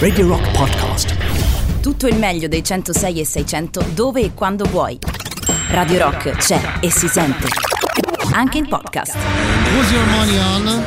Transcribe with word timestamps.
Radio 0.00 0.26
Rock 0.26 0.50
Podcast. 0.56 1.80
Tutto 1.80 2.08
il 2.08 2.16
meglio 2.16 2.48
dei 2.48 2.64
106 2.64 3.20
e 3.20 3.24
600 3.24 3.84
dove 3.94 4.22
e 4.22 4.34
quando 4.34 4.64
vuoi. 4.64 4.98
Radio 5.68 5.98
Rock 5.98 6.30
c'è 6.32 6.78
e 6.80 6.90
si 6.90 7.06
sente. 7.06 7.46
Anche 8.32 8.58
in 8.58 8.66
podcast. 8.66 9.14
Who's 9.14 9.92
your 9.92 10.04
money 10.08 10.36
on? 10.36 10.84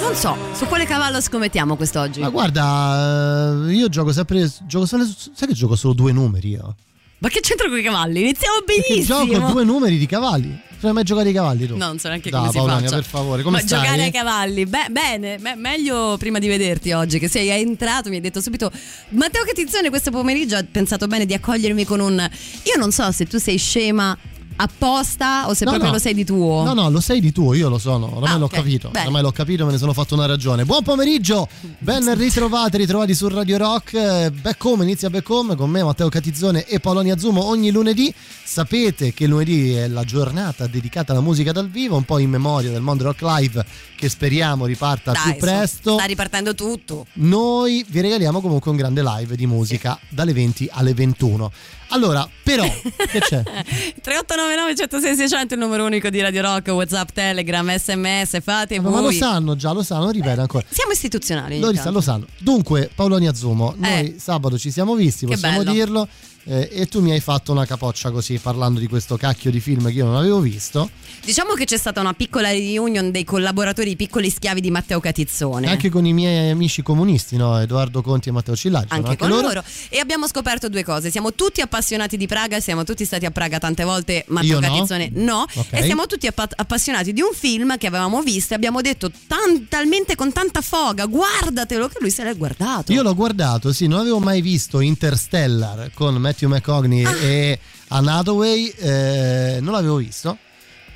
Non 0.00 0.14
so, 0.14 0.36
su 0.52 0.66
quale 0.66 0.86
cavallo 0.86 1.20
scommettiamo 1.20 1.74
quest'oggi? 1.74 2.20
Ma 2.20 2.28
guarda, 2.28 3.64
eh, 3.66 3.72
io 3.72 3.88
gioco 3.88 4.12
sempre. 4.12 4.48
Gioco 4.68 4.86
solo, 4.86 5.04
sai 5.04 5.48
che 5.48 5.54
gioco 5.54 5.74
solo 5.74 5.94
due 5.94 6.12
numeri 6.12 6.50
io? 6.50 6.76
Ma 7.18 7.28
che 7.28 7.40
c'entra 7.40 7.66
con 7.68 7.76
i 7.76 7.82
cavalli? 7.82 8.20
Iniziamo 8.20 8.58
Perché 8.64 8.84
benissimo. 8.88 9.26
gioco 9.26 9.50
due 9.52 9.64
numeri 9.64 9.98
di 9.98 10.06
cavalli. 10.06 10.56
Non 10.84 10.88
hai 10.88 10.92
mai 10.92 11.04
giocato 11.04 11.26
ai 11.28 11.32
cavalli 11.32 11.66
tu? 11.66 11.76
No, 11.76 11.86
non 11.86 11.98
so 11.98 12.08
neanche 12.08 12.28
Dai, 12.28 12.40
come 12.40 12.52
si 12.52 12.56
Paolonia, 12.58 12.82
faccia. 12.88 12.94
per 12.96 13.04
favore, 13.04 13.42
come 13.42 13.56
Ma 13.60 13.66
stai? 13.66 13.80
giocare 13.80 14.02
ai 14.02 14.10
cavalli, 14.10 14.66
Beh, 14.66 14.86
bene, 14.90 15.38
me- 15.38 15.54
meglio 15.56 16.16
prima 16.18 16.38
di 16.38 16.46
vederti 16.46 16.92
oggi, 16.92 17.18
che 17.18 17.28
sei 17.28 17.48
entrato, 17.48 18.10
mi 18.10 18.16
hai 18.16 18.20
detto 18.20 18.40
subito 18.42 18.70
Matteo 19.10 19.44
Catizzone 19.44 19.88
questo 19.88 20.10
pomeriggio 20.10 20.56
ha 20.56 20.64
pensato 20.70 21.06
bene 21.06 21.24
di 21.24 21.32
accogliermi 21.32 21.84
con 21.86 22.00
un 22.00 22.18
Io 22.64 22.78
non 22.78 22.92
so 22.92 23.10
se 23.12 23.24
tu 23.26 23.38
sei 23.38 23.56
scema 23.56 24.16
apposta 24.56 25.48
o 25.48 25.54
se 25.54 25.64
No, 25.64 25.70
proprio 25.70 25.90
no. 25.90 25.96
lo 25.96 26.00
sei 26.02 26.14
di 26.14 26.24
tuo. 26.24 26.62
No, 26.64 26.72
no, 26.74 26.90
lo 26.90 27.00
sei 27.00 27.20
di 27.20 27.32
tuo, 27.32 27.54
io 27.54 27.68
lo 27.68 27.78
sono, 27.78 28.14
ormai 28.16 28.32
Ah, 28.32 28.36
l'ho 28.36 28.44
ok, 28.46 28.52
capito, 28.54 28.88
bene. 28.90 29.06
ormai 29.06 29.22
l'ho 29.22 29.32
capito, 29.32 29.64
me 29.66 29.72
ne 29.72 29.78
sono 29.78 29.92
fatto 29.92 30.14
una 30.14 30.26
ragione. 30.26 30.64
Buon 30.64 30.82
pomeriggio, 30.82 31.48
ben 31.78 32.14
ritrovati, 32.16 32.76
ritrovati 32.76 33.14
su 33.14 33.28
Radio 33.28 33.56
Rock, 33.58 33.92
Eh, 33.94 34.30
Back 34.30 34.64
Home, 34.64 34.84
inizia 34.84 35.10
Back 35.10 35.28
Home 35.30 35.56
con 35.56 35.70
me 35.70 35.82
Matteo 35.82 36.08
Catizzone 36.08 36.66
e 36.66 36.80
Polonia 36.80 37.16
Zumo 37.18 37.44
ogni 37.44 37.70
lunedì. 37.70 38.12
Sapete 38.46 39.12
che 39.14 39.26
lunedì 39.26 39.72
è 39.72 39.88
la 39.88 40.04
giornata 40.04 40.66
dedicata 40.66 41.12
alla 41.12 41.20
musica 41.22 41.50
dal 41.52 41.68
vivo, 41.68 41.96
un 41.96 42.04
po' 42.04 42.18
in 42.18 42.30
memoria 42.30 42.70
del 42.70 42.82
Mondo 42.82 43.04
Rock 43.04 43.22
Live 43.22 43.64
che 43.96 44.08
speriamo 44.08 44.66
riparta 44.66 45.12
Dai, 45.12 45.32
più 45.32 45.40
presto. 45.40 45.94
sta 45.94 46.04
ripartendo 46.04 46.54
tutto. 46.54 47.06
Noi 47.14 47.84
vi 47.88 48.00
regaliamo 48.00 48.40
comunque 48.40 48.70
un 48.70 48.76
grande 48.76 49.02
live 49.02 49.34
di 49.36 49.46
musica 49.46 49.98
dalle 50.08 50.32
20 50.32 50.68
alle 50.72 50.92
21. 50.94 51.50
Allora, 51.94 52.28
però, 52.42 52.64
che 53.08 53.20
c'è? 53.20 53.42
3899 53.44 54.74
106 54.74 55.14
600 55.16 55.54
il 55.54 55.60
numero 55.60 55.84
unico 55.84 56.10
di 56.10 56.20
Radio 56.20 56.42
Rock, 56.42 56.66
Whatsapp, 56.68 57.08
Telegram, 57.12 57.72
SMS, 57.76 58.42
fate 58.42 58.80
Ma 58.80 58.90
lo 58.90 59.00
voi. 59.02 59.14
sanno 59.14 59.54
già, 59.54 59.70
lo 59.70 59.84
sanno, 59.84 60.10
ripeto 60.10 60.40
ancora. 60.40 60.64
Siamo 60.68 60.90
istituzionali. 60.90 61.60
Lo, 61.60 61.70
lo 61.70 62.00
sanno. 62.00 62.26
Dunque, 62.38 62.90
Paolonia 62.92 63.32
Zumo, 63.32 63.74
noi 63.76 64.14
Eh. 64.14 64.16
sabato 64.18 64.58
ci 64.58 64.72
siamo 64.72 64.94
visti, 64.96 65.24
possiamo 65.24 65.62
dirlo. 65.62 66.08
Eh, 66.44 66.68
e 66.70 66.86
tu 66.86 67.00
mi 67.00 67.10
hai 67.10 67.20
fatto 67.20 67.52
una 67.52 67.64
capoccia 67.64 68.10
così 68.10 68.38
parlando 68.38 68.78
di 68.80 68.86
questo 68.86 69.16
cacchio 69.16 69.50
di 69.50 69.60
film 69.60 69.86
che 69.86 69.94
io 69.94 70.04
non 70.04 70.16
avevo 70.16 70.40
visto. 70.40 70.90
Diciamo 71.24 71.54
che 71.54 71.64
c'è 71.64 71.78
stata 71.78 72.00
una 72.00 72.12
piccola 72.12 72.50
reunion 72.50 73.10
dei 73.10 73.24
collaboratori, 73.24 73.90
i 73.90 73.96
piccoli 73.96 74.28
schiavi 74.28 74.60
di 74.60 74.70
Matteo 74.70 75.00
Catizzone. 75.00 75.68
Anche 75.68 75.88
con 75.88 76.04
i 76.04 76.12
miei 76.12 76.50
amici 76.50 76.82
comunisti, 76.82 77.36
no? 77.36 77.58
Edoardo 77.58 78.02
Conti 78.02 78.28
e 78.28 78.32
Matteo 78.32 78.54
Cillaggio. 78.54 78.92
Anche 78.92 79.10
no? 79.10 79.16
con 79.16 79.28
loro. 79.28 79.64
E 79.88 79.98
abbiamo 79.98 80.28
scoperto 80.28 80.68
due 80.68 80.84
cose. 80.84 81.10
Siamo 81.10 81.32
tutti 81.32 81.62
appassionati 81.62 82.18
di 82.18 82.26
Praga, 82.26 82.60
siamo 82.60 82.84
tutti 82.84 83.04
stati 83.06 83.24
a 83.24 83.30
Praga 83.30 83.58
tante 83.58 83.84
volte, 83.84 84.24
Matteo 84.28 84.60
Io 84.60 84.60
no. 84.60 84.68
Catizzone 84.68 85.10
no. 85.14 85.46
Ok. 85.54 85.68
E 85.70 85.82
siamo 85.84 86.06
tutti 86.06 86.26
appa- 86.26 86.48
appassionati 86.54 87.14
di 87.14 87.22
un 87.22 87.32
film 87.32 87.78
che 87.78 87.86
avevamo 87.86 88.20
visto 88.22 88.52
e 88.52 88.56
abbiamo 88.56 88.82
detto 88.82 89.10
tan- 89.26 89.66
talmente 89.68 90.14
con 90.16 90.30
tanta 90.32 90.60
foga, 90.60 91.06
guardatelo 91.06 91.88
che 91.88 91.96
lui 92.00 92.10
se 92.10 92.22
l'è 92.22 92.36
guardato. 92.36 92.92
Io 92.92 93.02
l'ho 93.02 93.14
guardato, 93.14 93.72
sì, 93.72 93.86
non 93.86 94.00
avevo 94.00 94.18
mai 94.18 94.42
visto 94.42 94.80
Interstellar 94.80 95.90
con 95.94 96.16
Matthew 96.34 96.48
McCogney 96.48 97.04
Ah. 97.04 97.16
e 97.22 97.58
Anne 97.88 98.10
Hathaway, 98.10 98.66
eh, 98.76 99.58
non 99.60 99.72
l'avevo 99.72 99.96
visto 99.96 100.36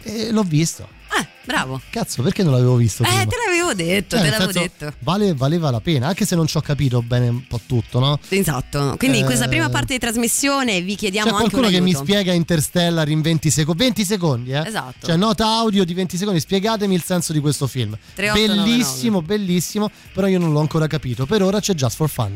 e 0.03 0.33
l'ho 0.33 0.43
visto. 0.43 0.89
Eh, 1.17 1.27
bravo. 1.45 1.81
Cazzo, 1.91 2.23
perché 2.23 2.43
non 2.43 2.53
l'avevo 2.53 2.75
visto? 2.75 3.03
Eh, 3.05 3.07
prima? 3.07 3.25
te 3.25 3.37
l'avevo 3.47 3.73
detto, 3.75 4.17
Cioè, 4.17 4.25
te 4.25 4.31
l'avevo 4.31 4.53
senso, 4.53 4.69
detto. 4.79 4.93
vale- 5.01 5.35
valeva 5.35 5.71
la 5.71 5.81
pena, 5.81 6.09
anche 6.09 6.27
se 6.27 6.35
non 6.35 6.47
ci 6.49 6.57
ho 6.57 6.61
capito 6.61 7.03
bene 7.03 7.29
un 7.29 7.47
po' 7.47 7.61
tutto, 7.65 8.01
no? 8.01 8.19
Esatto. 8.29 8.97
Quindi 8.99 9.19
in 9.19 9.25
questa 9.27 9.45
Eh, 9.45 9.49
prima 9.49 9.69
parte 9.71 9.93
di 9.95 9.99
trasmissione 10.01 10.81
vi 10.83 10.97
chiediamo 10.97 11.29
C'è 11.29 11.35
anche 11.37 11.49
qualcuno 11.51 11.69
un 11.69 11.73
che 11.73 11.81
mi 11.81 11.95
spiega 11.95 12.33
Interstellar 12.33 13.09
in 13.09 13.21
20 13.21 13.51
secondi. 13.51 13.83
20 13.85 14.05
secondi, 14.05 14.51
eh? 14.53 14.67
Esatto. 14.67 15.07
Cioè, 15.07 15.17
nota 15.17 15.47
audio 15.47 15.85
di 15.85 15.95
20 15.95 16.17
secondi. 16.17 16.41
Spiegatemi 16.41 16.95
il 16.97 17.03
senso 17.05 17.33
di 17.33 17.39
questo 17.39 17.67
film. 17.69 17.97
3899. 18.15 18.69
Bellissimo, 18.77 19.23
bellissimo. 19.23 19.91
Però 20.13 20.27
io 20.27 20.39
non 20.41 20.53
l'ho 20.53 20.61
ancora 20.61 20.89
capito. 20.89 21.27
Per 21.27 21.43
ora 21.43 21.61
c'è 21.61 21.75
Just 21.75 21.95
for 21.97 22.11
Fun. 22.11 22.35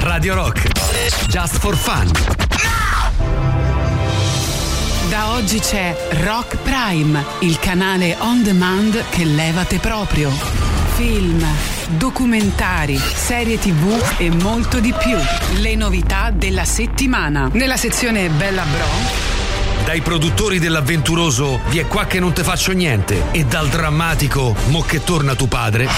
Radio 0.00 0.34
Rock. 0.34 0.87
Just 1.28 1.58
for 1.58 1.76
fun. 1.76 2.10
Da 5.08 5.30
oggi 5.30 5.58
c'è 5.58 5.96
Rock 6.24 6.56
Prime, 6.58 7.24
il 7.40 7.58
canale 7.58 8.16
on 8.18 8.42
demand 8.42 9.04
che 9.10 9.24
levate 9.24 9.78
proprio. 9.78 10.30
Film, 10.96 11.44
documentari, 11.96 12.96
serie 12.96 13.58
tv 13.58 14.16
e 14.18 14.30
molto 14.30 14.80
di 14.80 14.92
più. 14.92 15.16
Le 15.60 15.74
novità 15.76 16.30
della 16.30 16.64
settimana. 16.64 17.48
Nella 17.52 17.76
sezione 17.76 18.28
Bella 18.28 18.64
Bro 18.64 19.27
Dai 19.88 20.02
produttori 20.02 20.58
dell'avventuroso 20.58 21.60
Vi 21.68 21.78
è 21.78 21.86
qua 21.86 22.04
che 22.04 22.20
non 22.20 22.34
te 22.34 22.44
faccio 22.44 22.72
niente 22.72 23.28
e 23.30 23.46
dal 23.46 23.68
drammatico 23.68 24.54
Mo 24.66 24.82
che 24.82 25.02
torna 25.02 25.34
tu 25.34 25.48
padre 25.48 25.88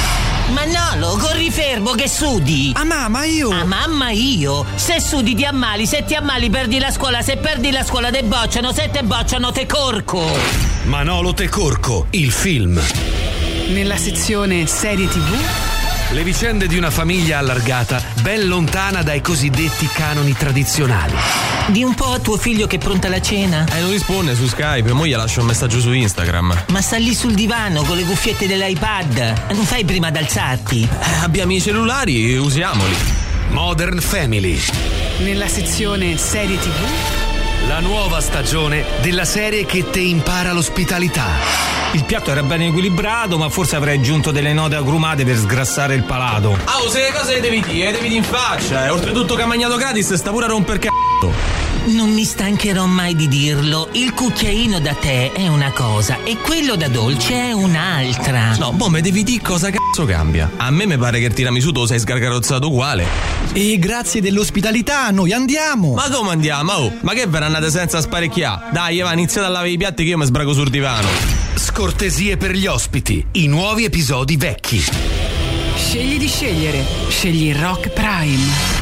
Manolo, 0.52 1.16
corri 1.16 1.50
fermo 1.50 1.90
che 1.94 2.08
sudi! 2.08 2.72
Ah 2.76 2.84
mamma 2.84 3.24
io! 3.24 3.50
Ah 3.50 3.64
mamma 3.64 4.10
io! 4.10 4.64
Se 4.76 5.00
sudi 5.00 5.34
ti 5.34 5.44
ammali, 5.44 5.86
se 5.86 6.04
ti 6.04 6.14
ammali 6.14 6.50
perdi 6.50 6.78
la 6.78 6.92
scuola, 6.92 7.20
se 7.20 7.36
perdi 7.38 7.72
la 7.72 7.82
scuola 7.82 8.10
te 8.10 8.22
bocciano, 8.22 8.72
se 8.72 8.90
te 8.92 9.02
bocciano 9.02 9.50
te 9.50 9.66
corco! 9.66 10.24
Manolo 10.84 11.34
Te 11.34 11.48
Corco, 11.48 12.06
il 12.10 12.30
film. 12.30 12.80
nella 13.70 13.96
sezione 13.96 14.66
serie 14.66 15.08
tv 15.08 15.79
Le 16.12 16.25
vicende 16.25 16.66
di 16.66 16.76
una 16.76 16.91
famiglia 16.91 17.38
allargata 17.38 18.03
ben 18.21 18.48
lontana 18.48 19.04
dai 19.04 19.21
cosiddetti 19.21 19.87
canoni 19.87 20.32
tradizionali. 20.32 21.15
Di 21.69 21.84
un 21.84 21.94
po' 21.94 22.12
a 22.12 22.19
tuo 22.19 22.37
figlio 22.37 22.66
che 22.66 22.76
è 22.76 22.78
pronta 22.81 23.09
la 23.09 23.21
cena? 23.21 23.65
Eh, 23.72 23.81
non 23.81 23.91
risponde 23.91 24.34
su 24.34 24.49
Skype, 24.49 24.93
mo 24.93 25.06
gli 25.06 25.15
lascio 25.15 25.41
un 25.41 25.47
messaggio 25.47 25.78
su 25.78 25.93
Instagram. 25.93 26.65
Ma 26.70 26.81
sta 26.81 26.97
lì 26.97 27.15
sul 27.15 27.34
divano 27.34 27.84
con 27.84 27.97
le 27.97 28.03
cuffiette 28.03 28.49
dell'iPad. 28.49 29.53
Non 29.53 29.65
fai 29.65 29.84
prima 29.84 30.09
ad 30.09 30.16
alzarti? 30.16 30.82
Eh, 30.82 31.22
abbiamo 31.22 31.53
i 31.53 31.60
cellulari, 31.60 32.37
usiamoli. 32.37 32.97
Modern 33.50 34.00
Family, 34.00 34.60
nella 35.19 35.47
sezione 35.47 36.16
serie 36.16 36.59
tv 36.59 37.29
la 37.66 37.81
nuova 37.81 38.21
stagione 38.21 38.84
della 39.00 39.25
serie 39.25 39.65
che 39.65 39.91
te 39.91 40.00
impara 40.00 40.53
l'ospitalità. 40.53 41.26
Il 41.93 42.04
piatto 42.04 42.31
era 42.31 42.43
ben 42.43 42.62
equilibrato, 42.62 43.38
ma 43.38 43.48
forse 43.48 43.76
avrei 43.76 43.98
aggiunto 43.98 44.31
delle 44.31 44.53
note 44.53 44.76
agrumate 44.76 45.25
per 45.25 45.37
sgrassare 45.37 45.94
il 45.94 46.04
palato. 46.04 46.56
Ah, 46.65 46.81
oh, 46.82 46.88
se 46.88 47.00
le 47.00 47.12
cose 47.12 47.34
le 47.34 47.41
devi 47.41 47.60
dire, 47.62 47.87
le 47.87 47.93
devi 47.93 48.09
dire 48.09 48.20
in 48.20 48.25
faccia. 48.25 48.87
E 48.87 48.91
oltretutto 48.91 49.34
che 49.34 49.43
ha 49.43 49.47
mangiato 49.47 49.76
gratis 49.76 50.15
sta 50.15 50.31
pure 50.31 50.47
a 50.47 50.49
romper 50.49 50.78
c***o. 50.78 51.00
Non 51.28 52.12
mi 52.12 52.25
stancherò 52.25 52.86
mai 52.86 53.14
di 53.14 53.28
dirlo. 53.28 53.88
Il 53.92 54.14
cucchiaino 54.14 54.81
da 54.81 54.94
tè 54.94 55.32
è 55.32 55.48
una 55.48 55.70
cosa 55.72 56.22
e 56.25 56.36
quello 56.36 56.76
da 56.76 56.88
dolce 56.88 57.34
è 57.34 57.53
un'altra. 57.53 58.56
No, 58.56 58.72
boh, 58.72 58.88
me 58.88 59.00
devi 59.03 59.22
dire 59.22 59.42
cosa 59.42 59.70
cazzo 59.70 60.06
cambia. 60.06 60.50
A 60.56 60.70
me 60.70 60.86
mi 60.86 60.97
pare 60.97 61.19
che 61.19 61.26
il 61.26 61.34
tiramisù 61.34 61.72
lo 61.72 61.86
sei 61.86 61.98
sgargarozzato 61.98 62.69
uguale. 62.69 63.06
E 63.53 63.78
grazie 63.78 64.20
dell'ospitalità, 64.20 65.10
noi 65.10 65.32
andiamo! 65.32 65.94
Ma 65.94 66.08
come 66.08 66.31
andiamo? 66.31 66.72
Oh, 66.72 66.92
ma 67.00 67.12
che 67.12 67.26
ve 67.26 67.38
ne 67.41 67.44
andate 67.47 67.70
senza 67.70 68.00
sparecchiare? 68.00 68.70
Dai, 68.72 69.00
Eva, 69.00 69.12
iniziate 69.12 69.47
a 69.47 69.50
lavare 69.50 69.70
i 69.70 69.76
piatti 69.76 70.04
che 70.04 70.10
io 70.10 70.19
mi 70.19 70.25
sbrago 70.25 70.52
sul 70.52 70.70
divano. 70.70 71.08
Scortesie 71.54 72.37
per 72.37 72.52
gli 72.52 72.66
ospiti, 72.66 73.25
i 73.32 73.47
nuovi 73.47 73.84
episodi 73.84 74.37
vecchi. 74.37 74.82
Scegli 75.76 76.19
di 76.19 76.28
scegliere. 76.28 76.84
Scegli 77.08 77.52
Rock 77.54 77.91
Prime. 77.91 78.79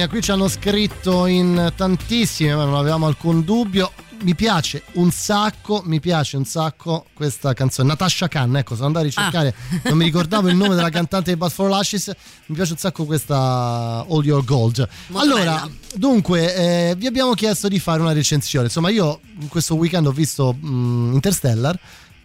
Paolonia, 0.00 0.08
qui 0.08 0.22
ci 0.22 0.30
hanno 0.30 0.48
scritto 0.48 1.26
in 1.26 1.72
tantissime, 1.76 2.54
ma 2.54 2.64
non 2.64 2.74
avevamo 2.74 3.06
alcun 3.06 3.44
dubbio. 3.44 3.92
Mi 4.22 4.34
piace 4.34 4.82
un 4.92 5.10
sacco, 5.10 5.82
mi 5.84 5.98
piace 5.98 6.36
un 6.36 6.44
sacco 6.44 7.06
questa 7.14 7.52
canzone. 7.54 7.88
Natasha 7.88 8.28
Khan, 8.28 8.56
ecco, 8.56 8.74
sono 8.74 8.86
andato 8.86 9.04
a 9.04 9.08
ricercare, 9.08 9.54
non 9.84 9.96
mi 9.96 10.04
ricordavo 10.04 10.48
il 10.48 10.56
nome 10.56 10.74
della 10.74 10.88
cantante 10.90 11.32
di 11.32 11.36
Bad 11.36 11.50
for 11.50 11.68
Lashes. 11.68 12.12
Mi 12.46 12.54
piace 12.54 12.72
un 12.72 12.78
sacco 12.78 13.04
questa 13.04 14.04
All 14.08 14.24
Your 14.24 14.44
Gold. 14.44 14.86
Molto 15.08 15.26
allora, 15.26 15.60
bella. 15.62 15.70
dunque, 15.94 16.54
eh, 16.54 16.94
vi 16.96 17.06
abbiamo 17.06 17.32
chiesto 17.32 17.68
di 17.68 17.78
fare 17.78 18.00
una 18.00 18.12
recensione. 18.12 18.66
Insomma, 18.66 18.90
io 18.90 19.20
in 19.40 19.48
questo 19.48 19.74
weekend 19.74 20.06
ho 20.06 20.12
visto 20.12 20.54
mm, 20.54 21.14
Interstellar 21.14 21.78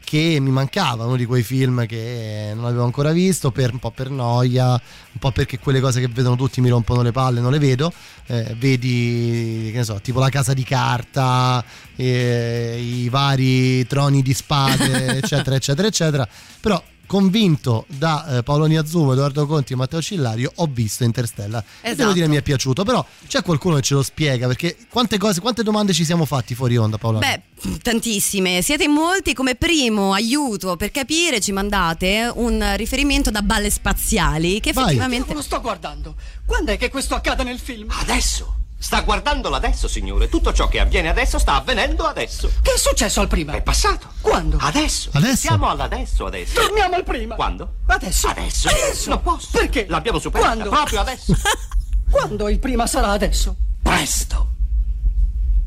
che 0.05 0.37
mi 0.39 0.51
mancava, 0.51 1.03
uno 1.03 1.17
di 1.17 1.25
quei 1.25 1.43
film 1.43 1.85
che 1.85 2.53
non 2.55 2.63
avevo 2.63 2.85
ancora 2.85 3.11
visto, 3.11 3.51
per, 3.51 3.73
un 3.73 3.79
po' 3.79 3.91
per 3.91 4.09
noia, 4.09 4.69
un 4.69 5.19
po' 5.19 5.31
perché 5.31 5.59
quelle 5.59 5.81
cose 5.81 5.99
che 5.99 6.07
vedono 6.07 6.37
tutti 6.37 6.61
mi 6.61 6.69
rompono 6.69 7.01
le 7.01 7.11
palle, 7.11 7.41
non 7.41 7.51
le 7.51 7.59
vedo. 7.59 7.91
Eh, 8.27 8.55
vedi, 8.57 9.69
che 9.71 9.77
ne 9.79 9.83
so, 9.83 9.99
tipo 10.01 10.19
la 10.19 10.29
casa 10.29 10.53
di 10.53 10.63
carta, 10.63 11.61
eh, 11.95 12.79
i 12.79 13.09
vari 13.09 13.85
troni 13.87 14.21
di 14.21 14.33
spade, 14.33 15.17
eccetera, 15.17 15.55
eccetera, 15.55 15.87
eccetera. 15.87 16.27
Però 16.61 16.81
convinto 17.05 17.85
da 17.87 18.37
eh, 18.37 18.43
Paolo 18.43 18.65
Niazzumo, 18.65 19.13
Edoardo 19.13 19.45
Conti 19.45 19.73
e 19.73 19.75
Matteo 19.75 20.01
Cillario 20.01 20.51
ho 20.55 20.67
visto 20.71 21.03
Interstellar 21.03 21.61
e 21.81 21.89
devo 21.89 21.93
Esatto. 21.93 22.13
dire 22.13 22.27
mi 22.27 22.35
è 22.37 22.41
piaciuto 22.41 22.83
però 22.83 23.05
c'è 23.27 23.41
qualcuno 23.43 23.75
che 23.75 23.81
ce 23.81 23.93
lo 23.93 24.03
spiega 24.03 24.47
perché 24.47 24.77
quante 24.89 25.17
cose 25.17 25.41
quante 25.41 25.63
domande 25.63 25.93
ci 25.93 26.03
siamo 26.05 26.25
fatti 26.25 26.55
fuori 26.55 26.77
onda 26.77 26.97
Paolo 26.97 27.19
Beh, 27.19 27.41
tantissime. 27.81 28.61
Siete 28.61 28.83
in 28.83 28.91
molti. 28.91 29.33
Come 29.33 29.55
primo 29.55 30.13
aiuto 30.13 30.75
per 30.75 30.91
capire, 30.91 31.39
ci 31.39 31.51
mandate 31.51 32.31
un 32.35 32.73
riferimento 32.75 33.31
da 33.31 33.41
balle 33.41 33.69
spaziali 33.69 34.59
che 34.59 34.73
Vai. 34.73 34.85
effettivamente. 34.85 35.33
Lo 35.33 35.41
sto 35.41 35.61
guardando. 35.61 36.15
Quando 36.45 36.71
è 36.71 36.77
che 36.77 36.89
questo 36.89 37.15
accade 37.15 37.43
nel 37.43 37.59
film? 37.59 37.87
Adesso! 37.89 38.64
Sta 38.85 39.01
guardandolo 39.01 39.55
adesso, 39.55 39.87
signore. 39.87 40.29
Tutto 40.29 40.53
ciò 40.53 40.67
che 40.67 40.79
avviene 40.79 41.09
adesso 41.09 41.39
sta 41.39 41.55
avvenendo 41.55 42.03
adesso. 42.03 42.51
Che 42.61 42.73
è 42.75 42.77
successo 42.77 43.19
al 43.19 43.27
prima? 43.27 43.53
È 43.53 43.63
passato. 43.63 44.09
Quando? 44.21 44.57
Adesso. 44.61 45.09
Adesso? 45.13 45.35
Siamo 45.37 45.67
all'adesso 45.67 46.27
adesso. 46.27 46.53
Torniamo 46.61 46.93
al 46.93 47.03
prima. 47.03 47.33
Quando? 47.33 47.67
Adesso. 47.87 48.27
Adesso. 48.27 48.69
Adesso. 48.69 49.09
Non 49.09 49.23
posso. 49.23 49.47
Perché? 49.51 49.87
L'abbiamo 49.89 50.19
superata 50.19 50.51
Quando? 50.51 50.69
proprio 50.69 50.99
adesso. 50.99 51.35
Quando 52.11 52.47
il 52.47 52.59
prima 52.59 52.85
sarà 52.85 53.09
adesso? 53.09 53.55
Presto. 53.81 54.49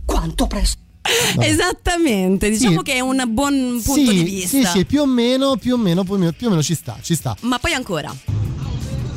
Quanto 0.05 0.47
presto? 0.47 0.79
Esattamente, 1.41 2.49
diciamo 2.51 2.79
Sì. 2.79 2.83
che 2.85 2.93
è 2.95 3.01
un 3.01 3.21
buon 3.31 3.81
punto 3.85 4.01
sì, 4.13 4.15
di 4.15 4.23
vista. 4.23 4.49
sì 4.59 4.65
sì 4.65 4.85
più 4.85 5.01
o 5.01 5.07
meno 5.07 5.57
più 5.57 5.75
o 5.75 5.77
meno 5.77 6.05
più 6.05 6.15
o 6.15 6.19
meno, 6.19 6.33
più 6.33 6.47
o 6.47 6.51
meno 6.51 6.63
ci 6.63 6.75
sta 6.75 6.99
ci 7.03 7.15
sta 7.17 7.35
Ma 7.41 7.59
poi 7.59 7.73
ancora. 7.73 8.15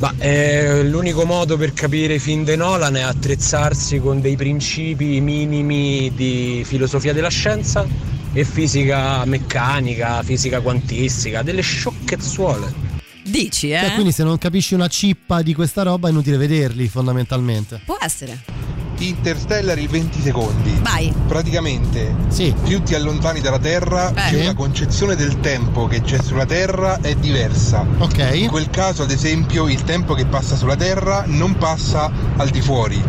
Ma 0.02 0.12
eh, 0.18 0.82
l'unico 0.82 1.24
modo 1.24 1.56
per 1.56 1.72
capire 1.74 2.14
i 2.14 2.18
film 2.18 2.42
di 2.42 2.56
Nolan 2.56 2.96
è 2.96 3.02
attrezzarsi 3.02 4.00
con 4.00 4.20
dei 4.20 4.34
principi 4.34 5.20
minimi 5.20 6.10
di 6.12 6.64
filosofia 6.66 7.12
della 7.12 7.28
scienza 7.28 7.86
e 8.32 8.44
fisica 8.44 9.24
meccanica, 9.24 10.20
fisica 10.24 10.60
quantistica, 10.60 11.42
delle 11.42 11.62
sciocchezzuole. 11.62 12.74
Dici, 13.22 13.70
eh? 13.70 13.78
Cioè, 13.78 13.92
quindi 13.92 14.10
se 14.10 14.24
non 14.24 14.38
capisci 14.38 14.74
una 14.74 14.88
cippa 14.88 15.40
di 15.40 15.54
questa 15.54 15.82
roba 15.84 16.08
è 16.08 16.10
inutile 16.10 16.36
vederli 16.36 16.88
fondamentalmente 16.88 17.80
Può 17.84 17.96
essere. 18.00 18.71
Interstellar 18.98 19.78
il 19.78 19.88
20 19.88 20.20
secondi. 20.20 20.78
Vai. 20.80 21.12
Praticamente 21.26 22.14
sì. 22.28 22.54
più 22.64 22.82
ti 22.82 22.94
allontani 22.94 23.40
dalla 23.40 23.58
Terra, 23.58 24.12
Eh. 24.14 24.30
più 24.30 24.42
la 24.44 24.54
concezione 24.54 25.16
del 25.16 25.40
tempo 25.40 25.86
che 25.86 26.02
c'è 26.02 26.20
sulla 26.22 26.46
Terra 26.46 27.00
è 27.00 27.14
diversa. 27.14 27.84
Ok. 27.98 28.30
In 28.34 28.48
quel 28.48 28.70
caso, 28.70 29.02
ad 29.02 29.10
esempio, 29.10 29.68
il 29.68 29.82
tempo 29.84 30.14
che 30.14 30.26
passa 30.26 30.56
sulla 30.56 30.76
Terra 30.76 31.24
non 31.26 31.56
passa 31.56 32.10
al 32.36 32.48
di 32.50 32.60
fuori. 32.60 33.02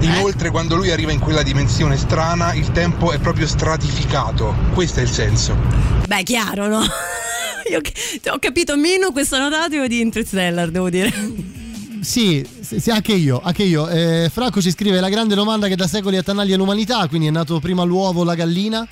Inoltre, 0.00 0.50
quando 0.50 0.76
lui 0.76 0.90
arriva 0.90 1.10
in 1.10 1.18
quella 1.18 1.42
dimensione 1.42 1.96
strana, 1.96 2.54
il 2.54 2.70
tempo 2.70 3.10
è 3.10 3.18
proprio 3.18 3.46
stratificato. 3.48 4.54
Questo 4.72 5.00
è 5.00 5.02
il 5.02 5.10
senso. 5.10 5.56
Beh, 6.06 6.22
chiaro, 6.22 6.68
no? 6.68 6.80
Io 7.68 7.80
ho 8.32 8.38
capito 8.38 8.76
meno 8.76 9.10
questo 9.10 9.38
notativo 9.38 9.86
di 9.88 10.00
Interstellar, 10.00 10.70
devo 10.70 10.88
dire. 10.88 11.12
Sì, 12.00 12.46
sì, 12.60 12.80
sì, 12.80 12.90
anche 12.90 13.12
io, 13.12 13.40
anche 13.42 13.62
io. 13.62 13.88
Eh, 13.88 14.30
Franco 14.32 14.60
ci 14.60 14.70
scrive 14.70 15.00
la 15.00 15.08
grande 15.08 15.34
domanda 15.34 15.66
che 15.68 15.76
da 15.76 15.86
secoli 15.86 16.16
attanaglia 16.16 16.56
l'umanità, 16.56 17.06
quindi 17.08 17.26
è 17.28 17.30
nato 17.30 17.58
prima 17.60 17.82
l'uovo 17.84 18.20
o 18.20 18.24
la 18.24 18.34
gallina? 18.34 18.86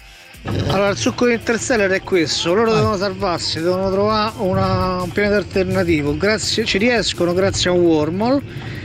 Allora, 0.68 0.88
il 0.90 0.96
succo 0.96 1.26
di 1.26 1.32
Interstellar 1.34 1.90
è 1.90 2.02
questo: 2.02 2.54
loro 2.54 2.72
devono 2.74 2.96
salvarsi, 2.96 3.60
devono 3.60 3.90
trovare 3.90 4.32
una- 4.38 5.02
un 5.02 5.10
pianeta 5.10 5.36
alternativo. 5.36 6.16
Grazie, 6.16 6.64
ci 6.64 6.78
riescono 6.78 7.32
grazie 7.32 7.70
a 7.70 7.72
un 7.72 7.80
wormhole 7.80 8.42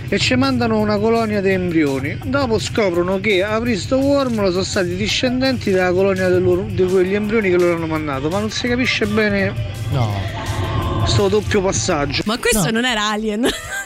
e 0.10 0.18
ci 0.18 0.36
mandano 0.36 0.80
una 0.80 0.98
colonia 0.98 1.40
di 1.40 1.50
embrioni. 1.52 2.18
Dopo 2.26 2.58
scoprono 2.58 3.20
che 3.20 3.44
a 3.44 3.54
aprire 3.56 3.78
sto 3.78 3.98
wormhole 3.98 4.50
sono 4.52 4.64
stati 4.64 4.96
discendenti 4.96 5.70
della 5.72 5.92
colonia 5.92 6.30
di 6.30 6.84
quegli 6.86 7.14
embrioni 7.14 7.50
che 7.50 7.58
loro 7.58 7.76
hanno 7.76 7.88
mandato, 7.88 8.30
ma 8.30 8.40
non 8.40 8.50
si 8.50 8.68
capisce 8.68 9.06
bene 9.06 9.54
No. 9.92 10.14
sto 11.06 11.28
doppio 11.28 11.62
passaggio. 11.62 12.24
Ma 12.26 12.38
questo 12.40 12.66
No. 12.66 12.72
non 12.72 12.86
era 12.86 13.08
Alien. 13.10 13.48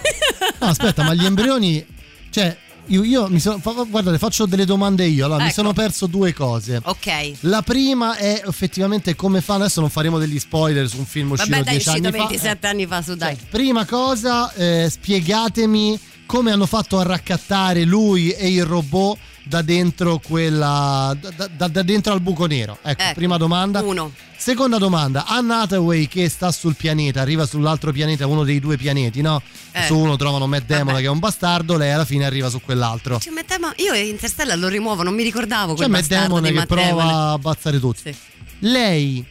No, 0.59 0.67
aspetta, 0.67 1.03
ma 1.03 1.13
gli 1.13 1.25
embrioni. 1.25 1.85
Cioè, 2.29 2.55
io, 2.87 3.03
io 3.03 3.27
mi 3.29 3.39
sono. 3.39 3.59
fa- 3.59 3.71
Guardate, 3.87 4.17
faccio 4.17 4.45
delle 4.45 4.65
domande 4.65 5.05
io. 5.05 5.25
Allora, 5.25 5.39
mi 5.43 5.45
Ecco. 5.49 5.55
sono 5.61 5.73
perso 5.73 6.05
due 6.07 6.33
cose. 6.33 6.79
ok. 6.83 7.31
La 7.41 7.61
prima 7.61 8.15
è 8.17 8.43
effettivamente 8.45 9.15
come 9.15 9.41
fanno. 9.41 9.63
Adesso 9.63 9.79
non 9.81 9.89
faremo 9.89 10.17
degli 10.19 10.39
spoiler 10.39 10.87
su 10.87 10.97
un 10.97 11.05
film 11.05 11.31
uscito 11.31 11.49
Vabbè, 11.51 11.63
dai, 11.63 11.73
è 11.73 11.77
dieci 11.77 11.89
anni 11.89 11.99
uscito 12.07 12.17
fa. 12.17 12.27
27 12.27 12.67
anni 12.67 12.85
fa, 12.87 13.01
su 13.01 13.15
dai. 13.15 13.37
Prima 13.49 13.85
cosa, 13.85 14.53
eh, 14.53 14.87
spiegatemi 14.89 15.99
come 16.25 16.51
hanno 16.51 16.65
fatto 16.65 16.97
a 16.99 17.03
raccattare 17.03 17.83
lui 17.83 18.31
e 18.31 18.49
il 18.51 18.65
robot 18.65 19.17
da 19.47 19.61
dentro 19.61 20.19
quella. 20.19 21.15
da, 21.19 21.47
da- 21.55 21.67
da 21.67 21.81
dentro 21.83 22.13
al 22.13 22.21
buco 22.21 22.45
nero. 22.45 22.77
Ecco, 22.81 23.01
Ecco, 23.01 23.13
prima 23.13 23.37
domanda. 23.37 23.81
Uno. 23.81 24.11
Seconda 24.37 24.77
domanda, 24.77 25.25
Anna 25.25 25.61
Hathaway 25.61 26.07
che 26.07 26.27
sta 26.29 26.51
sul 26.51 26.75
pianeta, 26.75 27.21
arriva 27.21 27.45
sull'altro 27.47 27.91
pianeta, 27.93 28.27
uno 28.27 28.43
dei 28.43 28.59
due 28.59 28.75
pianeti, 28.77 29.21
no? 29.21 29.41
Eh. 29.71 29.83
Su 29.85 29.97
uno 29.97 30.17
trovano 30.17 30.45
Matt 30.45 30.65
Damon 30.65 30.85
Vabbè. 30.87 30.99
che 30.99 31.05
è 31.05 31.09
un 31.09 31.19
bastardo, 31.19 31.77
lei 31.77 31.91
alla 31.91 32.05
fine 32.05 32.25
arriva 32.25 32.49
su 32.49 32.59
quell'altro. 32.61 33.17
Cioè, 33.19 33.33
Matt 33.33 33.47
Damon- 33.47 33.73
io 33.77 33.93
Interstellar 33.93 34.57
lo 34.57 34.67
rimuovo, 34.67 35.03
non 35.03 35.15
mi 35.15 35.23
ricordavo 35.23 35.73
quel 35.75 35.89
Matt 35.89 36.01
bastardo 36.07 36.35
Damon 36.35 36.43
che 36.43 36.51
Matt 36.53 36.67
prova 36.67 37.03
Damon. 37.03 37.07
a 37.07 37.31
ammazzare 37.31 37.79
tutti. 37.79 38.01
Sì. 38.03 38.15
Lei, 38.59 39.25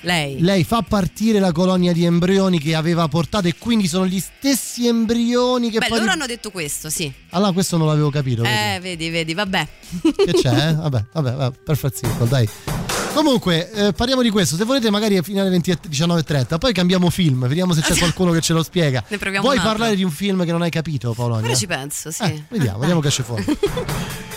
Lei. 0.00 0.40
lei 0.40 0.64
fa 0.64 0.82
partire 0.82 1.38
la 1.38 1.52
colonia 1.52 1.92
di 1.92 2.04
embrioni 2.04 2.58
che 2.58 2.74
aveva 2.74 3.08
portato 3.08 3.48
e 3.48 3.54
quindi 3.58 3.88
sono 3.88 4.06
gli 4.06 4.20
stessi 4.20 4.86
embrioni 4.86 5.70
che 5.70 5.78
Beh, 5.78 5.88
poi... 5.88 5.98
loro 5.98 6.12
hanno 6.12 6.26
detto 6.26 6.50
questo, 6.50 6.90
sì. 6.90 7.12
Allora 7.30 7.52
questo 7.52 7.76
non 7.76 7.86
l'avevo 7.86 8.10
capito. 8.10 8.42
vedi? 8.42 8.54
Eh, 8.54 8.80
vedi, 8.80 9.10
vedi, 9.10 9.34
vabbè. 9.34 9.68
Che 10.02 10.32
c'è? 10.32 10.68
eh? 10.68 10.74
Vabbè, 10.74 11.04
vabbè, 11.12 11.32
vabbè, 11.32 11.90
circle, 11.90 12.28
dai. 12.28 12.48
Comunque, 13.14 13.70
eh, 13.72 13.92
parliamo 13.92 14.22
di 14.22 14.30
questo. 14.30 14.54
Se 14.54 14.64
volete, 14.64 14.90
magari 14.90 15.16
a 15.16 15.22
fine 15.22 15.40
alle 15.40 15.50
20 15.50 15.70
e 15.70 15.78
19.30. 15.90 16.58
Poi 16.58 16.72
cambiamo 16.72 17.10
film. 17.10 17.48
Vediamo 17.48 17.72
se 17.72 17.80
c'è 17.80 17.96
qualcuno 17.96 18.30
che 18.32 18.40
ce 18.40 18.52
lo 18.52 18.62
spiega. 18.62 19.02
Ne 19.08 19.18
proviamo 19.18 19.44
Vuoi 19.44 19.58
parlare 19.58 19.96
di 19.96 20.04
un 20.04 20.10
film 20.10 20.44
che 20.44 20.52
non 20.52 20.62
hai 20.62 20.70
capito, 20.70 21.12
Paolonia? 21.14 21.46
Ora 21.46 21.56
ci 21.56 21.66
penso, 21.66 22.10
sì. 22.10 22.22
Eh, 22.22 22.44
vediamo, 22.48 22.78
vediamo 22.78 23.00
che 23.00 23.08
esce 23.08 23.22
fuori. 23.24 23.44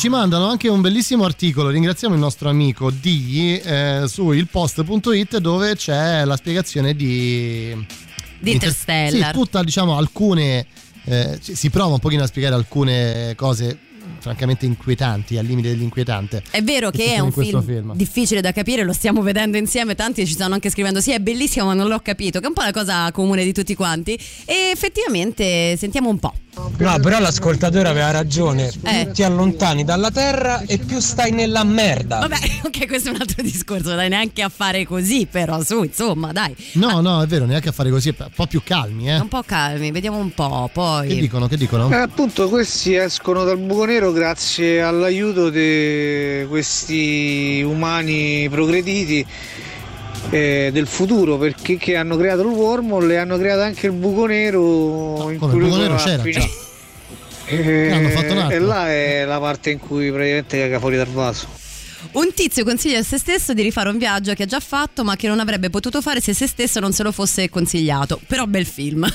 Ci 0.00 0.08
mandano, 0.08 0.46
anche 0.46 0.66
un 0.66 0.80
bellissimo 0.80 1.24
articolo. 1.24 1.68
Ringraziamo 1.68 2.14
il 2.14 2.20
nostro 2.22 2.48
amico 2.48 2.90
D 2.90 3.60
eh, 3.62 4.04
su 4.06 4.30
ilpost.it 4.30 5.36
dove 5.36 5.76
c'è 5.76 6.24
la 6.24 6.36
spiegazione 6.36 6.96
di. 6.96 7.76
Di 8.38 8.52
Interstellar. 8.52 9.34
Sì, 9.34 9.38
tutta, 9.38 9.62
diciamo, 9.62 9.98
alcune. 9.98 10.66
eh, 11.04 11.38
si 11.42 11.68
prova 11.68 11.92
un 11.92 11.98
pochino 11.98 12.22
a 12.22 12.26
spiegare 12.26 12.54
alcune 12.54 13.34
cose 13.36 13.78
francamente 14.20 14.66
inquietanti, 14.66 15.38
al 15.38 15.44
limite 15.44 15.68
dell'inquietante. 15.68 16.42
È 16.50 16.62
vero 16.62 16.90
Che 16.90 17.14
è 17.14 17.18
un 17.18 17.32
film, 17.32 17.62
film. 17.64 17.94
difficile 17.94 18.40
da 18.40 18.52
capire, 18.52 18.84
lo 18.84 18.92
stiamo 18.92 19.22
vedendo 19.22 19.56
insieme, 19.56 19.94
tanti 19.94 20.26
ci 20.26 20.32
stanno 20.32 20.54
anche 20.54 20.70
scrivendo 20.70 21.00
sì 21.00 21.12
è 21.12 21.18
bellissimo 21.18 21.66
ma 21.66 21.74
non 21.74 21.88
l'ho 21.88 22.00
capito, 22.00 22.38
che 22.38 22.44
è 22.44 22.48
un 22.48 22.54
po' 22.54 22.62
la 22.62 22.72
cosa 22.72 23.10
comune 23.12 23.44
di 23.44 23.52
tutti 23.52 23.74
quanti 23.74 24.18
e 24.44 24.70
effettivamente 24.72 25.76
sentiamo 25.76 26.08
un 26.08 26.18
po'. 26.18 26.32
No, 26.78 26.98
però 26.98 27.20
l'ascoltatore 27.20 27.88
aveva 27.88 28.10
ragione. 28.10 28.70
Eh. 28.82 29.04
Più 29.04 29.12
ti 29.12 29.22
allontani 29.22 29.84
dalla 29.84 30.10
terra 30.10 30.62
e 30.62 30.78
più 30.78 30.98
stai 30.98 31.30
nella 31.30 31.62
merda. 31.62 32.18
Vabbè, 32.18 32.38
ok, 32.66 32.86
questo 32.86 33.10
è 33.10 33.12
un 33.12 33.20
altro 33.20 33.42
discorso, 33.42 33.94
dai 33.94 34.08
neanche 34.08 34.42
a 34.42 34.48
fare 34.48 34.84
così 34.84 35.26
però 35.30 35.62
su, 35.62 35.82
insomma, 35.84 36.32
dai, 36.32 36.54
No, 36.72 37.00
no, 37.00 37.22
è 37.22 37.26
vero, 37.26 37.44
neanche 37.44 37.68
a 37.68 37.72
fare 37.72 37.90
così, 37.90 38.14
un 38.16 38.30
po' 38.34 38.46
più 38.46 38.62
calmi, 38.64 39.10
eh. 39.10 39.18
un 39.18 39.28
po' 39.28 39.42
calmi, 39.44 39.90
vediamo 39.90 40.18
un 40.18 40.32
po', 40.32 40.68
poi... 40.72 41.08
Che 41.08 41.14
dicono? 41.16 41.46
Che 41.46 41.56
dicono? 41.56 41.90
Eh, 41.90 41.96
appunto 41.96 42.48
questi 42.48 42.94
escono 42.94 43.44
dal 43.44 43.58
buco 43.58 43.84
nero 43.84 44.09
grazie 44.12 44.82
all'aiuto 44.82 45.50
di 45.50 46.44
questi 46.48 47.62
umani 47.64 48.48
progrediti 48.50 49.24
eh, 50.30 50.70
del 50.72 50.86
futuro 50.86 51.38
perché 51.38 51.76
che 51.76 51.96
hanno 51.96 52.16
creato 52.16 52.42
il 52.42 52.48
wormhole 52.48 53.14
e 53.14 53.16
hanno 53.16 53.38
creato 53.38 53.62
anche 53.62 53.86
il 53.86 53.92
buco 53.92 54.26
nero 54.26 55.30
in 55.30 55.38
come, 55.38 55.52
cui 55.52 55.62
il 55.62 55.68
buco 55.68 55.76
nero 55.76 55.96
c'era 55.96 56.22
già. 56.22 56.48
Eh, 57.46 57.90
altro. 57.90 58.48
e 58.48 58.58
là 58.60 58.88
è 58.88 59.24
la 59.24 59.40
parte 59.40 59.70
in 59.70 59.78
cui 59.78 60.08
praticamente 60.12 60.56
caga 60.56 60.78
fuori 60.78 60.96
dal 60.96 61.08
vaso 61.08 61.48
Un 62.12 62.32
tizio 62.32 62.62
consiglia 62.62 63.00
a 63.00 63.02
se 63.02 63.18
stesso 63.18 63.54
di 63.54 63.62
rifare 63.62 63.88
un 63.88 63.98
viaggio 63.98 64.32
che 64.34 64.44
ha 64.44 64.46
già 64.46 64.60
fatto 64.60 65.02
ma 65.02 65.16
che 65.16 65.26
non 65.26 65.40
avrebbe 65.40 65.68
potuto 65.68 66.00
fare 66.00 66.20
se 66.20 66.32
se 66.32 66.46
stesso 66.46 66.78
non 66.78 66.92
se 66.92 67.02
lo 67.02 67.10
fosse 67.12 67.48
consigliato, 67.48 68.20
però 68.26 68.44
bel 68.44 68.66
film. 68.66 69.12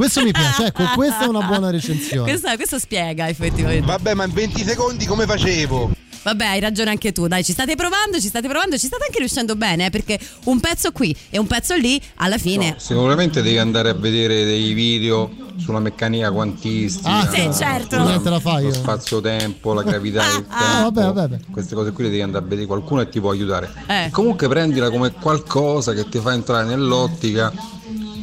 Questo 0.00 0.22
mi 0.22 0.32
piace, 0.32 0.64
ecco, 0.64 0.82
questa 0.94 1.24
è 1.24 1.26
una 1.26 1.42
buona 1.42 1.68
recensione. 1.68 2.30
Questo, 2.30 2.48
questo 2.56 2.78
spiega 2.78 3.28
effettivamente. 3.28 3.84
Vabbè, 3.84 4.14
ma 4.14 4.24
in 4.24 4.32
20 4.32 4.64
secondi 4.64 5.04
come 5.04 5.26
facevo? 5.26 5.90
Vabbè, 6.22 6.46
hai 6.46 6.60
ragione 6.60 6.88
anche 6.88 7.12
tu. 7.12 7.26
Dai, 7.26 7.44
ci 7.44 7.52
state 7.52 7.74
provando, 7.76 8.18
ci 8.18 8.28
state 8.28 8.48
provando, 8.48 8.78
ci 8.78 8.86
state 8.86 9.04
anche 9.04 9.18
riuscendo 9.18 9.56
bene, 9.56 9.84
eh, 9.86 9.90
perché 9.90 10.18
un 10.44 10.58
pezzo 10.58 10.90
qui 10.92 11.14
e 11.28 11.38
un 11.38 11.46
pezzo 11.46 11.74
lì, 11.74 12.00
alla 12.14 12.38
fine. 12.38 12.76
Sicuramente 12.78 13.42
devi 13.42 13.58
andare 13.58 13.90
a 13.90 13.94
vedere 13.94 14.44
dei 14.46 14.72
video 14.72 15.30
sulla 15.58 15.80
meccanica 15.80 16.30
quantistica, 16.32 17.10
Ah, 17.18 17.28
sì, 17.30 17.50
certo. 17.54 17.96
sulla- 17.96 18.04
Niente 18.08 18.30
la 18.30 18.40
fai, 18.40 18.62
lo 18.62 18.68
io. 18.68 18.74
spazio-tempo, 18.74 19.74
la 19.74 19.82
gravità 19.82 20.22
del 20.22 20.32
tempo. 20.32 20.54
Ah, 20.54 20.80
vabbè, 20.84 21.02
vabbè, 21.02 21.20
vabbè. 21.28 21.38
Queste 21.50 21.74
cose 21.74 21.92
qui 21.92 22.04
le 22.04 22.08
devi 22.10 22.22
andare 22.22 22.42
a 22.42 22.48
vedere 22.48 22.66
qualcuno 22.66 23.02
e 23.02 23.08
ti 23.10 23.20
può 23.20 23.32
aiutare. 23.32 23.70
Eh. 23.86 24.08
Comunque 24.10 24.48
prendila 24.48 24.88
come 24.88 25.12
qualcosa 25.12 25.92
che 25.92 26.08
ti 26.08 26.18
fa 26.20 26.32
entrare 26.32 26.64
nell'ottica 26.64 27.52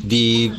di 0.01 0.51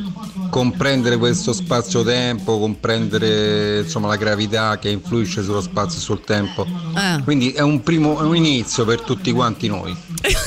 comprendere 0.49 1.17
questo 1.17 1.53
spazio-tempo, 1.53 2.59
comprendere 2.59 3.79
insomma 3.81 4.07
la 4.07 4.15
gravità 4.15 4.77
che 4.79 4.89
influisce 4.89 5.43
sullo 5.43 5.61
spazio 5.61 5.99
e 5.99 6.01
sul 6.01 6.21
tempo. 6.23 6.65
Eh. 6.97 7.21
Quindi 7.23 7.51
è 7.51 7.61
un 7.61 7.81
primo 7.81 8.19
è 8.19 8.23
un 8.23 8.35
inizio 8.35 8.85
per 8.85 9.01
tutti 9.01 9.31
quanti 9.31 9.67
noi. 9.67 9.95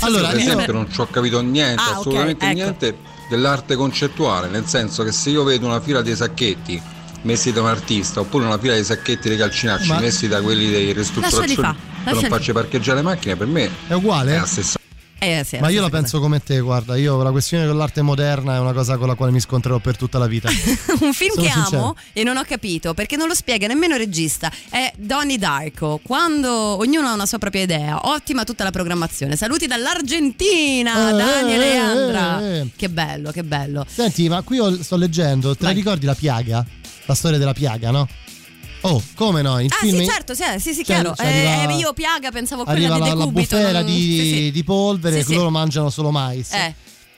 Allora, 0.00 0.28
per 0.28 0.38
io- 0.40 0.44
esempio 0.52 0.72
non 0.72 0.90
ci 0.90 1.00
ho 1.00 1.06
capito 1.06 1.40
niente, 1.40 1.80
Ah, 1.82 1.96
assolutamente 1.96 2.44
ecco. 2.46 2.54
niente 2.54 2.96
dell'arte 3.28 3.76
concettuale, 3.76 4.48
nel 4.48 4.66
senso 4.66 5.02
che 5.04 5.12
se 5.12 5.30
io 5.30 5.42
vedo 5.44 5.66
una 5.66 5.80
fila 5.80 6.02
dei 6.02 6.16
sacchetti 6.16 6.80
messi 7.22 7.52
da 7.52 7.60
un 7.60 7.68
artista 7.68 8.20
oppure 8.20 8.44
una 8.46 8.58
fila 8.58 8.74
dei 8.74 8.84
sacchetti 8.84 9.28
dei 9.28 9.38
calcinacci 9.38 9.88
Ma- 9.88 10.00
messi 10.00 10.28
da 10.28 10.40
quelli 10.40 10.68
dei 10.70 10.92
fa, 10.94 11.74
per 12.04 12.14
non 12.14 12.24
farci 12.24 12.52
parcheggiare 12.52 12.98
le 12.98 13.02
macchine, 13.04 13.36
per 13.36 13.46
me 13.46 13.70
È 13.86 13.92
uguale? 13.92 14.34
è 14.34 14.38
la 14.38 14.46
stessa 14.46 14.78
Eh, 15.24 15.44
sì, 15.46 15.58
Ma 15.58 15.68
io 15.68 15.80
la 15.80 15.88
penso 15.88 16.18
come 16.18 16.42
te, 16.42 16.58
guarda, 16.58 16.96
io 16.96 17.22
la 17.22 17.30
questione 17.30 17.64
con 17.66 17.76
l'arte 17.76 18.02
moderna 18.02 18.56
è 18.56 18.58
una 18.58 18.72
cosa 18.72 18.96
con 18.96 19.06
la 19.06 19.14
quale 19.14 19.30
mi 19.30 19.38
scontrerò 19.38 19.78
per 19.78 19.96
tutta 19.96 20.18
la 20.18 20.26
vita. 20.26 20.48
un 21.00 21.12
film 21.12 21.34
Sono 21.34 21.46
che 21.46 21.52
sincero. 21.52 21.76
amo 21.82 21.96
e 22.12 22.24
non 22.24 22.36
ho 22.36 22.42
capito 22.44 22.92
perché 22.92 23.16
non 23.16 23.28
lo 23.28 23.34
spiega 23.34 23.68
nemmeno 23.68 23.94
il 23.94 24.00
regista 24.00 24.50
è 24.68 24.92
Donnie 24.96 25.38
Darko 25.38 26.00
quando 26.02 26.50
ognuno 26.50 27.06
ha 27.06 27.12
una 27.14 27.26
sua 27.26 27.38
propria 27.38 27.62
idea 27.62 28.00
ottima 28.08 28.42
tutta 28.42 28.64
la 28.64 28.70
programmazione 28.72 29.36
saluti 29.36 29.66
dall'Argentina 29.68 31.10
Eh, 31.10 31.12
Daniele 31.12 31.64
eh, 31.70 31.74
e 31.74 31.76
Andra 31.76 32.40
eh, 32.40 32.58
eh. 32.58 32.66
che 32.76 32.88
bello 32.88 33.30
che 33.30 33.44
bello 33.44 33.84
Senti, 33.88 34.28
ma 34.28 34.42
qui 34.42 34.58
ho- 34.58 34.82
sto 34.82 34.96
leggendo, 34.96 35.54
te 35.54 35.64
la 35.64 35.70
ricordi 35.70 36.04
la 36.06 36.14
piaga? 36.14 36.64
La 37.06 37.14
storia 37.14 37.38
della 37.38 37.52
piaga, 37.52 37.90
no? 37.90 38.08
Oh, 38.84 39.00
come 39.14 39.42
no? 39.42 39.60
Il 39.60 39.70
ah 39.72 39.76
film 39.80 39.98
sì 40.00 40.06
certo 40.06 40.34
sì, 40.34 40.42
sì, 40.58 40.74
sì 40.74 40.82
chiaro 40.82 41.14
arriva- 41.16 41.72
Eh, 41.72 41.76
io 41.76 41.92
piaga 41.92 42.30
pensavo 42.30 42.64
quella 42.64 42.78
di 42.78 42.86
la, 42.86 42.94
De 42.98 43.14
la 43.14 43.24
Cubito 43.24 43.56
bufera 43.56 43.72
non- 43.80 43.86
di, 43.86 44.00
sì, 44.18 44.34
sì. 44.34 44.50
di 44.50 44.64
polvere 44.64 45.18
Sì, 45.20 45.26
sì. 45.26 45.34
loro 45.34 45.50
mangiano 45.50 45.88
solo 45.90 46.10
mais. 46.10 46.52
Eh. 46.52 46.74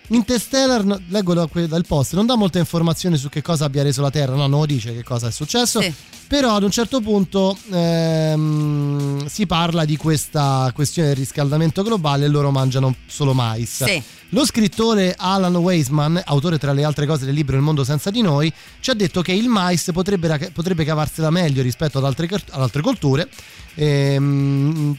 Interstellar, 0.09 0.85
leggo 1.09 1.33
da 1.33 1.49
dal 1.67 1.85
post, 1.87 2.15
non 2.15 2.27
dà 2.27 2.37
molte 2.37 2.59
informazioni 2.59 3.17
su 3.17 3.31
che 3.31 3.41
cosa 3.41 3.65
abbia 3.65 3.83
reso 3.83 4.03
la 4.03 4.11
Terra, 4.11 4.35
no, 4.35 4.47
non 4.47 4.61
lo 4.61 4.67
dice 4.67 4.93
che 4.95 5.03
cosa 5.03 5.29
è 5.29 5.31
successo, 5.33 5.81
Sì. 5.81 5.93
però 6.29 6.55
ad 6.57 6.63
un 6.63 6.71
certo 6.71 7.01
punto 7.01 7.57
ehm, 7.71 9.27
si 9.27 9.47
parla 9.47 9.87
di 9.87 9.97
questa 9.97 10.71
questione 10.75 11.09
del 11.09 11.17
riscaldamento 11.17 11.83
globale 11.83 12.27
e 12.27 12.29
loro 12.29 12.51
mangiano 12.51 12.95
solo 13.07 13.33
mais. 13.33 13.85
Sì. 13.85 14.03
Lo 14.31 14.45
scrittore 14.45 15.15
Alan 15.17 15.55
Weisman, 15.57 16.21
autore 16.25 16.59
tra 16.59 16.73
le 16.73 16.85
altre 16.85 17.07
cose 17.07 17.25
del 17.25 17.35
libro 17.35 17.57
Il 17.57 17.63
mondo 17.63 17.83
senza 17.85 18.11
di 18.11 18.21
noi, 18.21 18.53
ci 18.81 18.91
ha 18.91 18.95
detto 18.95 19.23
che 19.23 19.33
il 19.33 19.49
mais 19.49 19.91
potrebbe, 19.93 20.51
potrebbe 20.53 20.85
cavarsela 20.85 21.31
meglio 21.31 21.63
rispetto 21.63 21.97
ad 21.99 22.05
altre, 22.05 22.27
ad 22.51 22.61
altre 22.61 22.83
colture. 22.83 23.29
ehm, 23.77 24.97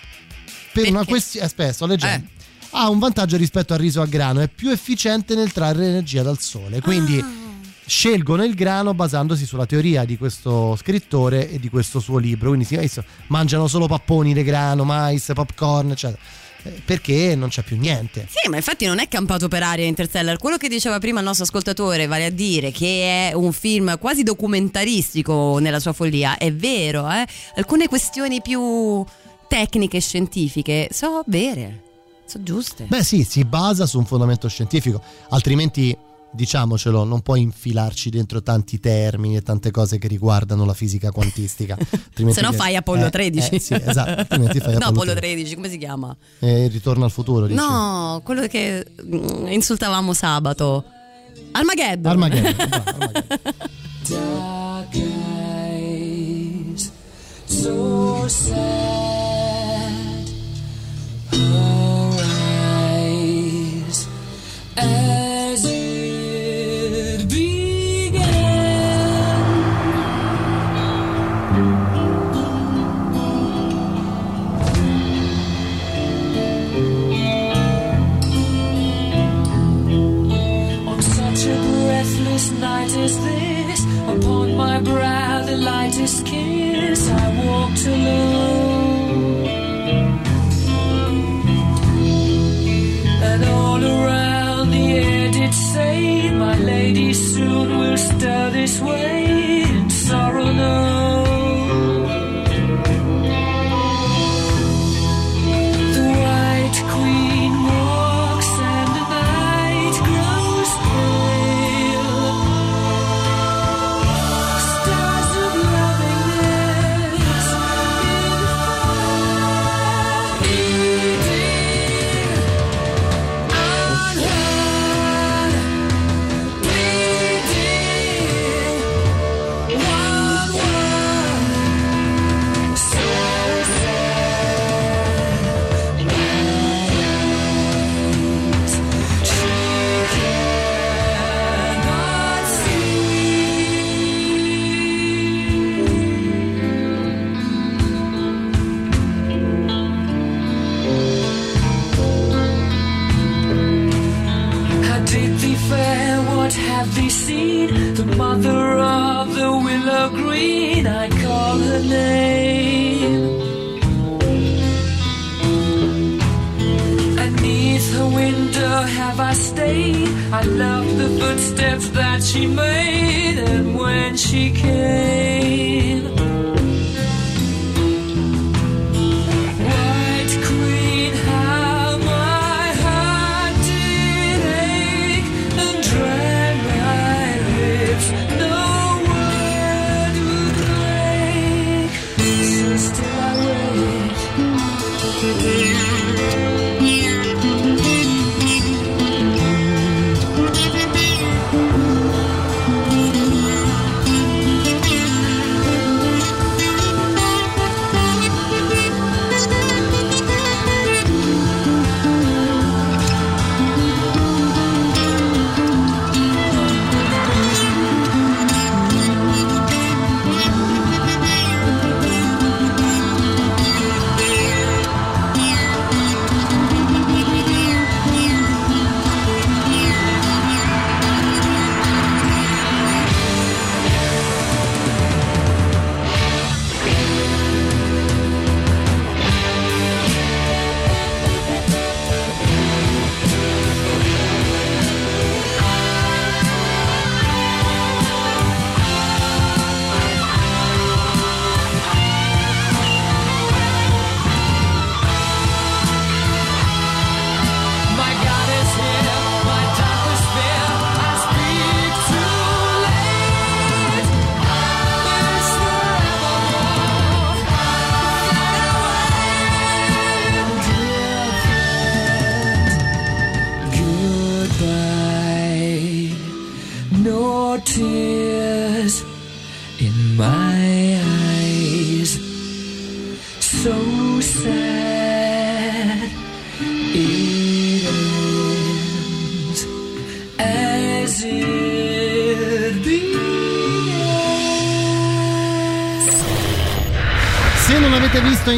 per 0.74 0.90
una 0.90 1.06
questione, 1.06 1.46
aspetta, 1.46 1.72
sto 1.74 1.86
leggendo. 1.86 2.28
Ha 2.78 2.90
un 2.90 3.00
vantaggio 3.00 3.38
rispetto 3.38 3.72
al 3.72 3.80
riso 3.80 4.02
a 4.02 4.06
grano, 4.06 4.42
è 4.42 4.50
più 4.50 4.70
efficiente 4.70 5.34
nel 5.34 5.54
trarre 5.54 5.88
energia 5.88 6.24
dal 6.24 6.40
sole. 6.40 6.82
Quindi 6.82 7.24
scelgono 7.86 8.44
il 8.44 8.54
grano 8.54 8.94
basandosi 8.94 9.46
sulla 9.46 9.66
teoria 9.66 10.04
di 10.04 10.18
questo 10.18 10.76
scrittore 10.76 11.50
e 11.50 11.58
di 11.58 11.70
questo 11.70 12.02
suo 12.02 12.18
libro. 12.18 12.50
Quindi 12.50 12.66
si 12.66 12.76
visto, 12.76 13.02
mangiano 13.28 13.68
solo 13.68 13.88
papponi 13.88 14.34
di 14.34 14.44
grano, 14.44 14.84
mais, 14.84 15.32
popcorn, 15.34 15.92
eccetera. 15.92 16.22
Eh, 16.64 16.82
Perché 16.84 17.34
non 17.36 17.48
c'è 17.48 17.62
più 17.64 17.78
niente. 17.78 18.28
Sì, 18.30 18.50
ma 18.50 18.58
infatti 18.58 18.86
non 18.86 19.00
è 19.00 19.08
campato 19.08 19.48
per 19.48 19.64
aria 19.64 19.86
Interstellar. 19.86 20.38
Quello 20.38 20.58
che 20.58 20.68
diceva 20.68 21.00
prima 21.00 21.20
il 21.20 21.26
nostro 21.26 21.46
ascoltatore, 21.46 22.08
vale 22.08 22.26
a 22.26 22.30
dire 22.30 22.72
che 22.72 23.30
è 23.30 23.34
un 23.34 23.54
film 23.54 23.98
quasi 24.00 24.24
documentaristico 24.24 25.60
nella 25.60 25.80
sua 25.80 25.94
follia, 25.94 26.38
è 26.38 26.52
vero, 26.52 27.10
eh? 27.10 27.26
Alcune 27.56 27.88
questioni 27.88 28.42
più 28.42 29.02
tecniche 29.48 29.98
e 29.98 30.02
scientifiche 30.02 30.90
so 30.92 31.24
vere, 31.28 31.85
so 32.26 32.42
giuste. 32.44 32.86
Beh 32.86 33.04
sì, 33.04 33.24
si 33.24 33.44
basa 33.46 33.86
su 33.86 33.98
un 33.98 34.06
fondamento 34.06 34.48
scientifico, 34.48 35.02
altrimenti 35.30 35.96
diciamocelo, 36.36 37.04
non 37.06 37.22
puoi 37.22 37.42
infilarci 37.42 38.10
dentro 38.10 38.44
tanti 38.44 38.80
termini 38.80 39.38
e 39.38 39.42
tante 39.42 39.72
cose 39.72 39.98
che 39.98 40.08
riguardano 40.08 40.66
la 40.66 40.74
fisica 40.74 41.12
quantistica. 41.12 41.78
Altrimenti 41.80 42.40
Se 42.40 42.46
no 42.46 42.52
fai 42.52 42.76
Apollo 42.76 43.06
eh, 43.06 43.10
13. 43.10 43.56
eh, 43.56 43.60
sì, 43.60 43.74
esatto, 43.74 44.36
no, 44.38 44.46
Apollo 44.46 44.86
Apollo 44.86 45.14
13. 45.14 45.20
13, 45.20 45.56
come 45.56 45.70
si 45.70 45.78
chiama? 45.78 46.16
Eh, 46.40 46.66
il 46.66 46.72
ritorno 46.72 47.06
al 47.06 47.12
futuro, 47.12 47.48
dici? 47.48 47.60
No, 47.60 48.22
quello 48.24 48.46
che 48.48 48.86
mm, 49.02 49.48
insultavamo 49.48 50.14
sabato. 50.14 50.84
Armageddon. 51.52 52.12
Armageddon, 52.12 52.68
Dark 54.08 54.94
eyes, 55.68 56.92
so 57.46 58.28
sad. 58.28 58.94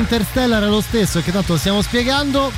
Interstellar 0.07 0.63
è 0.63 0.67
lo 0.67 0.79
stesso, 0.79 1.21
che 1.21 1.33
tanto 1.33 1.57
stiamo 1.57 1.81
spiegando. 1.81 2.49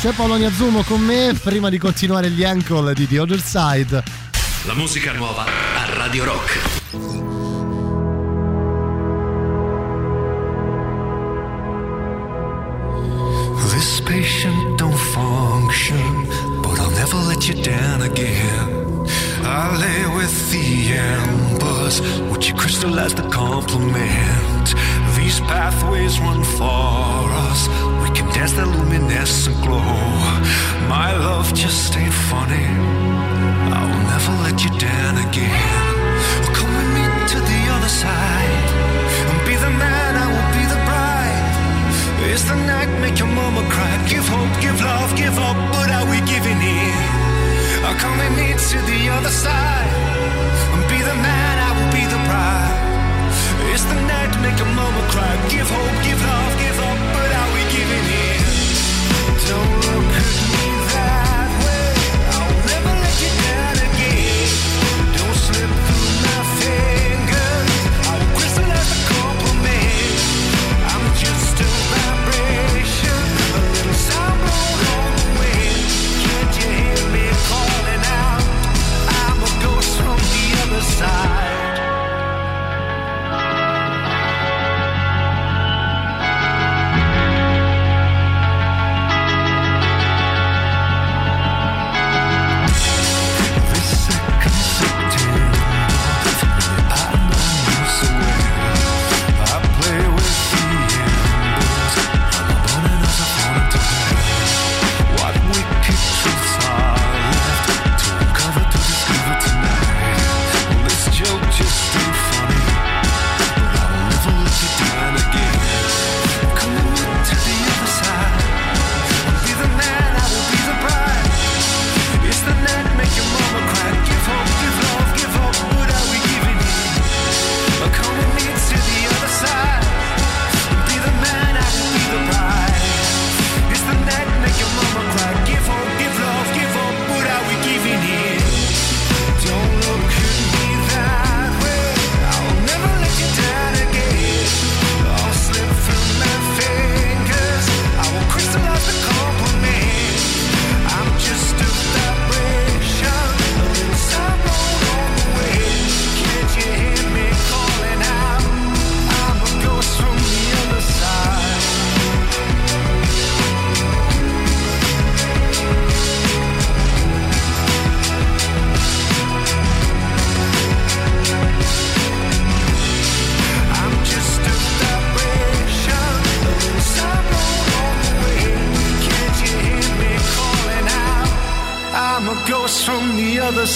C'è 0.00 0.12
Polonia 0.12 0.52
Zumo 0.52 0.82
con 0.82 1.00
me 1.00 1.32
prima 1.42 1.70
di 1.70 1.78
continuare 1.78 2.28
gli 2.28 2.44
ankle 2.44 2.92
di 2.92 3.08
The 3.08 3.20
Other 3.20 3.40
Side. 3.40 4.02
La 4.66 4.74
musica 4.74 5.12
nuova 5.12 5.44
a 5.44 5.94
Radio 5.94 6.24
Rock. 6.24 6.73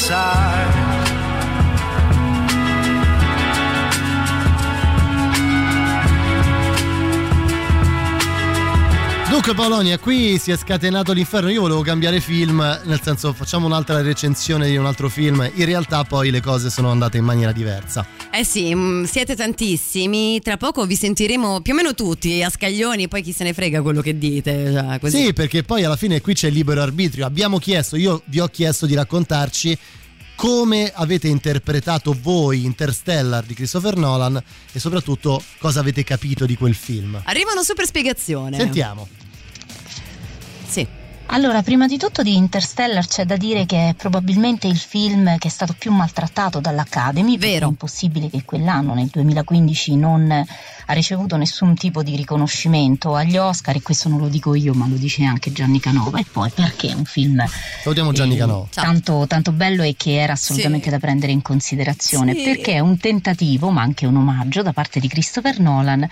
Side. 0.09 0.58
Polonia, 9.55 9.99
qui 9.99 10.39
si 10.39 10.51
è 10.51 10.57
scatenato 10.57 11.13
l'inferno. 11.13 11.49
Io 11.49 11.61
volevo 11.61 11.83
cambiare 11.83 12.21
film, 12.21 12.59
nel 12.85 13.01
senso 13.03 13.33
facciamo 13.33 13.67
un'altra 13.67 14.01
recensione 14.03 14.69
di 14.69 14.77
un 14.77 14.85
altro 14.85 15.09
film. 15.09 15.49
In 15.55 15.65
realtà 15.65 16.05
poi 16.05 16.31
le 16.31 16.41
cose 16.41 16.71
sono 16.71 16.91
andate 16.91 17.19
in 17.19 17.25
maniera 17.25 17.53
diversa. 17.53 18.07
Eh 18.31 18.45
sì, 18.45 18.75
mm, 18.75 19.05
siete 19.05 19.37
tantissimi. 19.37 20.41
Tra 20.41 20.57
poco 20.57 20.87
vi 20.87 20.97
sentiremo 20.97 21.61
più 21.61 21.73
o 21.73 21.77
meno 21.77 21.95
tutti 21.95 22.43
a 22.43 22.51
scaglioni, 22.51 23.09
poi 23.09 23.23
chi 23.23 23.33
se 23.33 23.45
ne 23.45 23.53
frega 23.53 23.81
quello 23.81 24.01
che 24.01 24.19
dite. 24.19 24.73
cioè, 24.73 24.99
così. 24.99 25.25
Sì, 25.25 25.33
perché 25.33 25.63
poi 25.63 25.85
alla 25.85 25.97
fine 25.97 26.21
qui 26.21 26.35
c'è 26.35 26.49
il 26.49 26.55
libero 26.55 26.83
arbitrio. 26.83 27.25
Abbiamo 27.25 27.59
chiesto, 27.59 27.97
io 27.97 28.23
vi 28.27 28.41
ho 28.41 28.49
chiesto 28.49 28.87
di 28.87 28.95
raccontarci 28.95 29.79
come 30.35 30.93
avete 30.95 31.27
interpretato 31.27 32.17
voi 32.21 32.65
Interstellar 32.65 33.45
di 33.45 33.55
Christopher 33.55 33.97
Nolan 33.97 34.41
e 34.73 34.79
soprattutto 34.79 35.43
cosa 35.59 35.81
avete 35.81 36.05
capito 36.05 36.47
di 36.47 36.57
quel 36.57 36.75
film. 36.75 37.21
Arriva 37.25 37.53
una 37.53 37.63
super 37.63 37.87
spiegazione. 37.87 38.57
Sentiamo. 38.57 39.27
Allora, 41.31 41.63
prima 41.63 41.87
di 41.87 41.99
tutto 41.99 42.23
di 42.23 42.35
Interstellar 42.37 43.07
c'è 43.07 43.25
da 43.27 43.37
dire 43.37 43.67
che 43.67 43.91
è 43.91 43.95
probabilmente 43.95 44.67
il 44.67 44.79
film 44.79 45.37
che 45.37 45.49
è 45.49 45.51
stato 45.51 45.75
più 45.79 45.93
maltrattato 45.93 46.59
dall'Academy. 46.59 47.37
Vero. 47.37 47.67
È 47.67 47.69
impossibile 47.69 48.31
che 48.31 48.45
quell'anno, 48.45 48.95
nel 48.95 49.09
2015, 49.09 49.97
non 49.97 50.31
ha 50.31 50.93
ricevuto 50.95 51.37
nessun 51.37 51.75
tipo 51.75 52.03
di 52.03 52.17
riconoscimento 52.17 53.15
agli 53.15 53.37
Oscar 53.37 53.77
e 53.77 53.83
questo 53.83 54.09
non 54.09 54.21
lo 54.21 54.29
dico 54.29 54.55
io, 54.55 54.73
ma 54.73 54.87
lo 54.89 54.97
dice 54.97 55.25
anche 55.25 55.53
Gianni 55.53 55.81
Canova. 55.81 56.19
E 56.19 56.25
poi 56.33 56.49
perché 56.51 56.89
è 56.89 56.95
un 56.95 57.05
film 57.05 57.45
Salutiamo 57.83 58.13
Gianni 58.13 58.35
eh, 58.35 58.39
Canova. 58.39 58.67
tanto, 58.73 59.27
tanto 59.29 59.53
bello 59.53 59.83
e 59.83 59.95
che 59.99 60.19
era 60.19 60.33
assolutamente 60.33 60.87
Sì. 60.87 60.91
da 60.91 60.99
prendere 60.99 61.33
in 61.33 61.43
considerazione? 61.43 62.35
Sì. 62.35 62.43
Perché 62.43 62.73
è 62.73 62.81
un 62.81 62.97
tentativo, 62.97 63.69
ma 63.71 63.83
anche 63.83 64.07
un 64.07 64.17
omaggio 64.17 64.63
da 64.63 64.73
parte 64.73 64.99
di 64.99 65.09
Christopher 65.09 65.61
Nolan 65.61 66.09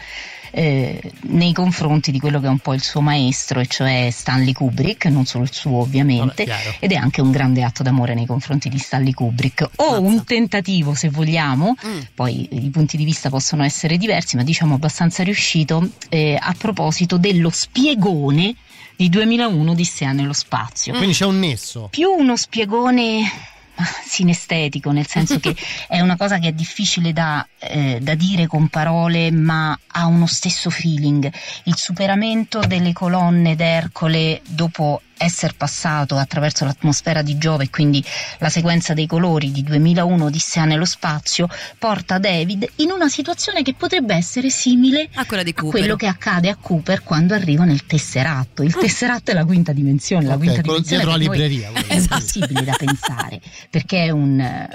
eh, 0.51 1.01
nei 1.23 1.53
confronti 1.53 2.11
di 2.11 2.19
quello 2.21 2.41
che 2.41 2.47
è 2.47 2.51
un 2.51 2.59
po' 2.59 2.75
il 2.75 2.83
suo 2.83 3.01
maestro, 3.01 3.61
e 3.61 3.67
cioè 3.67 4.09
Stanley 4.11 4.53
Kubrick, 4.53 5.07
non 5.07 5.25
solo 5.27 5.45
il 5.45 5.53
suo 5.53 5.81
ovviamente, 5.81 6.45
Vabbè, 6.45 6.77
ed 6.81 6.93
è 6.93 6.97
anche 6.97 7.21
un 7.21 7.31
grande 7.31 7.63
atto 7.63 7.83
d'amore 7.83 8.15
nei 8.15 8.27
confronti 8.27 8.69
di 8.69 8.79
Stanley 8.79 9.13
Kubrick. 9.13 9.69
O 9.77 10.01
un 10.01 10.25
tentativo, 10.25 10.95
se 10.95 11.09
vogliamo, 11.09 11.75
Mm. 11.87 11.99
poi 12.15 12.49
i 12.65 12.71
punti 12.71 12.97
di 12.97 13.05
vista 13.05 13.29
possono 13.29 13.63
essere 13.65 13.97
diversi, 13.97 14.37
ma 14.37 14.43
diciamo 14.43 14.75
abbastanza 14.75 15.23
riuscito, 15.23 15.89
eh, 16.09 16.37
a 16.41 16.55
proposito 16.57 17.19
dello 17.19 17.51
spiegone 17.51 18.55
di 18.97 19.09
2001 19.09 19.71
Odissea 19.73 20.13
nello 20.13 20.33
spazio. 20.33 20.95
Quindi 20.95 21.15
c'è 21.15 21.27
un 21.27 21.39
nesso. 21.39 21.89
Più 21.91 22.09
uno 22.09 22.37
spiegone 22.37 23.31
sinestetico, 24.05 24.91
nel 24.91 25.07
senso 25.07 25.39
che 25.39 25.55
è 25.89 26.01
una 26.01 26.17
cosa 26.17 26.39
che 26.39 26.49
è 26.49 26.53
difficile 26.53 27.13
da, 27.13 27.47
eh, 27.59 27.99
da 28.01 28.15
dire 28.15 28.47
con 28.47 28.69
parole, 28.69 29.31
ma 29.31 29.79
ha 29.89 30.07
uno 30.07 30.27
stesso 30.27 30.71
feeling. 30.71 31.31
Il 31.65 31.77
superamento 31.77 32.61
delle 32.61 32.93
colonne 32.93 33.55
d'Ercole 33.55 34.41
dopo 34.47 35.03
essere 35.19 35.55
passato 35.57 36.17
attraverso 36.17 36.65
l'atmosfera 36.65 37.23
di 37.23 37.39
Giove 37.39 37.65
e 37.65 37.71
quindi 37.71 38.05
la 38.39 38.49
sequenza 38.49 38.95
dei 38.95 39.07
colori 39.07 39.51
di 39.51 39.63
2001 39.63 40.25
Odissea 40.25 40.65
nello 40.65 40.85
spazio 40.85 41.49
porta 41.79 42.19
David 42.19 42.67
in 42.77 42.91
una 42.91 43.09
situazione 43.09 43.63
che 43.63 43.75
potrebbe 43.75 44.15
essere 44.15 44.51
simile 44.51 45.09
a 45.15 45.27
quella 45.27 45.43
di 45.43 45.51
a 45.51 45.61
Cooper. 45.61 45.81
quello 45.81 45.97
che 45.97 46.07
accade 46.07 46.49
a 46.49 46.57
Cooper 46.57 47.03
quando 47.03 47.35
arriva 47.35 47.65
nel 47.65 47.87
tesseratto. 47.87 48.63
Il 48.63 48.75
tesseratto 48.75 49.31
è 49.31 49.35
la 49.35 49.45
quinta 49.45 49.73
dimensione, 49.73 50.27
la 50.27 50.35
Ok, 50.35 50.39
quinta 50.39 50.61
dimensione 50.61 51.03
dietro 51.03 51.11
la 51.11 51.17
libreria, 51.17 51.73
è 51.73 51.95
impossibile 51.95 52.65
da 52.65 52.75
pensare 52.79 53.41
perché 53.71 54.05
è 54.05 54.11
un, 54.11 54.69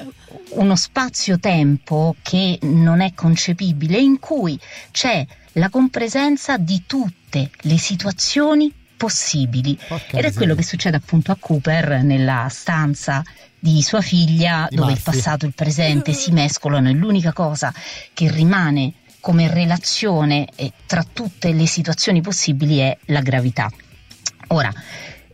uno 0.49 0.75
spazio-tempo 0.75 2.15
che 2.21 2.59
non 2.63 3.01
è 3.01 3.13
concepibile 3.13 3.99
in 3.99 4.19
cui 4.19 4.59
c'è 4.91 5.25
la 5.53 5.69
compresenza 5.69 6.57
di 6.57 6.83
tutte 6.85 7.49
le 7.61 7.77
situazioni 7.77 8.73
possibili 9.01 9.75
ed 10.11 10.25
è 10.25 10.31
quello 10.31 10.53
che 10.53 10.61
succede 10.61 10.97
appunto 10.97 11.31
a 11.31 11.37
Cooper 11.39 12.03
nella 12.03 12.45
stanza 12.51 13.23
di 13.57 13.81
sua 13.81 13.99
figlia 13.99 14.67
Di 14.69 14.75
dove 14.75 14.91
il 14.91 14.99
Murphy. 15.03 15.17
passato 15.17 15.45
e 15.45 15.47
il 15.47 15.55
presente 15.55 16.13
si 16.13 16.29
mescolano 16.31 16.87
e 16.87 16.93
l'unica 16.93 17.33
cosa 17.33 17.73
che 18.13 18.29
rimane 18.29 18.93
come 19.19 19.51
relazione 19.51 20.47
eh, 20.55 20.71
tra 20.85 21.03
tutte 21.11 21.51
le 21.51 21.65
situazioni 21.65 22.21
possibili 22.21 22.77
è 22.77 22.95
la 23.05 23.21
gravità. 23.21 23.71
Ora, 24.49 24.71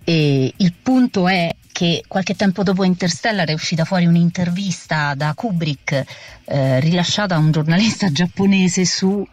eh, 0.05 0.53
il 0.55 0.73
punto 0.81 1.27
è 1.27 1.53
che 1.69 2.05
qualche 2.07 2.35
tempo 2.35 2.63
dopo 2.63 2.85
Interstellar 2.85 3.49
è 3.49 3.53
uscita 3.53 3.83
fuori 3.83 4.05
un'intervista 4.05 5.13
da 5.13 5.33
Kubrick 5.35 6.05
eh, 6.45 6.79
rilasciata 6.79 7.35
a 7.35 7.39
un 7.39 7.51
giornalista 7.51 8.09
giapponese 8.13 8.85
su 8.85 9.27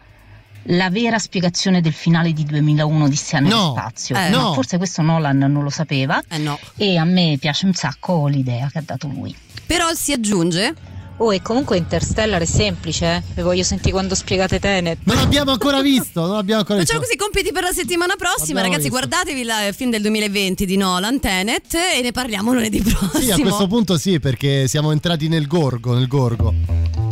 la 0.69 0.89
vera 0.89 1.19
spiegazione 1.19 1.81
del 1.81 1.93
finale 1.93 2.33
di 2.33 2.43
2001 2.43 3.07
di 3.09 3.15
Sia 3.15 3.39
nello 3.39 3.55
No, 3.55 3.71
spazio. 3.77 4.15
eh, 4.15 4.29
Ma 4.29 4.37
no. 4.37 4.53
Forse 4.53 4.77
questo 4.77 5.01
Nolan 5.01 5.37
non 5.37 5.63
lo 5.63 5.69
sapeva 5.69 6.21
no. 6.37 6.57
e 6.75 6.97
a 6.97 7.03
me 7.05 7.37
piace 7.39 7.65
un 7.65 7.73
sacco 7.73 8.27
l'idea 8.27 8.69
che 8.71 8.79
ha 8.79 8.83
dato 8.85 9.07
lui. 9.07 9.35
Però 9.65 9.93
si 9.93 10.11
aggiunge 10.11 10.73
Oh, 11.17 11.33
e 11.33 11.41
comunque 11.41 11.77
Interstellar 11.77 12.41
è 12.41 12.45
semplice, 12.45 13.05
eh? 13.05 13.23
Vi 13.35 13.41
voglio 13.41 13.63
sentire 13.63 13.91
quando 13.93 14.15
spiegate 14.15 14.59
Tenet. 14.59 14.97
Non 15.03 15.15
l'abbiamo 15.15 15.51
ancora 15.51 15.81
visto, 15.81 16.19
non 16.25 16.35
l'abbiamo 16.35 16.59
ancora 16.59 16.79
Facciamo 16.79 16.99
visto. 16.99 17.15
così, 17.15 17.29
compiti 17.31 17.53
per 17.53 17.63
la 17.63 17.71
settimana 17.71 18.15
prossima. 18.17 18.59
Abbiamo 18.59 18.75
Ragazzi, 18.75 18.89
visto. 18.89 18.97
guardatevi 18.97 19.43
la- 19.45 19.65
il 19.65 19.73
film 19.73 19.91
del 19.91 20.01
2020 20.01 20.65
di 20.65 20.75
Nolan, 20.75 21.21
Tenet, 21.21 21.73
e 21.73 22.01
ne 22.01 22.11
parliamo 22.11 22.51
lunedì 22.51 22.81
prossimo. 22.81 23.21
Sì, 23.23 23.31
a 23.31 23.37
questo 23.37 23.67
punto 23.67 23.97
sì, 23.97 24.19
perché 24.19 24.67
siamo 24.67 24.91
entrati 24.91 25.29
nel 25.29 25.47
gorgo, 25.47 25.93
nel 25.93 26.07
gorgo. 26.09 27.04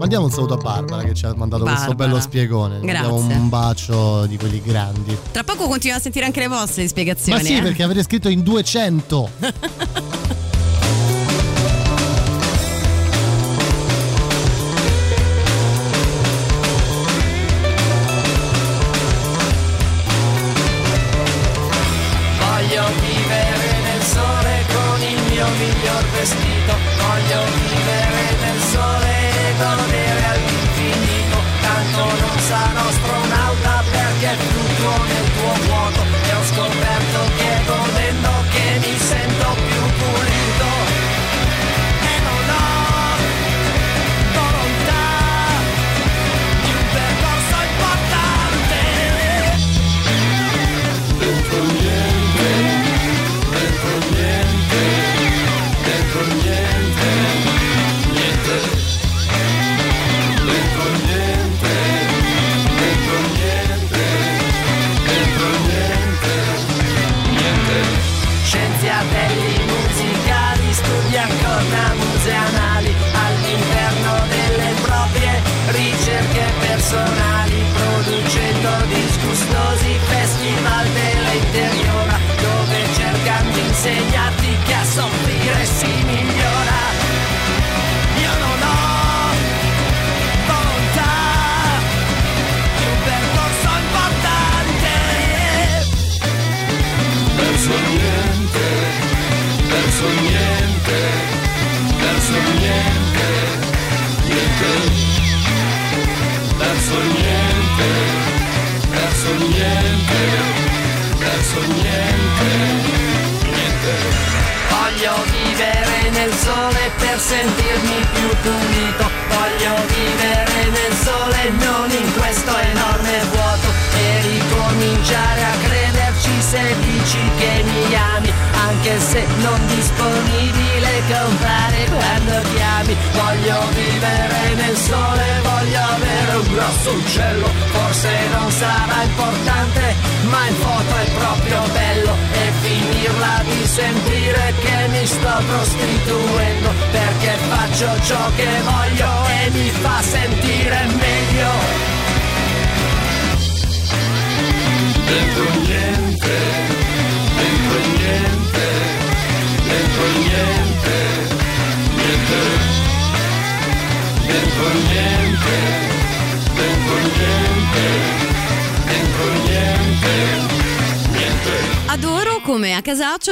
Mandiamo 0.00 0.24
un 0.24 0.30
saluto 0.30 0.54
a 0.54 0.56
Barbara 0.56 1.02
che 1.02 1.12
ci 1.12 1.26
ha 1.26 1.34
mandato 1.36 1.62
questo 1.62 1.88
Barbara. 1.88 2.08
bello 2.08 2.20
spiegone. 2.22 2.80
Grazie. 2.80 3.34
un 3.34 3.50
bacio 3.50 4.24
di 4.24 4.38
quelli 4.38 4.62
grandi. 4.62 5.14
Tra 5.30 5.44
poco 5.44 5.64
continuiamo 5.66 5.98
a 5.98 6.00
sentire 6.00 6.24
anche 6.24 6.40
le 6.40 6.48
vostre 6.48 6.88
spiegazioni. 6.88 7.38
Ma 7.38 7.46
sì, 7.46 7.56
eh. 7.58 7.60
perché 7.60 7.82
avete 7.82 8.02
scritto 8.02 8.30
in 8.30 8.40
200. 8.40 9.28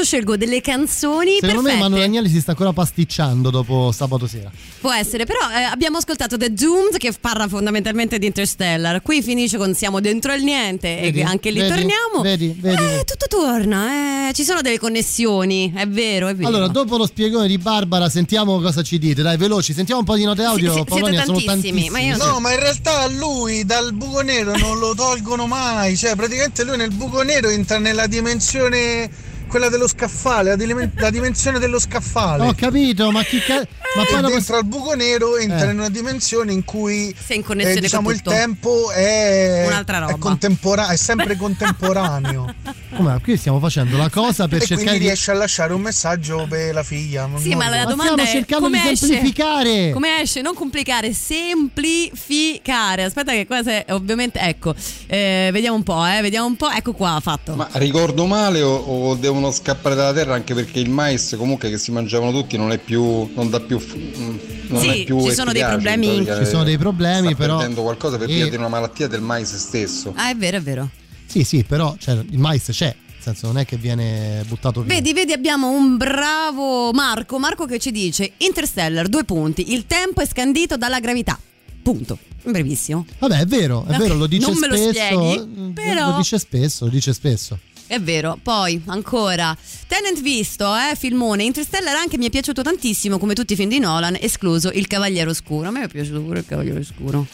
scelgo 0.09 0.38
delle 0.38 0.62
canzoni 0.62 1.33
Secondo 1.35 1.57
me 1.61 1.68
perfette. 1.68 1.83
Manuel 1.83 2.03
Agnelli 2.05 2.31
si 2.31 2.40
sta 2.40 2.53
ancora 2.53 2.73
pasticciando 2.73 3.51
dopo 3.51 3.92
sabato 3.92 4.27
sera. 4.27 4.51
Può 4.81 4.90
essere, 4.90 5.27
però 5.27 5.38
eh, 5.55 5.64
abbiamo 5.64 5.99
ascoltato 5.99 6.38
The 6.38 6.51
Doomed 6.51 6.97
che 6.97 7.12
parla 7.12 7.47
fondamentalmente 7.47 8.18
di 8.18 8.25
Interstellar. 8.25 9.03
Qui 9.03 9.23
finisce 9.23 9.59
con 9.59 9.75
Siamo 9.75 10.01
dentro 10.01 10.33
il 10.33 10.42
niente 10.44 10.99
Vedi? 10.99 11.21
e 11.21 11.25
anche 11.25 11.51
lì 11.51 11.59
Vedi? 11.61 11.68
torniamo. 11.68 12.23
Vedi, 12.23 12.57
vedi. 12.59 12.83
Eh, 12.83 13.05
tutto 13.05 13.27
torna, 13.29 14.29
eh. 14.31 14.33
ci 14.33 14.44
sono 14.44 14.62
delle 14.62 14.79
connessioni, 14.79 15.71
è 15.77 15.87
vero, 15.87 16.29
è 16.29 16.35
vero. 16.35 16.49
Allora, 16.49 16.68
dopo 16.68 16.97
lo 16.97 17.05
spiegone 17.05 17.47
di 17.47 17.59
Barbara, 17.59 18.09
sentiamo 18.09 18.59
cosa 18.62 18.83
ci 18.83 18.99
dite. 18.99 19.21
Dai, 19.21 19.37
veloci, 19.37 19.75
sentiamo 19.75 20.01
un 20.01 20.07
po' 20.07 20.16
di 20.16 20.25
note 20.25 20.42
audio. 20.42 20.73
Sì, 20.73 20.85
Polonia, 20.85 21.23
siete 21.23 21.27
sono 21.27 21.40
tantissimi, 21.44 21.83
tantissimi. 21.83 21.90
ma 21.90 21.99
io- 22.01 22.33
No, 22.33 22.40
ma 22.40 22.53
in 22.55 22.61
realtà 22.61 23.07
lui 23.09 23.66
dal 23.66 23.92
buco 23.92 24.23
nero 24.23 24.57
non 24.57 24.79
lo 24.79 24.94
tolgono 24.94 25.47
mai. 25.47 25.99
Cioè, 25.99 26.16
praticamente 26.16 26.64
lui 26.64 26.79
nel 26.79 26.94
buco 26.94 27.21
nero 27.21 27.51
entra 27.51 27.79
nella 27.79 28.07
dimensione 28.07 29.27
quella 29.49 29.68
dello 29.68 29.88
scaffale, 29.88 30.51
la, 30.51 30.57
dimen- 30.57 30.92
la 30.96 31.11
dimensione 31.11 31.59
dello 31.59 31.78
scaffale. 31.80 32.46
Ho 32.46 32.55
capito, 32.55 33.11
ma 33.11 33.22
chi 33.24 33.40
ca- 33.40 33.66
ma 33.96 34.05
poi 34.05 34.30
dentro 34.30 34.57
al 34.57 34.64
buco 34.66 34.94
nero 34.94 35.36
entra 35.38 35.66
Eh. 35.68 35.70
in 35.72 35.78
una 35.78 35.88
dimensione 35.88 36.53
in 36.53 36.62
cui 36.62 37.12
Sei 37.18 37.38
in 37.38 37.42
connessione 37.42 37.78
eh, 37.78 37.80
diciamo 37.80 38.05
con 38.05 38.12
il 38.12 38.18
tutto. 38.20 38.30
tempo 38.36 38.90
è, 38.92 39.64
Un'altra 39.66 39.99
roba. 39.99 40.12
è, 40.12 40.18
contempora- 40.18 40.88
è 40.88 40.96
sempre 40.96 41.36
contemporaneo 41.38 42.55
Come, 42.94 43.18
qui 43.22 43.36
stiamo 43.38 43.59
facendo 43.61 43.96
la 43.96 44.11
cosa 44.11 44.46
per 44.46 44.59
e 44.59 44.66
cercare 44.66 44.82
quindi 44.82 44.99
di 45.01 45.05
riesce 45.07 45.30
a 45.30 45.34
lasciare 45.34 45.72
un 45.72 45.80
messaggio 45.80 46.46
per 46.49 46.74
la 46.74 46.82
figlia. 46.82 47.24
non- 47.26 47.40
Sì, 47.40 47.51
non- 47.51 47.59
ma 47.59 47.68
la 47.70 47.76
Ma 47.78 47.84
domanda 47.84 48.12
stiamo 48.12 48.22
è 48.22 48.26
cercando 48.32 48.64
come 48.66 48.82
di 48.82 48.88
esce? 48.88 49.07
semplificare. 49.07 49.90
Come 49.92 50.20
esce? 50.20 50.42
Non 50.42 50.55
complicare, 50.55 51.12
semplificare. 51.14 53.05
Aspetta 53.05 53.32
che 53.32 53.46
qua 53.46 53.62
se, 53.62 53.86
ovviamente 53.90 54.38
ecco, 54.40 54.74
eh, 55.07 55.49
vediamo 55.53 55.76
un 55.76 55.82
po', 55.82 56.05
eh, 56.05 56.20
vediamo 56.20 56.46
un 56.46 56.57
po'. 56.57 56.68
Ecco 56.70 56.92
qua, 56.92 57.18
fatto. 57.22 57.55
Ma 57.55 57.68
ricordo 57.72 58.26
male 58.26 58.61
o, 58.62 58.74
o 58.76 59.14
devono 59.39 59.53
scappare 59.53 59.95
dalla 59.95 60.12
terra 60.12 60.34
anche 60.34 60.55
perché 60.55 60.80
il 60.80 60.91
mais 60.91 61.34
comunque 61.39 61.70
che 61.70 61.78
si 61.78 61.91
mangiavano 61.93 62.32
tutti 62.32 62.57
non 62.57 62.72
è 62.72 62.78
più 62.78 63.30
non 63.34 63.49
dà 63.51 63.61
più 63.61 63.78
mm, 63.78 64.36
non 64.68 64.80
Sì, 64.82 64.89
è 64.89 65.05
più 65.05 65.22
ci 65.22 65.32
sono 65.34 65.53
dei 65.53 65.62
problemi. 65.64 66.24
Ci 66.24 66.45
sono 66.47 66.62
dei 66.64 66.76
problemi, 66.76 67.28
sta 67.28 67.36
però- 67.36 67.57
perdendo 67.59 67.82
qualcosa 67.82 68.18
per 68.18 68.28
e- 68.28 68.34
via 68.34 68.49
di 68.51 68.57
una 68.57 68.68
malattia 68.68 69.07
del 69.07 69.20
mais 69.22 69.55
stesso. 69.57 70.12
Ah, 70.16 70.30
è 70.30 70.36
vero, 70.36 70.59
è 70.59 70.61
vero. 70.61 70.91
Sì, 71.26 71.45
sì, 71.45 71.64
però 71.64 71.95
cioè, 71.99 72.14
il 72.30 72.39
mais 72.39 72.64
c'è, 72.70 72.84
nel 72.86 73.16
senso 73.22 73.47
non 73.47 73.59
è 73.59 73.64
che 73.64 73.76
viene 73.76 74.43
buttato 74.47 74.82
via. 74.82 74.95
Vedi, 74.95 75.12
vedi, 75.14 75.32
abbiamo 75.32 75.70
un 75.70 75.97
bravo 75.97 76.93
Marco. 76.93 77.39
Marco 77.39 77.64
che 77.66 77.78
ci 77.78 77.91
dice: 77.91 78.32
Interstellar, 78.39 79.09
due 79.09 79.24
punti. 79.24 79.72
Il 79.72 79.86
tempo 79.86 80.20
è 80.20 80.26
scandito 80.26 80.76
dalla 80.76 81.01
gravità. 81.01 81.39
Punto. 81.82 82.18
Brevissimo. 82.45 83.07
Vabbè, 83.18 83.41
è 83.41 83.47
vero, 83.47 83.84
è 83.86 83.93
No, 83.93 83.99
vero, 83.99 84.14
lo 84.14 84.26
dice 84.26 84.47
non 84.51 84.59
me 84.59 84.68
lo 84.68 84.76
spesso. 84.76 84.91
spieghi, 84.91 85.72
però- 85.74 86.11
Lo 86.11 86.16
dice 86.18 86.39
spesso, 86.39 86.84
lo 86.84 86.91
dice 86.91 87.12
spesso. 87.12 87.59
È 87.89 87.99
vero, 87.99 88.39
poi 88.43 88.82
ancora 88.89 89.57
Tenant 89.86 90.20
visto, 90.20 90.66
eh, 90.76 90.95
filmone 90.95 91.45
Interstellar 91.45 91.97
anche 91.97 92.18
mi 92.18 92.26
è 92.26 92.30
piaciuto 92.30 92.61
tantissimo 92.61 93.16
come 93.18 93.32
tutti 93.32 93.55
i 93.55 93.57
film 93.57 93.70
di 93.70 93.78
Nolan, 93.78 94.14
escluso 94.20 94.68
Il 94.70 94.86
Cavaliere 94.86 95.30
Oscuro. 95.30 95.68
A 95.68 95.70
me 95.70 95.84
è 95.84 95.89
piaciuto 95.89 96.20
pure 96.20 96.41
Il 96.41 96.47
Cavaliere 96.47 96.80
Oscuro. 96.80 97.26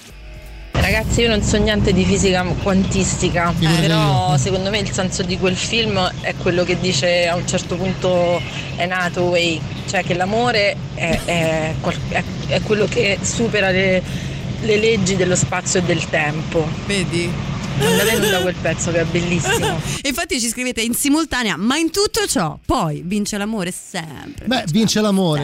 Ragazzi, 0.70 1.22
io 1.22 1.28
non 1.28 1.42
so 1.42 1.56
niente 1.56 1.92
di 1.92 2.04
fisica 2.04 2.44
quantistica, 2.62 3.52
Figurati 3.52 3.80
però 3.80 4.36
secondo 4.36 4.70
me 4.70 4.78
il 4.78 4.90
senso 4.92 5.22
di 5.24 5.38
quel 5.38 5.56
film 5.56 5.98
è 6.20 6.34
quello 6.36 6.62
che 6.62 6.78
dice 6.78 7.26
a 7.26 7.34
un 7.34 7.46
certo 7.48 7.74
punto 7.76 8.40
Anne 8.76 8.92
Hathaway, 8.92 9.60
cioè 9.88 10.04
che 10.04 10.14
l'amore 10.14 10.76
è, 10.94 11.18
è 11.24 11.74
è- 12.10 12.22
è 12.46 12.60
quello 12.62 12.84
che 12.86 13.18
supera 13.22 13.70
le, 13.70 14.02
le 14.60 14.76
leggi 14.76 15.16
dello 15.16 15.34
spazio 15.36 15.80
e 15.80 15.82
del 15.82 16.08
tempo. 16.10 16.64
Vedi? 16.86 17.28
Andate 17.78 18.30
da 18.30 18.40
quel 18.40 18.54
pezzo 18.60 18.90
che 18.92 19.00
è 19.00 19.04
bellissimo. 19.04 19.80
E 20.02 20.08
infatti 20.08 20.40
ci 20.40 20.48
scrivete 20.48 20.80
in 20.80 20.94
simultanea, 20.94 21.56
ma 21.56 21.76
in 21.76 21.90
tutto 21.90 22.26
ciò 22.26 22.58
poi 22.64 23.02
vince 23.04 23.36
l'amore 23.36 23.72
sempre. 23.72 24.46
Beh, 24.46 24.64
vince 24.68 25.00
l'amore. 25.00 25.42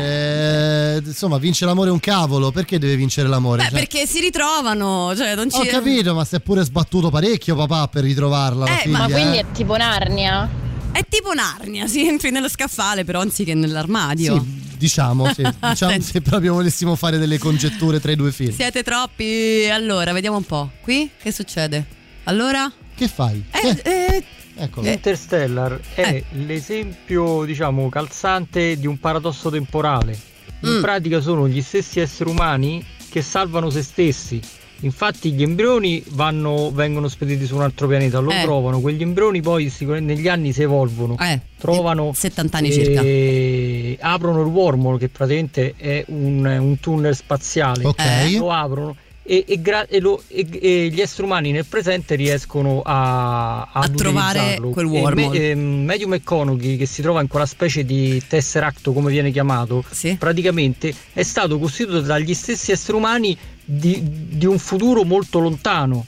eh, 0.97 1.03
insomma, 1.05 1.39
vince 1.39 1.65
l'amore 1.65 1.91
un 1.91 2.01
cavolo. 2.01 2.51
Perché 2.51 2.79
deve 2.79 2.97
vincere 2.97 3.29
l'amore? 3.29 3.59
Beh, 3.65 3.69
Cioè, 3.71 3.79
perché 3.79 4.07
si 4.07 4.21
ritrovano, 4.21 5.13
cioè 5.17 5.35
non 5.35 5.51
ci 5.51 5.59
Ho 5.59 5.65
capito, 5.67 6.15
ma 6.15 6.25
si 6.25 6.37
è 6.37 6.41
pure 6.41 6.65
sbattuto 6.65 7.11
parecchio 7.11 7.57
papà 7.57 7.89
per 7.89 8.05
ritrovarla. 8.05 8.65
la 8.65 8.81
Eh, 8.83 8.89
ma 8.89 9.05
figlia, 9.05 9.15
quindi 9.19 9.37
eh. 9.37 9.41
è 9.41 9.45
tipo 9.53 9.77
Narnia? 9.77 10.49
È 10.93 11.05
tipo 11.09 11.33
Narnia, 11.33 11.87
si 11.87 12.07
entri 12.07 12.31
nello 12.31 12.49
scaffale, 12.49 13.05
però 13.05 13.21
anziché 13.21 13.55
nell'armadio. 13.55 14.35
Sì, 14.41 14.77
diciamo, 14.79 15.33
sì. 15.35 15.43
diciamo 15.69 16.01
se 16.01 16.21
proprio 16.21 16.55
volessimo 16.55 16.95
fare 16.97 17.19
delle 17.19 17.39
congetture 17.39 18.01
tra 18.01 18.13
i 18.13 18.17
due 18.17 18.33
film. 18.33 18.55
Siete 18.55 18.83
troppi. 18.83 19.69
Allora, 19.71 20.13
vediamo 20.13 20.37
un 20.37 20.45
po'. 20.45 20.71
Qui 20.83 21.11
che 21.21 21.33
succede? 21.33 21.99
Allora? 22.25 22.71
Che 22.95 23.09
fai? 23.09 23.45
Eh, 23.51 23.83
eh, 23.91 24.25
Eccolo. 24.57 24.89
Interstellar 24.89 25.81
è 25.95 26.23
l'esempio, 26.33 27.45
diciamo, 27.45 27.89
calzante 27.89 28.79
di 28.79 28.87
un 28.87 28.99
paradosso 28.99 29.49
temporale. 29.51 30.19
In 30.63 30.77
Mm. 30.77 30.81
pratica 30.83 31.21
sono 31.21 31.49
gli 31.49 31.63
stessi 31.63 32.01
esseri 32.01 32.29
umani 32.29 32.85
che 33.09 33.23
salvano 33.23 33.71
se 33.71 33.83
stessi. 33.83 34.39
Infatti 34.83 35.33
gli 35.33 35.43
embrioni 35.43 36.03
vanno- 36.09 36.71
vengono 36.73 37.09
spediti 37.09 37.45
su 37.47 37.55
un 37.55 37.63
altro 37.63 37.87
pianeta, 37.87 38.19
lo 38.19 38.31
Eh. 38.31 38.43
trovano, 38.43 38.81
quegli 38.81 39.03
embrioni 39.03 39.41
poi 39.43 39.71
negli 40.01 40.27
anni 40.29 40.53
si 40.55 40.63
evolvono, 40.63 41.17
trovano 41.59 42.13
70 42.15 42.57
anni 42.59 42.73
circa. 42.73 43.01
e 43.03 43.99
aprono 44.01 44.41
il 44.41 44.47
wormhole 44.47 44.99
che 44.99 45.09
praticamente 45.09 45.75
è 45.77 46.05
un, 46.09 46.45
un 46.47 46.81
tunnel 46.81 47.15
spaziale. 47.15 47.85
Ok. 47.87 48.03
Lo 48.39 48.51
aprono 48.53 48.97
e, 49.31 49.45
e 49.47 49.61
gra- 49.61 49.87
e 49.87 50.01
lo- 50.01 50.21
e- 50.27 50.45
e 50.61 50.89
gli 50.89 51.01
esseri 51.01 51.23
umani 51.23 51.53
nel 51.53 51.65
presente 51.65 52.17
riescono 52.17 52.83
a, 52.85 53.61
A 53.61 53.69
ad 53.75 53.95
trovare 53.95 54.59
quel 54.73 54.87
E 54.87 54.89
wormhole. 54.89 55.39
Me- 55.39 55.51
ehm, 55.51 55.85
Matthew 55.85 56.09
McConaughey 56.09 56.77
che 56.77 56.85
si 56.87 57.01
trova 57.01 57.21
in 57.21 57.29
quella 57.29 57.47
specie 57.47 57.85
di 57.85 58.21
Tesseract 58.27 58.93
come 58.93 59.09
viene 59.13 59.31
chiamato 59.31 59.85
praticamente 60.19 60.93
è 61.13 61.23
stato 61.23 61.61
costituito 61.61 62.01
dagli 62.01 62.35
stessi 62.35 62.73
esseri 62.73 62.97
umani 62.97 63.39
di, 63.65 64.01
di 64.03 64.47
un 64.47 64.59
futuro 64.59 65.05
molto 65.05 65.39
lontano. 65.39 66.07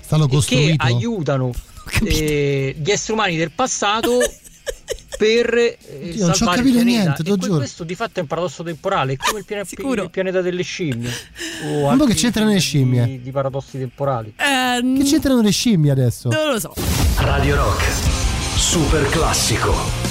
Stanno 0.00 0.24
e 0.24 0.28
che 0.28 0.74
aiutano 0.78 1.52
eh, 2.04 2.74
gli 2.82 2.90
esseri 2.90 3.12
umani 3.12 3.36
del 3.36 3.50
passato 3.50 4.18
per 5.18 5.54
eh, 5.54 5.78
Oddio, 6.10 6.26
non 6.26 6.34
ci 6.34 6.42
ho 6.42 6.46
salvare 6.46 6.60
il 6.60 6.64
capito 6.66 6.84
pianeta. 6.84 7.02
niente, 7.02 7.22
e 7.22 7.24
que- 7.24 7.38
giuro. 7.38 7.56
questo 7.58 7.84
di 7.84 7.94
fatto 7.94 8.18
è 8.18 8.22
un 8.22 8.26
paradosso 8.26 8.62
temporale 8.62 9.12
è 9.12 9.16
come 9.16 9.38
il, 9.40 9.44
piane- 9.44 9.64
il 10.02 10.10
pianeta 10.10 10.40
delle 10.40 10.62
scimmie 10.62 11.10
o 11.66 11.94
Ma 11.94 12.06
che 12.06 12.14
c'entrano 12.14 12.50
le 12.50 12.58
scimmie? 12.58 13.04
di, 13.04 13.20
di 13.22 13.30
paradossi 13.30 13.78
temporali 13.78 14.34
Che 14.36 15.02
c'entrano 15.04 15.40
le 15.42 15.50
scimmie 15.52 15.90
adesso? 15.90 16.28
Non 16.28 16.52
lo 16.52 16.58
so. 16.58 16.74
Radio 17.18 17.56
Rock, 17.56 17.84
super 18.56 19.06
classico. 19.10 20.01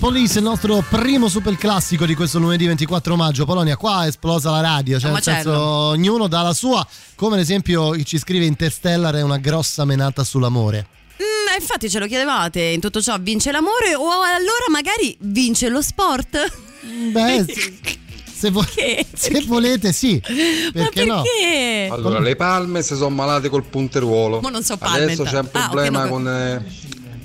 Police, 0.00 0.38
il 0.38 0.44
nostro 0.44 0.82
primo 0.88 1.28
super 1.28 1.56
classico 1.56 2.06
di 2.06 2.14
questo 2.14 2.38
lunedì 2.38 2.64
24 2.66 3.16
maggio. 3.16 3.44
Polonia, 3.44 3.76
qua 3.76 4.04
è 4.04 4.08
esplosa 4.08 4.50
la 4.50 4.62
radio, 4.62 4.98
cioè 4.98 5.08
Un 5.08 5.14
nel 5.16 5.22
senso 5.22 5.50
macello. 5.50 5.66
ognuno 5.88 6.26
dà 6.26 6.40
la 6.40 6.54
sua, 6.54 6.86
come 7.16 7.34
ad 7.34 7.40
esempio 7.42 8.02
ci 8.02 8.16
scrive 8.16 8.46
Interstellar 8.46 9.14
è 9.16 9.22
una 9.22 9.36
grossa 9.36 9.84
menata 9.84 10.24
sull'amore. 10.24 10.86
Mm, 11.22 11.60
infatti 11.60 11.90
ce 11.90 11.98
lo 11.98 12.06
chiedevate, 12.06 12.62
in 12.62 12.80
tutto 12.80 13.02
ciò 13.02 13.18
vince 13.20 13.52
l'amore 13.52 13.94
o 13.94 14.08
allora 14.10 14.64
magari 14.70 15.14
vince 15.20 15.68
lo 15.68 15.82
sport? 15.82 16.50
Beh, 17.12 17.44
se, 17.52 17.98
se 18.32 18.50
vo- 18.50 18.64
se 19.12 19.44
volete 19.46 19.92
sì, 19.92 20.18
perché, 20.72 21.04
no? 21.04 21.20
Perché? 21.20 21.88
Allora, 21.92 22.20
le 22.20 22.36
palme 22.36 22.80
si 22.82 22.94
sono 22.96 23.10
malate 23.10 23.50
col 23.50 23.64
punteruolo. 23.64 24.40
Ma 24.40 24.48
non 24.48 24.62
so 24.62 24.78
palme, 24.78 25.02
Adesso 25.04 25.24
c'è 25.24 25.38
un 25.40 25.44
intanto. 25.44 25.58
Ah, 25.58 25.64
ok, 25.64 25.70
problema 25.72 26.04
no, 26.04 26.08
con 26.08 26.26
eh, 26.26 26.64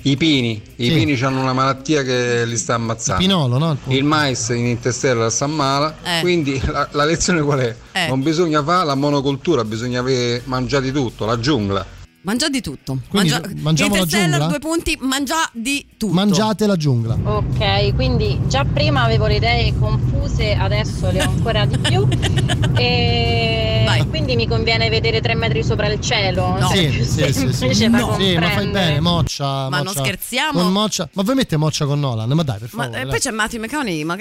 i 0.06 0.16
pini. 0.16 0.62
I 0.76 0.88
Sì. 0.88 0.92
pini 0.94 1.20
hanno 1.22 1.40
una 1.40 1.52
malattia 1.52 2.02
che 2.02 2.44
li 2.46 2.56
sta 2.56 2.74
ammazzando. 2.74 3.20
Pinolo, 3.20 3.58
no? 3.58 3.76
Il 3.88 4.04
mais 4.04 4.48
in 4.50 4.66
Interstellar 4.66 5.30
sta 5.32 5.48
male, 5.48 5.94
Eh. 6.04 6.20
quindi 6.20 6.60
la, 6.66 6.88
la 6.92 7.04
lezione 7.04 7.40
qual 7.42 7.58
è? 7.58 7.74
Eh. 7.92 8.06
Non 8.06 8.22
bisogna 8.22 8.62
fare 8.62 8.86
la 8.86 8.94
monocultura, 8.94 9.64
bisogna 9.64 9.98
avere 10.00 10.42
mangiati 10.44 10.92
tutto, 10.92 11.24
la 11.24 11.38
giungla. 11.40 11.84
Mangia 12.26 12.48
di 12.48 12.60
tutto. 12.60 12.98
Quindi 13.08 13.32
mangiamo 13.60 13.94
la 13.94 14.04
giungla? 14.04 14.46
due 14.48 14.58
punti, 14.58 14.98
mangia 15.00 15.48
di 15.52 15.86
tutto. 15.96 16.12
Mangiate 16.12 16.66
la 16.66 16.74
giungla. 16.74 17.16
Ok, 17.22 17.94
quindi 17.94 18.40
già 18.48 18.64
prima 18.64 19.04
avevo 19.04 19.28
le 19.28 19.36
idee 19.36 19.72
confuse, 19.78 20.54
adesso 20.54 21.08
le 21.12 21.22
ho 21.22 21.28
ancora 21.30 21.64
di 21.64 21.78
più. 21.78 22.06
E 22.78 24.04
quindi 24.10 24.36
mi 24.36 24.46
conviene 24.46 24.90
vedere 24.90 25.20
tre 25.20 25.34
metri 25.34 25.62
sopra 25.62 25.86
il 25.86 26.00
cielo. 26.00 26.58
No. 26.58 26.68
Sì, 26.76 26.90
sì, 27.04 27.32
sì, 27.32 27.52
sì. 27.52 27.74
Sì, 27.74 27.88
ma 27.88 28.50
fai 28.50 28.68
bene, 28.68 29.00
moccia. 29.00 29.68
Ma 29.68 29.76
non 29.78 29.86
moccia. 29.86 30.02
scherziamo? 30.02 30.60
Con 30.60 30.72
moccia. 30.72 31.08
Ma 31.12 31.22
voi 31.22 31.34
mette 31.36 31.56
moccia 31.56 31.86
con 31.86 32.00
Nolan? 32.00 32.28
Ma 32.28 32.42
dai, 32.42 32.58
per 32.58 32.68
Ma 32.72 32.82
favore. 32.84 33.02
e 33.02 33.06
poi 33.06 33.18
c'è 33.20 33.30
Matthew 33.30 33.60
McConaughey. 33.60 34.02
Ma... 34.04 34.16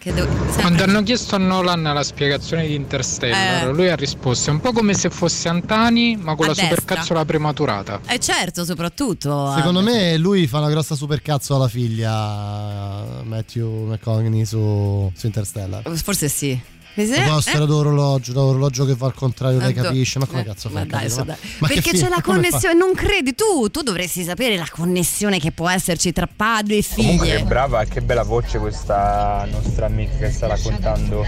Che 0.00 0.14
devo... 0.14 0.34
Quando 0.54 0.82
hanno 0.84 1.02
chiesto 1.02 1.34
a 1.34 1.38
Nolan 1.38 1.82
la 1.82 2.02
spiegazione 2.02 2.66
di 2.66 2.74
Interstellar, 2.74 3.68
Eh. 3.68 3.72
lui 3.72 3.90
ha 3.90 3.96
risposto: 3.96 4.48
è 4.48 4.52
un 4.54 4.60
po' 4.60 4.72
come 4.72 4.94
se 4.94 5.10
fosse 5.10 5.50
Antani, 5.50 6.16
ma 6.16 6.34
con 6.36 6.46
A 6.46 6.48
la 6.48 6.54
destra. 6.54 6.74
supercazzola 6.74 7.24
prematurata. 7.26 8.00
Eh 8.08 8.18
certo, 8.18 8.64
soprattutto. 8.64 9.52
Secondo 9.54 9.80
ah, 9.80 9.82
me 9.82 10.16
lui 10.16 10.46
fa 10.46 10.56
una 10.60 10.70
grossa 10.70 10.94
supercazzo 10.94 11.54
alla 11.54 11.68
figlia 11.68 13.04
Matthew 13.24 13.88
McConaughey 13.88 14.46
su, 14.46 15.12
su 15.14 15.26
Interstellar. 15.26 15.82
Forse 15.98 16.28
sì. 16.30 16.58
A 16.92 17.02
proposito 17.02 17.62
Eh? 17.62 17.66
d'orologio, 17.66 18.32
l'orologio 18.32 18.84
che 18.84 18.94
va 18.94 19.06
al 19.06 19.14
contrario, 19.14 19.58
lei 19.58 19.72
capisce. 19.72 20.18
Ma 20.18 20.26
come 20.26 20.40
eh, 20.40 20.44
cazzo 20.44 20.68
ma 20.70 20.80
fa? 20.80 20.86
dai, 20.86 21.08
Ma- 21.08 21.22
dai. 21.22 21.36
ma 21.58 21.68
Perché 21.68 21.92
c'è 21.92 22.08
la 22.08 22.20
connessione, 22.20 22.74
non 22.74 22.92
credi 22.94 23.34
tu? 23.34 23.68
Tu 23.70 23.82
dovresti 23.82 24.24
sapere 24.24 24.56
la 24.56 24.68
connessione 24.70 25.38
che 25.38 25.52
può 25.52 25.68
esserci 25.68 26.12
tra 26.12 26.28
padre 26.34 26.76
e 26.76 26.84
Comunque 26.94 27.28
che 27.28 27.42
brava, 27.44 27.84
che 27.84 28.00
bella 28.02 28.24
voce 28.24 28.58
questa 28.58 29.46
nostra 29.50 29.86
amica 29.86 30.16
che 30.18 30.30
sta 30.30 30.48
raccontando. 30.48 31.24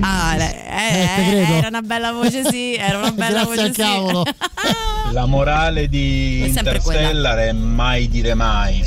Ah, 0.00 0.36
eh, 0.36 0.54
eh, 0.68 1.56
era 1.56 1.68
una 1.68 1.82
bella 1.82 2.12
voce, 2.12 2.44
sì. 2.48 2.74
Era 2.74 2.98
una 2.98 3.12
bella 3.12 3.44
voce, 3.44 3.60
al 3.60 3.74
sì. 3.74 3.80
cavolo. 3.80 4.24
La 5.12 5.26
morale 5.26 5.88
di. 5.88 6.44
Interstellar 6.46 7.38
è 7.38 7.52
mai 7.52 8.08
dire 8.08 8.34
mai. 8.34 8.82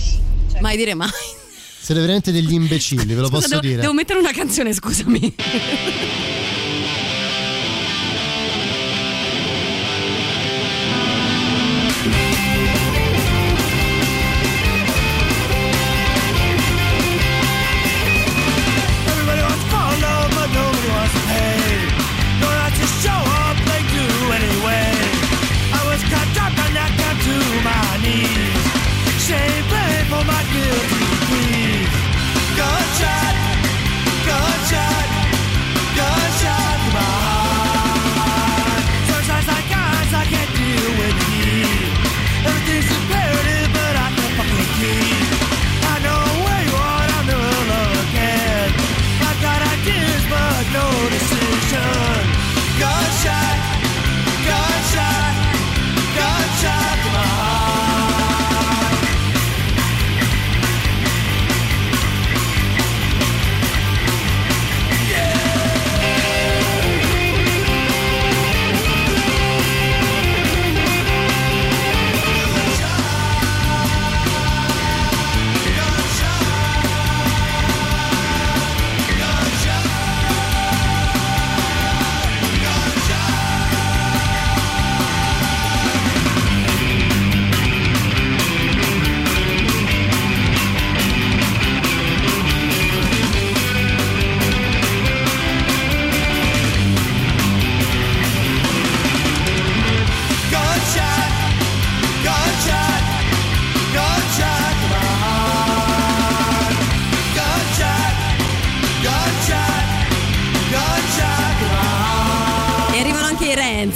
Mai 0.60 0.78
dire 0.78 0.94
mai. 0.94 1.10
Siete 1.86 2.02
veramente 2.02 2.32
degli 2.32 2.52
imbecilli, 2.54 3.14
ve 3.14 3.22
lo 3.22 3.28
Scusa, 3.28 3.30
posso 3.42 3.48
devo, 3.50 3.62
dire. 3.62 3.82
devo 3.82 3.94
mettere 3.94 4.18
una 4.18 4.32
canzone, 4.32 4.74
scusami. 4.74 5.36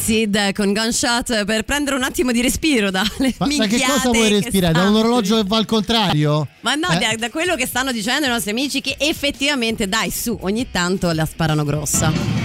I 0.09 0.27
Rancid 0.31 0.53
con 0.53 0.73
Gunshot 0.73 1.45
per 1.45 1.63
prendere 1.63 1.95
un 1.95 2.03
attimo 2.03 2.31
di 2.31 2.41
respiro 2.41 2.89
dalle 2.89 3.33
Ma 3.37 3.45
minchiate 3.45 3.77
che 3.77 3.83
cosa 3.85 4.09
vuoi 4.09 4.29
respirare? 4.29 4.73
Da 4.73 4.87
un 4.87 4.95
orologio 4.95 5.37
che 5.37 5.43
va 5.45 5.57
al 5.57 5.65
contrario? 5.65 6.47
Ma 6.61 6.75
no, 6.75 6.89
Eh? 6.89 6.97
da, 6.97 7.15
da 7.15 7.29
quello 7.29 7.55
che 7.55 7.65
stanno 7.65 7.91
dicendo 7.91 8.25
i 8.25 8.29
nostri 8.29 8.51
amici 8.51 8.81
che 8.81 8.95
effettivamente, 8.97 9.87
dai, 9.87 10.11
su, 10.11 10.37
ogni 10.41 10.69
tanto 10.71 11.11
la 11.11 11.25
sparano 11.25 11.63
grossa. 11.63 12.38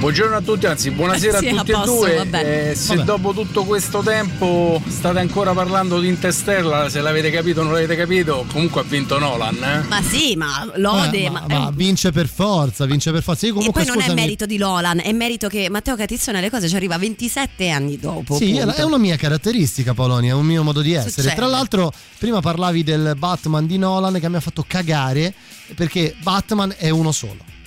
Buongiorno 0.00 0.36
a 0.36 0.40
tutti, 0.40 0.64
anzi 0.64 0.90
buonasera 0.92 1.38
Sì, 1.40 1.48
a 1.48 1.58
tutti 1.58 1.72
a 1.72 1.80
posto, 1.80 2.06
e 2.06 2.26
due. 2.26 2.70
Eh, 2.70 2.74
se 2.74 2.94
Vabbè. 2.96 3.04
dopo 3.04 3.34
tutto 3.34 3.64
questo 3.64 4.00
tempo 4.00 4.80
state 4.88 5.18
ancora 5.18 5.52
parlando 5.52 6.00
di 6.00 6.08
Interstellar, 6.08 6.90
se 6.90 7.02
l'avete 7.02 7.30
capito 7.30 7.60
o 7.60 7.64
non 7.64 7.74
l'avete 7.74 7.96
capito, 7.96 8.46
comunque 8.50 8.80
ha 8.80 8.84
vinto 8.84 9.18
Nolan. 9.18 9.56
Eh? 9.62 9.86
Ma 9.88 10.00
sì, 10.00 10.36
ma 10.36 10.66
lode, 10.76 11.24
Eh, 11.24 11.28
ma, 11.28 11.44
ma, 11.46 11.58
ma 11.58 11.70
vince 11.70 12.12
per 12.12 12.28
forza, 12.28 12.86
vince 12.86 13.12
per 13.12 13.22
forza. 13.22 13.44
Io 13.44 13.52
E 13.52 13.56
comunque 13.56 13.82
poi 13.82 13.90
non 13.90 13.98
è 13.98 14.04
scusami, 14.04 14.20
merito 14.22 14.46
di 14.46 14.56
Lolan, 14.56 15.00
è 15.00 15.12
merito 15.12 15.48
che 15.48 15.68
Matteo 15.68 15.96
Catizzone 15.96 16.38
alle 16.38 16.48
cose 16.48 16.66
ci 16.66 16.76
arriva 16.76 16.96
27 16.96 17.68
anni 17.68 17.98
dopo. 17.98 18.36
Sì, 18.36 18.52
punto. 18.52 18.74
è 18.76 18.82
una 18.82 18.98
mia 18.98 19.16
caratteristica, 19.16 19.92
Polonia, 19.92 20.30
è 20.30 20.34
un 20.34 20.46
mio 20.46 20.62
modo 20.62 20.80
di 20.80 20.94
essere. 20.94 21.10
Succede. 21.10 21.34
Tra 21.34 21.46
l'altro, 21.46 21.92
prima 22.16 22.40
parlavi 22.40 22.82
del 22.82 23.16
Batman 23.18 23.66
di 23.66 23.76
Nolan 23.76 24.18
che 24.18 24.30
mi 24.30 24.36
ha 24.36 24.40
fatto 24.40 24.64
cagare 24.66 25.34
perché 25.74 26.14
Batman 26.22 26.74
è 26.78 26.88
uno 26.88 27.12
solo. 27.12 27.58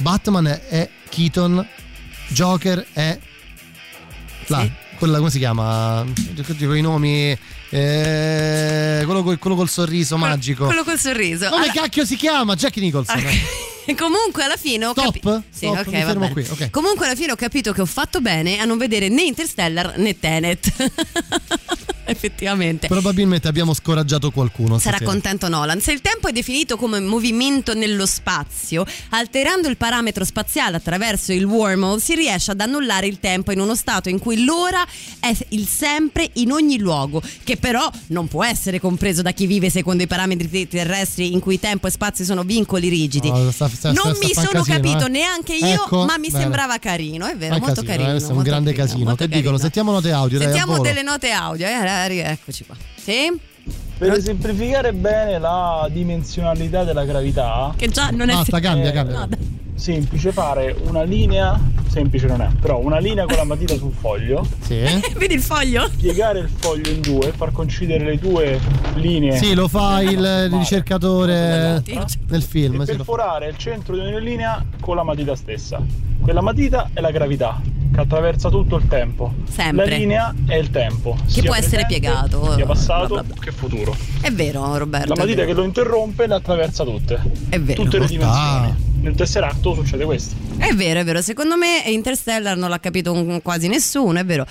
Batman 0.00 0.46
è, 0.68 0.88
Keaton, 1.08 1.66
Joker 2.28 2.86
è. 2.92 3.18
Là, 4.46 4.68
quella 4.98 5.18
come 5.18 5.30
si 5.30 5.38
chiama? 5.38 6.04
Dico 6.56 6.74
i 6.74 6.80
nomi. 6.80 7.36
eh, 7.70 9.02
quello, 9.04 9.22
col, 9.22 9.38
quello 9.38 9.56
col 9.56 9.68
sorriso 9.68 10.16
magico. 10.16 10.66
Quello 10.66 10.84
col 10.84 10.98
sorriso. 10.98 11.48
Come 11.48 11.64
Allora- 11.64 11.80
cacchio 11.82 12.04
si 12.04 12.16
chiama? 12.16 12.54
Jack 12.54 12.76
Nicholson. 12.76 13.22
Comunque 13.96 14.44
alla 14.44 14.56
fine 14.56 14.86
ho 14.86 14.92
capito. 14.94 15.42
Sì, 15.50 15.66
qui, 15.66 16.46
ok. 16.48 16.70
Comunque 16.70 17.06
alla 17.06 17.16
fine 17.16 17.32
ho 17.32 17.36
capito 17.36 17.72
che 17.72 17.80
ho 17.80 17.86
fatto 17.86 18.20
bene 18.20 18.58
a 18.60 18.64
non 18.64 18.78
vedere 18.78 19.08
né 19.08 19.22
Interstellar 19.22 19.94
né 19.98 20.18
Tenet. 20.18 20.70
effettivamente. 22.10 22.86
Probabilmente 22.86 23.48
abbiamo 23.48 23.74
scoraggiato 23.74 24.30
qualcuno. 24.30 24.78
Sarà 24.78 24.96
stasera. 24.96 25.10
contento 25.10 25.48
Nolan. 25.48 25.80
Se 25.80 25.92
il 25.92 26.00
tempo 26.00 26.28
è 26.28 26.32
definito 26.32 26.76
come 26.76 27.00
movimento 27.00 27.74
nello 27.74 28.06
spazio, 28.06 28.84
alterando 29.10 29.68
il 29.68 29.76
parametro 29.76 30.24
spaziale 30.24 30.76
attraverso 30.76 31.32
il 31.32 31.44
wormhole, 31.44 32.00
si 32.00 32.14
riesce 32.14 32.50
ad 32.50 32.60
annullare 32.60 33.06
il 33.06 33.18
tempo 33.20 33.52
in 33.52 33.60
uno 33.60 33.74
stato 33.74 34.08
in 34.08 34.18
cui 34.18 34.44
l'ora 34.44 34.84
è 35.18 35.34
il 35.48 35.66
sempre 35.66 36.28
in 36.34 36.52
ogni 36.52 36.78
luogo, 36.78 37.22
che 37.44 37.56
però 37.56 37.88
non 38.08 38.28
può 38.28 38.44
essere 38.44 38.80
compreso 38.80 39.22
da 39.22 39.32
chi 39.32 39.46
vive 39.46 39.70
secondo 39.70 40.02
i 40.02 40.06
parametri 40.06 40.68
terrestri 40.68 41.32
in 41.32 41.40
cui 41.40 41.58
tempo 41.58 41.86
e 41.86 41.90
spazio 41.90 42.24
sono 42.24 42.42
vincoli 42.42 42.88
rigidi. 42.88 43.30
No, 43.30 43.50
sta- 43.50 43.68
sta- 43.68 43.92
non 43.92 44.14
sta- 44.14 44.26
mi 44.26 44.32
sono 44.34 44.48
casino, 44.62 44.76
capito 44.76 45.06
eh. 45.06 45.08
neanche 45.08 45.54
io, 45.54 45.66
Ecco, 45.66 46.04
ma 46.04 46.18
mi 46.18 46.28
bene. 46.28 46.42
sembrava 46.42 46.78
carino, 46.78 47.26
è 47.26 47.36
vero, 47.36 47.54
È 47.56 47.58
molto 47.58 47.82
casino, 47.82 48.04
carino. 48.04 48.12
eh, 48.18 48.28
è 48.28 48.30
un 48.32 48.42
grande 48.42 48.72
carino, 48.72 48.88
casino. 48.90 49.14
Che 49.14 49.28
dicono? 49.28 49.58
Sentiamo 49.58 49.92
note 49.92 50.10
audio. 50.12 50.38
dai, 50.38 50.46
Sentiamo 50.48 50.72
volo. 50.76 50.82
delle 50.84 51.02
note 51.02 51.30
audio, 51.30 51.66
eh, 51.66 51.99
eccoci 52.08 52.64
qua. 52.64 52.74
Sì? 52.96 53.38
Per 53.98 54.12
esemplificare 54.12 54.92
bene 54.94 55.38
la 55.38 55.86
dimensionalità 55.92 56.84
della 56.84 57.04
gravità, 57.04 57.74
Che 57.76 57.88
già 57.88 58.08
non 58.10 58.30
è 58.30 58.34
Basta, 58.34 58.58
cambia, 58.58 58.88
Eh, 58.88 58.92
cambia. 58.92 59.18
no, 59.26 59.28
semplice 59.74 60.32
fare 60.32 60.74
una 60.84 61.02
linea, 61.02 61.60
semplice 61.88 62.26
non 62.26 62.40
è, 62.40 62.48
però 62.60 62.78
una 62.78 62.98
linea 62.98 63.26
con 63.26 63.36
la 63.36 63.44
matita 63.44 63.76
sul 63.76 63.92
foglio, 63.92 64.46
Sì. 64.60 64.78
Vedi 65.18 65.34
il 65.34 65.42
foglio? 65.42 65.90
piegare 65.98 66.38
il 66.38 66.48
foglio 66.48 66.90
in 66.90 67.00
due, 67.02 67.32
far 67.36 67.52
coincidere 67.52 68.04
le 68.04 68.16
due 68.18 68.58
linee. 68.94 69.36
Sì, 69.36 69.52
lo 69.54 69.68
fa 69.68 70.00
il 70.00 70.48
ricercatore 70.48 71.82
nel 72.28 72.42
film. 72.42 72.80
e 72.80 72.86
sì, 72.86 72.92
lo 72.92 73.04
fa. 73.04 73.04
perforare 73.04 73.48
il 73.48 73.56
centro 73.58 73.94
di 73.94 74.00
ogni 74.00 74.20
linea 74.22 74.64
con 74.80 74.96
la 74.96 75.02
matita 75.02 75.36
stessa. 75.36 75.80
Quella 76.22 76.40
matita 76.40 76.88
è 76.94 77.00
la 77.00 77.10
gravità 77.10 77.60
che 78.00 78.06
attraversa 78.06 78.48
tutto 78.48 78.76
il 78.76 78.86
tempo. 78.88 79.34
Sempre. 79.48 79.88
La 79.88 79.96
linea 79.96 80.34
è 80.46 80.54
il 80.56 80.70
tempo. 80.70 81.16
Che 81.32 81.42
può 81.42 81.54
essere 81.54 81.84
piegato, 81.86 82.54
Sia 82.54 82.66
passato 82.66 83.14
bla 83.14 83.22
bla 83.24 83.34
che 83.38 83.52
futuro. 83.52 83.96
È 84.20 84.30
vero, 84.30 84.76
Roberto. 84.76 85.14
La 85.14 85.20
matita 85.24 85.44
che 85.44 85.52
lo 85.52 85.64
interrompe 85.64 86.26
le 86.26 86.34
attraversa 86.34 86.84
tutte. 86.84 87.20
È 87.48 87.58
vero. 87.60 87.82
Tutte 87.82 87.98
le 87.98 88.04
Ah. 88.04 88.08
dimensioni. 88.08 88.88
Nel 89.02 89.14
tesseratto 89.14 89.74
succede 89.74 90.04
questo. 90.04 90.34
È 90.58 90.72
vero, 90.74 91.00
è 91.00 91.04
vero. 91.04 91.22
Secondo 91.22 91.56
me 91.56 91.82
Interstellar 91.86 92.56
non 92.56 92.68
l'ha 92.68 92.80
capito 92.80 93.40
quasi 93.42 93.68
nessuno, 93.68 94.18
è 94.18 94.24
vero. 94.24 94.46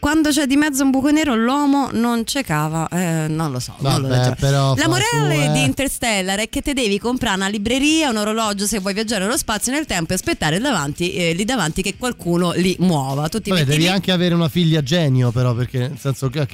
Quando 0.00 0.30
c'è 0.30 0.46
di 0.46 0.56
mezzo 0.56 0.84
un 0.84 0.90
buco 0.90 1.10
nero, 1.10 1.34
l'uomo 1.34 1.90
non 1.92 2.24
cecava. 2.24 2.88
Eh, 2.88 3.26
non 3.28 3.50
lo 3.50 3.58
so. 3.58 3.74
non 3.78 4.00
lo 4.02 4.08
Vabbè, 4.08 4.36
però 4.36 4.74
La 4.76 4.88
morale 4.88 5.46
eh. 5.46 5.52
di 5.52 5.62
Interstellar 5.64 6.38
è 6.38 6.48
che 6.48 6.62
te 6.62 6.72
devi 6.72 6.98
comprare 6.98 7.36
una 7.36 7.48
libreria, 7.48 8.08
un 8.10 8.16
orologio 8.16 8.66
se 8.66 8.78
vuoi 8.78 8.94
viaggiare 8.94 9.24
nello 9.24 9.36
spazio 9.36 9.72
e 9.72 9.74
nel 9.74 9.86
tempo 9.86 10.12
e 10.12 10.14
aspettare 10.14 10.58
davanti, 10.60 11.14
eh, 11.14 11.32
lì 11.32 11.44
davanti 11.44 11.82
che 11.82 11.96
qualcuno 11.96 12.52
li 12.52 12.76
muova. 12.78 13.28
Tu 13.28 13.40
Vabbè, 13.42 13.64
devi 13.64 13.82
lì- 13.82 13.88
anche 13.88 14.12
avere 14.12 14.34
una 14.34 14.48
figlia 14.48 14.82
genio, 14.82 15.32
però, 15.32 15.52
perché 15.54 15.78
nel 15.78 15.98
senso 15.98 16.28
che 16.30 16.46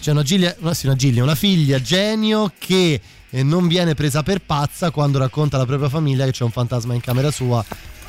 c'è 0.00 0.10
una 0.10 0.22
giglia, 0.22 0.54
no, 0.58 0.72
sì, 0.74 0.86
una 0.86 0.96
giglia, 0.96 1.22
una 1.22 1.34
figlia 1.34 1.80
genio 1.80 2.52
che 2.58 3.00
eh, 3.30 3.42
non 3.42 3.66
viene 3.66 3.94
presa 3.94 4.22
per 4.22 4.40
pazza 4.40 4.90
quando 4.90 5.18
racconta 5.18 5.56
alla 5.56 5.66
propria 5.66 5.88
famiglia 5.88 6.24
che 6.26 6.32
c'è 6.32 6.44
un 6.44 6.50
fantasma 6.50 6.94
in 6.94 7.00
camera 7.00 7.30
sua. 7.30 7.64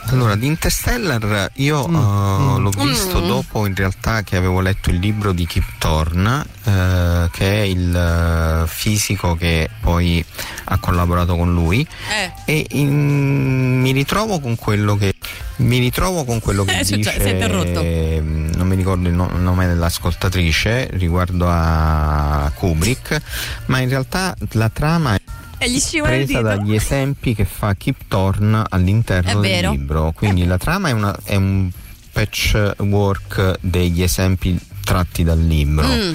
Allora, 0.08 0.36
di 0.36 0.46
Interstellar 0.48 1.52
io 1.56 1.88
Mm, 1.88 1.96
mm. 1.96 2.58
l'ho 2.58 2.70
visto 2.72 3.22
Mm. 3.22 3.28
dopo 3.28 3.66
in 3.66 3.76
realtà 3.76 4.24
che 4.24 4.36
avevo 4.36 4.60
letto 4.60 4.90
il 4.90 4.98
libro 4.98 5.32
di 5.32 5.46
Kip 5.46 5.64
Thorne, 5.78 6.44
eh, 6.66 7.30
che 7.32 7.52
è 7.52 7.62
il 7.62 7.96
eh, 7.96 8.68
fisico 8.68 9.36
che 9.36 9.70
poi 9.80 10.24
ha 10.66 10.78
collaborato 10.80 11.36
con 11.38 11.54
lui. 11.54 11.88
Eh. 12.10 12.32
E 12.46 12.66
in- 12.72 13.80
mi 13.80 13.92
ritrovo 13.92 14.40
con 14.42 14.56
quello 14.56 14.98
che 14.98 15.14
mi 15.58 15.78
ritrovo 15.78 16.26
con 16.26 16.40
quello 16.40 16.64
che 16.66 16.80
Eh, 16.80 16.84
cioè, 16.86 16.98
dice 16.98 17.12
si 17.12 17.20
è 17.20 17.30
interrotto. 17.30 17.80
ehm, 17.82 18.52
non 18.56 18.68
mi 18.68 18.76
ricordo 18.76 19.08
il, 19.08 19.14
no- 19.16 19.30
il 19.34 19.40
nome 19.42 19.68
dell'ascoltatrice 19.68 20.90
riguardo 20.94 21.46
a 21.48 22.52
Kubrick 22.56 23.22
ma 23.68 23.80
in 23.80 23.88
realtà 23.90 24.36
la 24.54 24.70
trama 24.70 25.16
è 25.16 25.22
E 25.64 25.70
gli 25.70 25.80
scivola 25.80 26.14
il 26.16 26.26
presa 26.26 26.40
dito. 26.42 26.50
dagli 26.56 26.74
esempi 26.74 27.36
che 27.36 27.46
fa 27.46 27.76
Kip 27.76 28.02
Thorne 28.08 28.64
all'interno 28.70 29.30
È 29.30 29.34
del 29.34 29.42
vero. 29.42 29.72
libro 29.72 30.12
quindi 30.16 30.46
la 30.46 30.58
trama 30.58 30.90
è, 30.90 30.92
una- 30.92 31.16
è 31.24 31.36
un 31.36 31.70
patchwork 32.12 33.58
degli 33.62 34.02
esempi 34.02 34.58
tratti 34.84 35.24
dal 35.24 35.40
libro 35.40 35.88
Mm. 35.88 36.14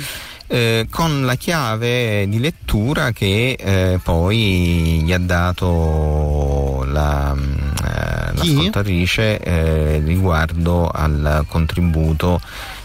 eh, 0.48 0.86
con 0.90 1.24
la 1.24 1.34
chiave 1.36 2.28
di 2.28 2.38
lettura 2.40 3.12
che 3.12 3.56
eh, 3.58 3.98
poi 4.02 5.02
gli 5.04 5.12
ha 5.12 5.18
dato 5.18 6.84
la, 6.88 7.34
mm, 7.34 7.52
eh, 7.84 8.32
l'ascoltatrice 8.34 9.38
eh, 9.38 9.98
riguardo 10.04 10.88
al 10.90 11.44
contributo 11.48 12.40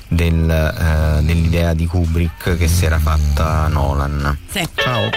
del, 0.08 0.50
eh, 0.50 1.22
dell'idea 1.24 1.74
di 1.74 1.86
Kubrick 1.86 2.56
che 2.58 2.68
si 2.68 2.86
era 2.86 3.00
fatta 3.00 3.68
Nolan. 3.68 4.38
Sì. 4.50 4.68
Ciao. 4.76 5.10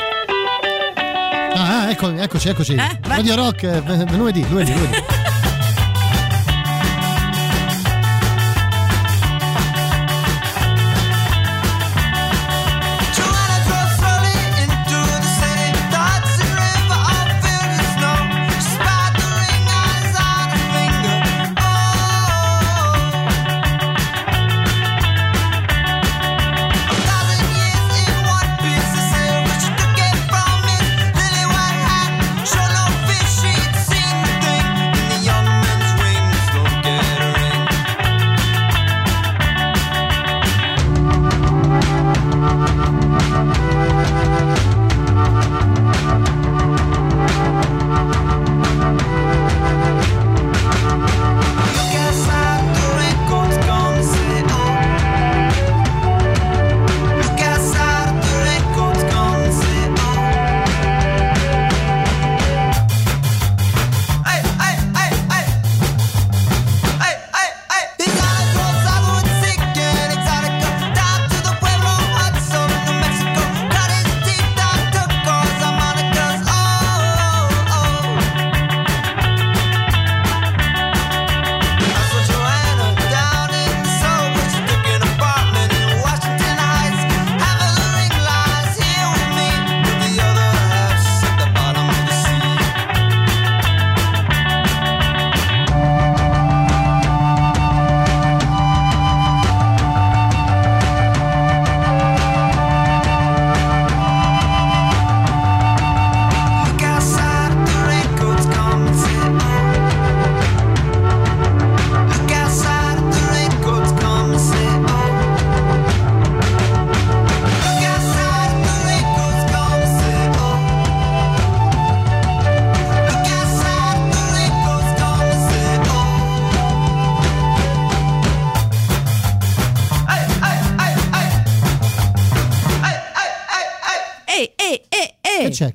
Ah, 1.57 1.89
ecco, 1.91 2.11
eccoci, 2.11 2.49
eccoci. 2.49 2.75
Eh. 2.75 2.99
Radio 3.03 3.37
Rock, 3.37 3.63
eh, 3.63 3.83
lunedì, 4.11 4.45
lunedì, 4.49 4.73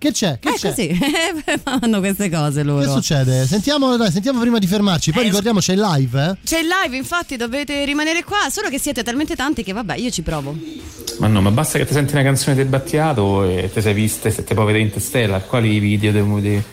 Che 0.09 0.15
c'è? 0.15 0.39
Che 0.39 0.49
è 0.49 0.53
c'è? 0.53 0.69
così, 0.69 0.99
fanno 1.63 1.99
queste 1.99 2.29
cose 2.29 2.63
loro. 2.63 2.83
Che 2.83 2.89
succede? 2.89 3.45
Sentiamo, 3.45 3.95
dai, 3.95 4.11
sentiamo 4.11 4.39
prima 4.39 4.57
di 4.57 4.67
fermarci. 4.67 5.11
Poi 5.11 5.21
Eh, 5.23 5.25
ricordiamo 5.25 5.59
c'è 5.59 5.73
il 5.73 5.79
live, 5.79 6.29
eh? 6.29 6.37
C'è 6.43 6.59
il 6.59 6.67
live, 6.67 6.95
infatti 6.97 7.37
dovete 7.37 7.85
rimanere 7.85 8.23
qua, 8.23 8.49
solo 8.49 8.69
che 8.69 8.79
siete 8.79 9.03
talmente 9.03 9.35
tanti 9.35 9.63
che 9.63 9.73
vabbè, 9.73 9.95
io 9.95 10.09
ci 10.09 10.21
provo. 10.21 10.55
Ma 11.19 11.27
no, 11.27 11.41
ma 11.41 11.51
basta 11.51 11.77
che 11.77 11.85
ti 11.85 11.93
senti 11.93 12.13
una 12.13 12.23
canzone 12.23 12.55
del 12.55 12.65
Battiato 12.67 13.43
e 13.43 13.69
te 13.71 13.81
sei 13.81 13.93
viste, 13.93 14.31
se 14.31 14.43
ti 14.43 14.53
puoi 14.53 14.65
vedere 14.67 14.83
Interstellar, 14.85 15.45
quali 15.45 15.79
video 15.79 16.11
dei, 16.11 16.23
dei, 16.41 16.63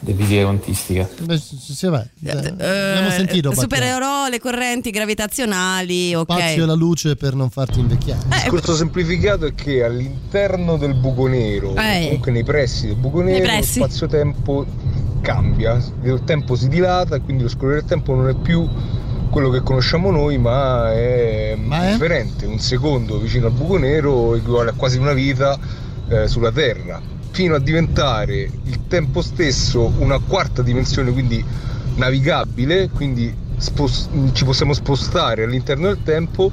di 0.00 0.14
fisica 0.14 0.42
quantistica? 0.42 1.08
Beh, 1.22 1.40
sì, 1.78 1.86
sì, 1.86 1.86
vai. 1.86 2.04
Eh, 2.24 2.66
abbiamo 2.66 3.10
sentito. 3.10 3.50
Eh, 3.52 3.54
supererò 3.54 4.26
le 4.28 4.40
correnti 4.40 4.90
gravitazionali, 4.90 6.12
ok. 6.12 6.32
Spazio 6.32 6.64
e 6.64 6.66
la 6.66 6.74
luce 6.74 7.14
per 7.14 7.34
non 7.34 7.50
farti 7.50 7.78
invecchiare. 7.78 8.20
Eh, 8.32 8.36
Il 8.36 8.42
discorso 8.42 8.74
semplificato 8.74 9.46
è 9.46 9.54
che 9.54 9.84
all'interno 9.84 10.76
del 10.76 10.94
buco 10.94 11.28
nero, 11.28 11.76
Eh. 11.76 12.04
comunque 12.06 12.32
nei 12.32 12.42
pressi 12.42 12.86
del 12.88 12.96
buco 12.96 13.22
nero, 13.22 13.54
lo 13.54 13.62
spazio-tempo 13.62 14.66
cambia, 15.20 15.80
il 16.02 16.22
tempo 16.24 16.56
si 16.56 16.68
dilata 16.68 17.14
e 17.16 17.20
quindi 17.20 17.44
lo 17.44 17.48
scorrere 17.48 17.80
del 17.80 17.88
tempo 17.88 18.14
non 18.14 18.28
è 18.28 18.34
più 18.34 18.68
quello 19.30 19.50
che 19.50 19.60
conosciamo 19.60 20.10
noi, 20.10 20.36
ma 20.38 20.92
è, 20.92 21.56
differente. 21.90 22.46
Un 22.46 22.58
secondo 22.58 23.18
vicino 23.20 23.46
al 23.46 23.52
buco 23.52 23.76
nero 23.78 24.34
equivale 24.34 24.70
a 24.70 24.72
quasi 24.72 24.98
una 24.98 25.12
vita 25.12 25.56
eh, 26.08 26.26
sulla 26.26 26.50
Terra, 26.50 27.00
fino 27.30 27.54
a 27.54 27.58
diventare 27.58 28.50
il 28.64 28.86
tempo 28.88 29.22
stesso 29.22 29.92
una 29.98 30.18
quarta 30.18 30.62
dimensione, 30.62 31.12
quindi 31.12 31.44
navigabile, 31.94 32.88
quindi 32.90 33.32
spos- 33.56 34.08
ci 34.32 34.44
possiamo 34.44 34.72
spostare 34.72 35.44
all'interno 35.44 35.86
del 35.86 36.02
tempo 36.02 36.50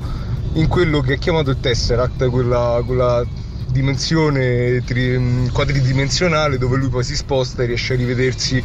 in 0.53 0.67
quello 0.67 1.01
che 1.01 1.13
è 1.13 1.17
chiamato 1.17 1.49
il 1.51 1.59
Tesseract, 1.59 2.29
quella, 2.29 2.81
quella 2.85 3.25
dimensione 3.71 4.81
tri- 4.85 5.49
quadridimensionale 5.51 6.57
dove 6.57 6.77
lui 6.77 6.89
poi 6.89 7.03
si 7.03 7.15
sposta 7.15 7.63
e 7.63 7.67
riesce 7.67 7.93
a 7.93 7.97
rivedersi 7.97 8.63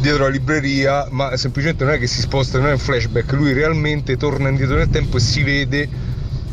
dietro 0.00 0.24
la 0.24 0.28
libreria, 0.28 1.06
ma 1.10 1.36
semplicemente 1.36 1.84
non 1.84 1.94
è 1.94 1.98
che 1.98 2.06
si 2.06 2.20
sposta, 2.20 2.58
non 2.58 2.68
è 2.68 2.72
un 2.72 2.78
flashback, 2.78 3.32
lui 3.32 3.52
realmente 3.52 4.16
torna 4.16 4.48
indietro 4.48 4.76
nel 4.76 4.90
tempo 4.90 5.16
e 5.16 5.20
si 5.20 5.42
vede 5.42 5.88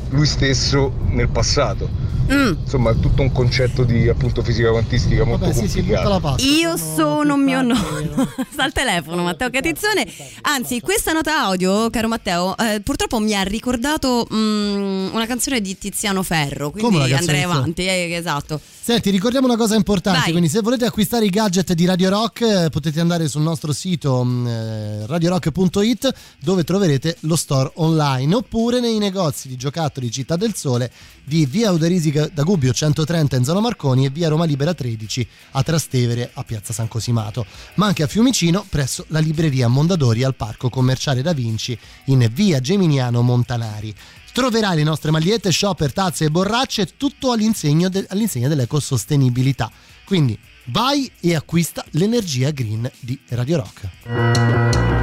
lui 0.10 0.26
stesso 0.26 0.94
nel 1.10 1.30
passato. 1.30 1.89
Insomma, 2.28 2.91
è 2.91 2.99
tutto 2.99 3.21
un 3.21 3.32
concetto 3.32 3.84
di 3.84 4.07
appunto 4.07 4.41
fisica 4.43 4.69
quantistica 4.71 5.24
molto 5.24 5.45
Vabbè, 5.45 5.53
sì, 5.57 5.67
sì, 5.67 5.82
butta 5.82 6.01
complicato. 6.01 6.09
la 6.09 6.19
pasta. 6.19 6.47
Io 6.47 6.78
sono 6.78 7.38
mio 7.38 7.61
nonno. 7.61 8.30
Sta 8.51 8.63
al 8.63 8.71
telefono 8.71 9.24
Matteo 9.24 9.49
Catizzone. 9.49 10.07
Anzi, 10.41 10.80
questa 10.80 11.11
nota 11.11 11.41
audio, 11.41 11.89
caro 11.89 12.07
Matteo, 12.07 12.55
eh, 12.57 12.82
purtroppo 12.82 13.19
mi 13.19 13.36
ha 13.36 13.41
ricordato 13.43 14.28
mm, 14.34 15.13
una 15.13 15.26
canzone 15.26 15.61
di 15.61 15.78
Tiziano 15.78 16.24
Ferro. 16.24 16.71
Come 16.71 16.82
Quindi 16.82 17.09
canzone 17.09 17.19
andrei 17.19 17.43
avanti. 17.43 17.86
eh, 17.86 18.13
esatto. 18.13 18.59
Senti, 18.84 19.11
ricordiamo 19.11 19.47
una 19.47 19.55
cosa 19.55 19.76
importante, 19.76 20.19
Vai. 20.19 20.32
quindi 20.32 20.49
se 20.49 20.59
volete 20.59 20.86
acquistare 20.86 21.24
i 21.24 21.30
gadget 21.30 21.71
di 21.71 21.86
Radio 21.86 22.09
Rock 22.09 22.41
eh, 22.41 22.69
potete 22.69 22.99
andare 22.99 23.30
sul 23.30 23.41
nostro 23.41 23.71
sito 23.71 24.21
mh, 24.26 24.47
eh, 24.47 25.05
radiorock.it 25.07 26.13
dove 26.39 26.63
troverete 26.65 27.15
lo 27.21 27.38
store 27.38 27.71
online 27.76 28.36
oppure 28.36 28.82
nei 28.82 28.97
negozi 28.97 29.47
di 29.47 29.55
giocattoli 29.55 30.11
Città 30.11 30.36
del 30.36 30.53
Sole 30.55 30.91
di 31.24 31.45
via 31.45 31.71
Uderisi 31.71 32.11
da 32.11 32.43
Gubbio 32.43 32.74
130 32.74 33.38
in 33.38 33.43
zona 33.43 33.59
Marconi 33.59 34.05
e 34.05 34.09
via 34.09 34.30
Roma 34.30 34.45
Libera 34.45 34.74
13 34.74 35.28
a 35.51 35.63
Trastevere 35.63 36.32
a 36.34 36.43
Piazza 36.43 36.74
San 36.74 36.88
Cosimato, 36.88 37.45
ma 37.76 37.86
anche 37.88 38.03
a 38.03 38.07
Fiumicino 38.07 38.65
presso 38.67 39.05
la 39.09 39.19
libreria 39.19 39.67
Mondadori 39.67 40.24
al 40.24 40.36
Parco 40.36 40.69
Commerciale 40.69 41.21
Da 41.21 41.34
Vinci 41.34 41.78
in 42.05 42.30
via 42.34 42.59
Geminiano 42.59 43.21
Montanari. 43.21 43.93
Troverai 44.34 44.76
le 44.76 44.84
nostre 44.84 45.11
magliette, 45.11 45.51
shopper, 45.51 45.93
tazze 45.93 46.26
e 46.26 46.30
borracce, 46.32 46.97
tutto 46.97 47.32
all'insegno 47.32 47.88
de- 47.88 48.05
all'insegna 48.09 48.47
dell'ecosostenibilità. 48.47 49.71
Quindi 50.05 50.38
vai 50.65 51.09
e 51.19 51.36
acquista 51.36 51.86
l'energia 51.91 52.49
green 52.49 52.89
di 52.99 53.19
Radio 53.30 53.57
Rock. 53.57 55.03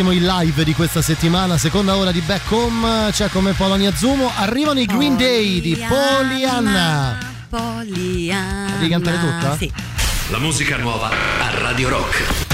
Pochissimo 0.00 0.12
il 0.12 0.24
live 0.24 0.64
di 0.64 0.74
questa 0.74 1.02
settimana, 1.02 1.58
seconda 1.58 1.96
ora 1.96 2.10
di 2.10 2.20
Back 2.20 2.50
Home, 2.50 3.10
c'è 3.12 3.28
come 3.28 3.52
Polonia 3.52 3.94
Zumo, 3.94 4.30
arrivano 4.34 4.80
i 4.80 4.86
Green 4.86 5.16
Day 5.16 5.60
di 5.60 5.76
Polianna. 5.76 7.18
Polianna. 7.48 8.70
Devi 8.78 8.88
cantare 8.88 9.18
tutta? 9.18 9.56
Sì. 9.56 9.70
La 10.30 10.38
musica 10.38 10.76
nuova 10.76 11.10
a 11.10 11.58
Radio 11.58 11.88
Rock. 11.90 12.49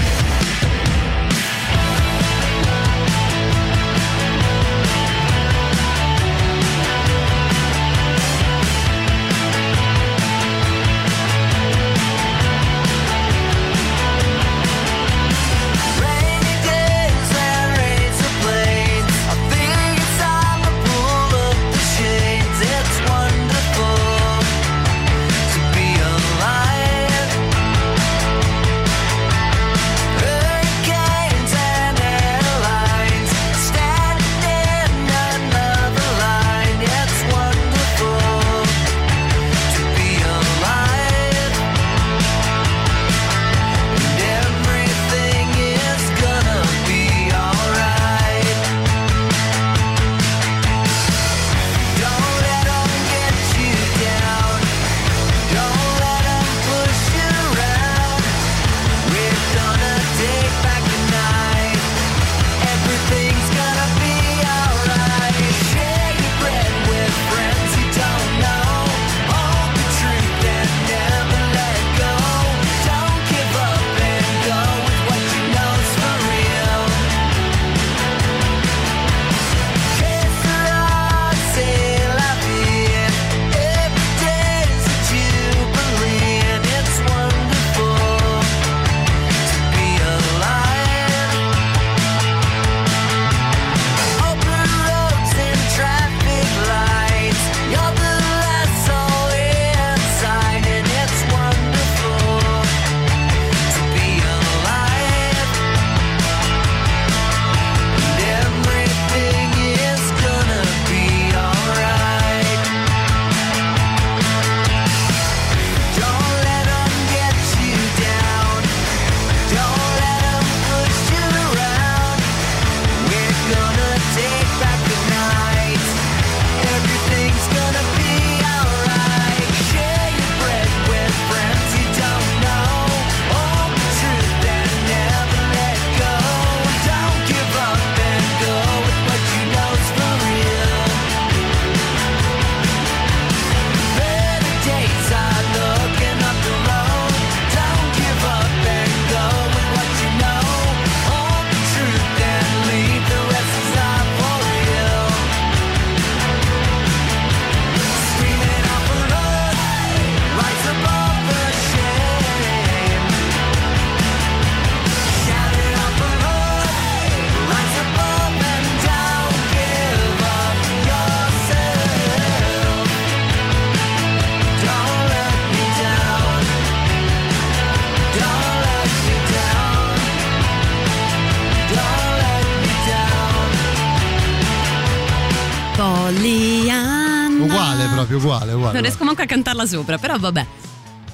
A 189.22 189.26
cantarla 189.26 189.66
sopra, 189.66 189.98
però 189.98 190.18
vabbè. 190.18 190.46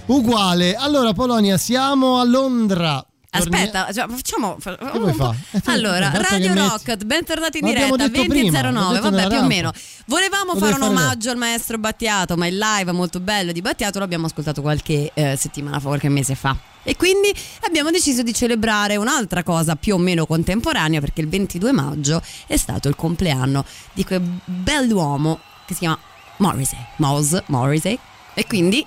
Uguale. 0.06 0.74
Allora, 0.74 1.12
Polonia, 1.12 1.56
siamo 1.56 2.18
a 2.18 2.24
Londra. 2.24 3.04
Aspetta, 3.34 3.90
cioè, 3.92 4.06
facciamo. 4.10 4.58
vuoi 4.92 5.14
fa? 5.14 5.34
Eh, 5.52 5.60
Allora, 5.66 6.10
Radio 6.10 6.48
che 6.48 6.48
metti- 6.48 6.68
Rock, 6.68 7.04
bentornati 7.04 7.58
in 7.58 7.64
diretta 7.64 7.96
detto 7.96 8.10
prima, 8.10 8.60
2009, 8.60 8.72
l'ho 8.72 8.92
detto 8.92 9.10
vabbè, 9.10 9.28
più 9.28 9.38
o 9.38 9.46
meno. 9.46 9.72
Volevamo 10.04 10.54
fare 10.56 10.74
un 10.74 10.82
omaggio 10.82 11.30
al 11.30 11.38
maestro 11.38 11.78
Battiato, 11.78 12.36
ma 12.36 12.46
il 12.46 12.58
live 12.58 12.92
molto 12.92 13.20
bello 13.20 13.52
di 13.52 13.62
Battiato 13.62 13.98
l'abbiamo 14.00 14.26
ascoltato 14.26 14.60
qualche 14.60 15.12
eh, 15.14 15.36
settimana 15.36 15.80
fa, 15.80 15.86
qualche 15.86 16.10
mese 16.10 16.34
fa. 16.34 16.54
E 16.82 16.94
quindi 16.96 17.32
abbiamo 17.62 17.90
deciso 17.90 18.22
di 18.22 18.34
celebrare 18.34 18.96
un'altra 18.96 19.42
cosa 19.42 19.76
più 19.76 19.94
o 19.94 19.98
meno 19.98 20.26
contemporanea 20.26 21.00
perché 21.00 21.22
il 21.22 21.28
22 21.28 21.72
maggio 21.72 22.20
è 22.46 22.58
stato 22.58 22.88
il 22.88 22.96
compleanno 22.96 23.64
di 23.94 24.04
quel 24.04 24.20
bell'uomo 24.44 25.40
che 25.64 25.72
si 25.72 25.80
chiama 25.80 25.98
Morrissey, 26.38 26.78
Mouse 26.96 27.42
Morrissey. 27.46 27.98
E 28.34 28.46
quindi 28.46 28.84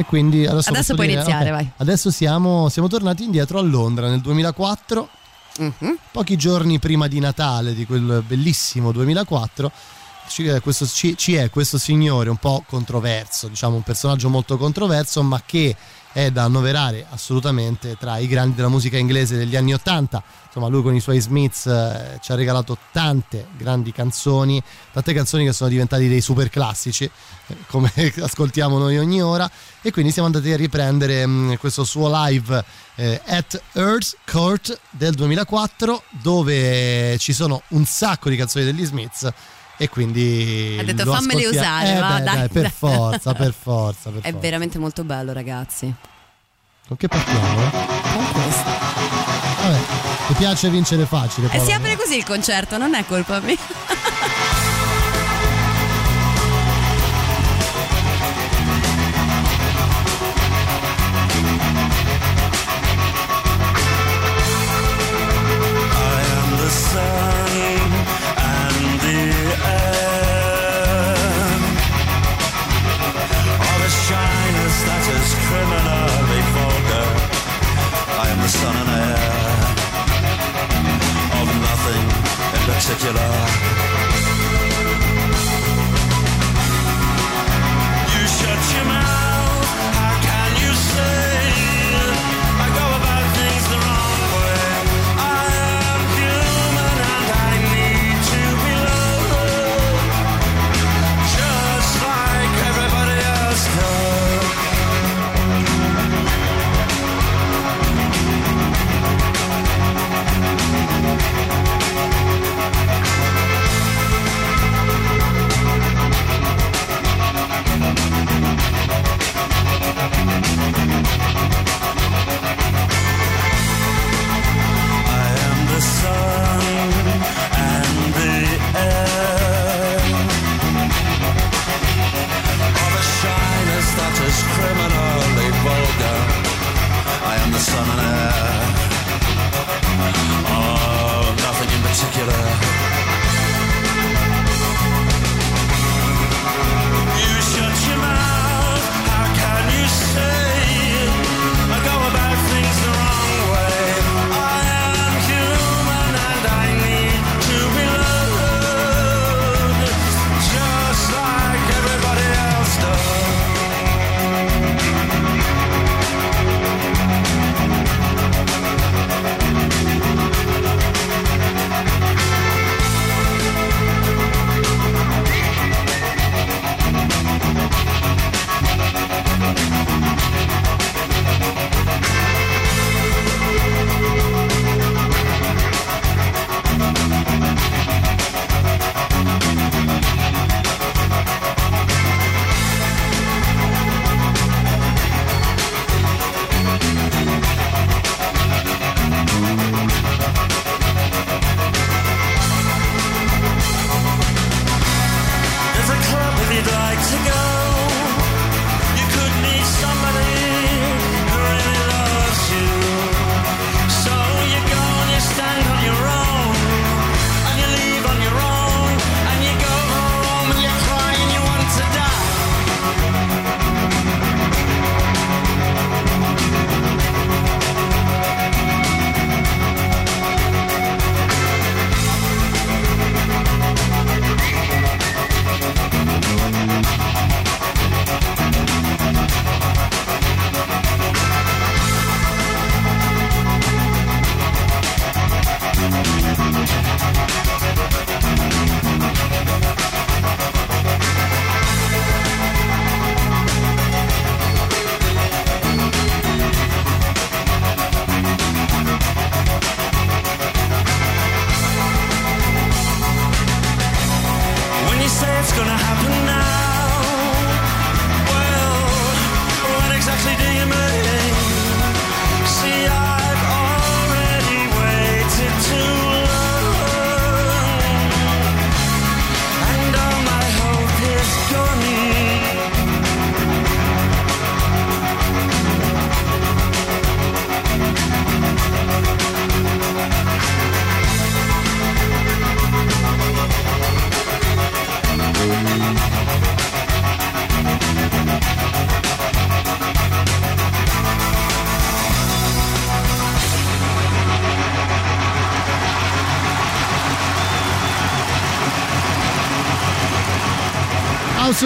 E 0.00 0.04
quindi 0.04 0.46
adesso, 0.46 0.68
Adesso 0.70 0.94
puoi 0.94 1.08
dire- 1.08 1.20
iniziare, 1.20 1.46
ok. 1.50 1.56
vai. 1.56 1.70
Adesso 1.78 2.10
siamo, 2.12 2.68
siamo 2.68 2.86
tornati 2.86 3.24
indietro 3.24 3.58
a 3.58 3.62
Londra 3.62 4.08
nel 4.08 4.20
2004, 4.20 5.08
Mhm. 5.58 5.98
pochi 6.12 6.36
giorni 6.36 6.78
prima 6.78 7.08
di 7.08 7.18
Natale 7.18 7.74
di 7.74 7.84
quel 7.84 8.22
bellissimo 8.24 8.92
2004. 8.92 9.72
Ci 10.28 10.46
è, 10.46 10.60
questo, 10.60 10.86
ci- 10.86 11.16
ci 11.16 11.34
è 11.34 11.50
questo 11.50 11.78
signore 11.78 12.28
un 12.30 12.36
po' 12.36 12.62
controverso, 12.68 13.48
diciamo 13.48 13.74
un 13.74 13.82
personaggio 13.82 14.28
molto 14.28 14.56
controverso, 14.56 15.22
ma 15.22 15.42
che 15.44 15.74
è 16.12 16.30
da 16.30 16.44
annoverare 16.44 17.06
assolutamente 17.10 17.96
tra 17.98 18.18
i 18.18 18.26
grandi 18.26 18.56
della 18.56 18.68
musica 18.68 18.96
inglese 18.96 19.36
degli 19.36 19.56
anni 19.56 19.74
80. 19.74 20.22
Insomma, 20.46 20.68
lui 20.68 20.82
con 20.82 20.94
i 20.94 21.00
suoi 21.00 21.20
Smiths 21.20 21.66
eh, 21.66 22.18
ci 22.20 22.32
ha 22.32 22.34
regalato 22.34 22.76
tante 22.90 23.48
grandi 23.56 23.92
canzoni, 23.92 24.62
tante 24.92 25.12
canzoni 25.12 25.44
che 25.44 25.52
sono 25.52 25.70
diventate 25.70 26.08
dei 26.08 26.20
super 26.20 26.48
classici, 26.48 27.04
eh, 27.04 27.56
come 27.66 27.92
ascoltiamo 28.20 28.78
noi 28.78 28.98
ogni 28.98 29.22
ora. 29.22 29.50
E 29.82 29.90
quindi 29.90 30.10
siamo 30.10 30.26
andati 30.26 30.50
a 30.52 30.56
riprendere 30.56 31.26
mh, 31.26 31.56
questo 31.58 31.84
suo 31.84 32.10
live 32.24 32.64
eh, 32.96 33.20
at 33.26 33.60
Earth 33.74 34.16
Court 34.24 34.78
del 34.90 35.14
2004, 35.14 36.02
dove 36.22 37.16
ci 37.18 37.32
sono 37.32 37.62
un 37.68 37.84
sacco 37.84 38.28
di 38.28 38.36
canzoni 38.36 38.64
degli 38.64 38.84
Smiths. 38.84 39.32
E 39.80 39.88
quindi 39.88 40.76
Ha 40.80 40.82
detto, 40.82 41.04
lo 41.04 41.14
"Fammele 41.14 41.40
ascoltia- 41.40 41.60
usare, 41.60 41.92
Eh, 41.96 42.00
va, 42.00 42.08
beh, 42.18 42.22
dai, 42.24 42.48
per 42.48 42.62
dai." 42.62 42.70
forza, 42.76 43.32
per 43.34 43.54
forza, 43.56 44.10
per 44.10 44.18
è 44.20 44.22
forza. 44.24 44.38
veramente 44.38 44.78
molto 44.78 45.04
bello, 45.04 45.32
ragazzi. 45.32 45.94
Con 46.88 46.96
che 46.96 47.06
partiamo? 47.06 47.70
Con 47.70 48.32
questo. 48.32 48.70
Vabbè, 49.62 49.78
mi 50.28 50.34
piace 50.36 50.68
vincere 50.70 51.06
facile. 51.06 51.46
E 51.46 51.50
Paolo. 51.50 51.64
si 51.64 51.72
apre 51.72 51.96
così 51.96 52.16
il 52.16 52.24
concerto, 52.24 52.76
non 52.76 52.94
è 52.94 53.04
colpa 53.06 53.38
mia. 53.40 53.56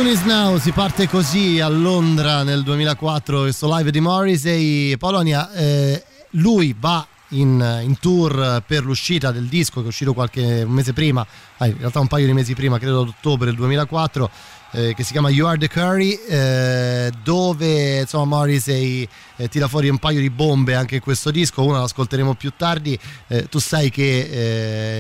Soon 0.03 0.15
Is 0.15 0.25
Now 0.25 0.59
si 0.59 0.73
parte 0.73 1.09
così 1.09 1.61
a 1.61 1.69
Londra 1.69 2.43
nel 2.43 2.65
2004 2.65 3.43
questo 3.43 3.73
live 3.73 3.93
di 3.93 4.01
Morrissey 4.01 4.97
Polonia 4.97 5.53
eh, 5.53 6.03
lui 6.31 6.75
va 6.77 7.07
in, 7.29 7.81
in 7.85 7.97
tour 8.01 8.65
per 8.67 8.83
l'uscita 8.83 9.31
del 9.31 9.47
disco 9.47 9.79
che 9.79 9.85
è 9.85 9.89
uscito 9.89 10.13
qualche 10.13 10.65
mese 10.67 10.93
prima 10.93 11.25
ah, 11.59 11.67
in 11.67 11.79
realtà 11.79 12.01
un 12.01 12.09
paio 12.09 12.27
di 12.27 12.33
mesi 12.33 12.53
prima 12.53 12.81
credo 12.81 13.03
ad 13.03 13.09
ottobre 13.09 13.47
del 13.47 13.55
2004 13.55 14.31
eh, 14.73 14.95
che 14.95 15.05
si 15.05 15.13
chiama 15.13 15.29
You 15.31 15.47
Are 15.47 15.59
The 15.59 15.69
Curry 15.69 16.19
eh, 16.29 17.11
dove 17.23 18.01
insomma 18.01 18.25
Morrissey 18.37 19.07
eh, 19.37 19.49
tira 19.49 19.69
fuori 19.69 19.89
un 19.89 19.99
paio 19.99 20.21
di 20.21 20.31
bombe 20.31 20.75
anche 20.75 20.97
in 20.97 21.01
questo 21.01 21.31
disco 21.31 21.63
una 21.65 21.81
l'ascolteremo 21.81 22.35
più 22.35 22.53
tardi. 22.57 22.99
Eh, 23.29 23.49
tu 23.49 23.59
sai 23.59 23.91
che 23.91 24.21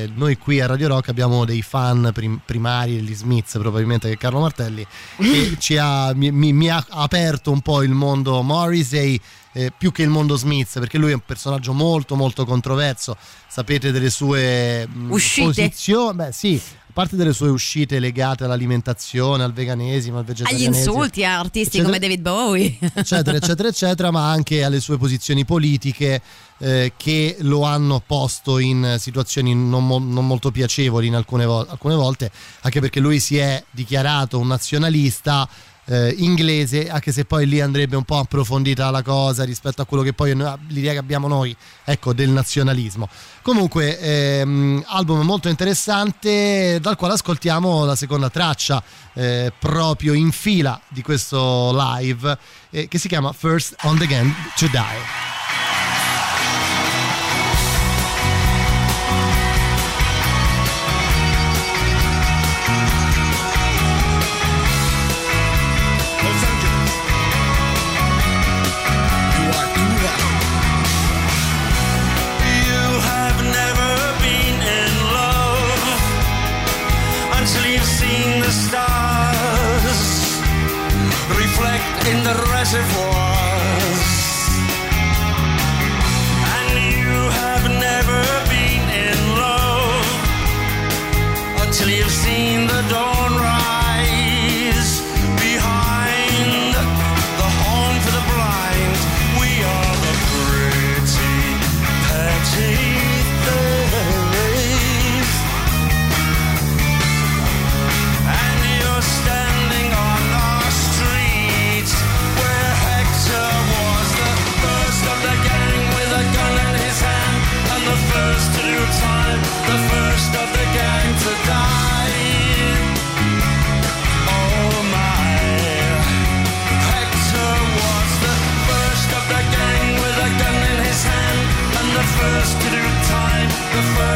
eh, 0.03 0.11
noi 0.15 0.37
qui 0.37 0.61
a 0.61 0.67
Radio 0.67 0.89
Rock 0.89 1.09
abbiamo 1.09 1.45
dei 1.45 1.63
fan 1.63 2.11
prim- 2.13 2.41
primari 2.45 2.97
degli 2.97 3.15
Smiths 3.15 3.53
probabilmente 3.59 4.09
che 4.09 4.17
Carlo 4.19 4.41
Martelli 4.41 4.87
che 5.17 5.57
ci 5.61 5.77
ha, 5.79 6.13
mi, 6.15 6.31
mi- 6.31 6.53
mi 6.53 6.69
ha 6.69 6.85
aperto 6.91 7.51
un 7.51 7.61
po' 7.61 7.83
il 7.83 7.91
mondo 7.93 8.43
Morrissey 8.43 9.19
eh, 9.55 9.71
più 9.77 9.93
che 9.93 10.03
il 10.03 10.09
mondo 10.09 10.37
Smith 10.37 10.79
perché 10.79 10.97
lui 10.97 11.11
è 11.11 11.15
un 11.15 11.23
personaggio 11.25 11.73
molto 11.73 12.15
molto 12.15 12.45
controverso. 12.45 13.17
Sapete 13.49 13.91
delle 13.93 14.09
sue 14.11 14.87
mh, 14.87 15.11
Uscite? 15.11 15.47
posizioni? 15.47 16.15
Beh 16.17 16.33
sì 16.33 16.61
parte 16.93 17.17
delle 17.17 17.33
sue 17.33 17.49
uscite 17.49 17.99
legate 17.99 18.45
all'alimentazione 18.45 19.43
al 19.43 19.53
veganesimo 19.53 20.19
al 20.19 20.23
Agli 20.25 20.29
vegetarianesimo 20.29 20.77
insulti 20.95 21.25
a 21.25 21.39
artisti 21.39 21.79
eccetera. 21.79 21.85
come 21.85 21.99
David 21.99 22.21
Bowie. 22.21 22.79
eccetera 22.95 23.37
eccetera 23.37 23.69
eccetera 23.69 24.11
ma 24.11 24.31
anche 24.31 24.63
alle 24.65 24.81
sue 24.81 24.99
posizioni 24.99 25.45
politiche 25.45 26.21
eh, 26.59 26.93
che 26.97 27.37
lo 27.41 27.63
hanno 27.65 28.03
posto 28.07 28.59
in 28.59 28.97
situazioni 28.99 29.55
non, 29.55 29.87
mo- 29.87 29.99
non 29.99 30.27
molto 30.27 30.51
piacevoli 30.51 31.07
in 31.09 31.15
alcune, 31.15 31.45
vo- 31.47 31.67
alcune 31.67 31.95
volte 31.95 32.31
anche 32.61 32.81
perché 32.81 33.01
lui 33.01 33.19
si 33.21 33.37
è 33.39 33.63
dichiarato 33.71 34.39
un 34.39 34.47
nazionalista 34.47 35.49
eh, 35.93 36.15
inglese 36.19 36.89
anche 36.89 37.13
se 37.13 37.27
poi 37.27 37.47
lì 37.47 37.61
andrebbe 37.61 37.97
un 37.97 38.05
po' 38.05 38.17
approfondita 38.17 38.91
la 38.91 39.03
cosa 39.03 39.45
rispetto 39.45 39.83
a 39.83 39.85
quello 39.85 40.03
che 40.03 40.15
poi 40.15 40.35
l'idea 40.69 40.93
che 40.93 40.99
abbiamo 40.99 41.29
noi 41.29 41.55
ecco 41.85 42.15
del 42.15 42.31
nazionalismo. 42.31 43.09
Comunque 43.43 43.99
ehm, 43.99 44.83
album 44.87 45.21
molto 45.21 45.51
interessante 45.51 46.79
dal 46.81 46.97
quale 46.97 47.15
ascoltiamo 47.15 47.85
la 47.85 47.97
seconda 47.97 48.31
traccia 48.31 48.83
eh, 49.13 49.53
proprio 49.59 50.15
in 50.15 50.33
fila 50.33 50.81
di 50.89 51.03
questo 51.03 51.73
live 51.75 52.39
eh, 52.71 52.89
che 52.89 52.99
si 52.99 53.09
chiama 53.09 53.33
First 53.33 53.75
on 53.83 53.99
the 53.99 54.07
Gang 54.07 54.33
to 54.57 54.67
Die 54.69 55.32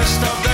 the 0.07 0.21
first 0.21 0.23
of 0.23 0.46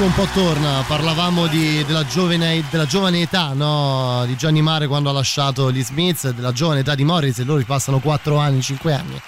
tutto 0.00 0.04
un 0.04 0.14
po' 0.14 0.32
torna, 0.32 0.82
parlavamo 0.86 1.46
di- 1.46 1.84
della, 1.84 2.06
giovane, 2.06 2.64
della 2.70 2.86
giovane 2.86 3.20
età 3.20 3.52
no? 3.52 4.24
di 4.24 4.34
Gianni 4.34 4.62
Mare 4.62 4.86
quando 4.86 5.10
ha 5.10 5.12
lasciato 5.12 5.70
gli 5.70 5.84
Smiths, 5.84 6.30
della 6.30 6.52
giovane 6.52 6.80
età 6.80 6.94
di 6.94 7.04
Morris 7.04 7.38
e 7.38 7.44
loro 7.44 7.62
passano 7.64 7.98
4 7.98 8.38
anni, 8.38 8.62
5 8.62 8.94
anni. 8.94 9.20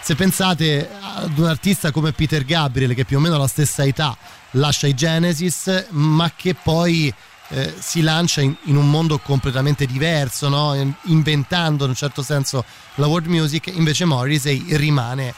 Se 0.00 0.14
pensate 0.14 0.88
ad 1.00 1.36
un 1.36 1.46
artista 1.46 1.90
come 1.90 2.12
Peter 2.12 2.44
Gabriel 2.44 2.94
che 2.94 3.04
più 3.04 3.16
o 3.16 3.20
meno 3.20 3.34
ha 3.34 3.38
la 3.38 3.48
stessa 3.48 3.84
età 3.84 4.16
lascia 4.52 4.86
i 4.86 4.94
Genesis 4.94 5.86
ma 5.90 6.30
che 6.36 6.54
poi 6.54 7.12
eh, 7.48 7.74
si 7.80 8.00
lancia 8.00 8.40
in, 8.40 8.54
in 8.64 8.76
un 8.76 8.88
mondo 8.88 9.18
completamente 9.18 9.84
diverso, 9.84 10.48
no? 10.48 10.74
In- 10.74 10.92
inventando 11.06 11.82
in 11.84 11.90
un 11.90 11.96
certo 11.96 12.22
senso 12.22 12.64
la 12.96 13.08
world 13.08 13.26
music, 13.26 13.66
invece 13.74 14.04
Morrissey 14.04 14.76
rimane 14.76 15.34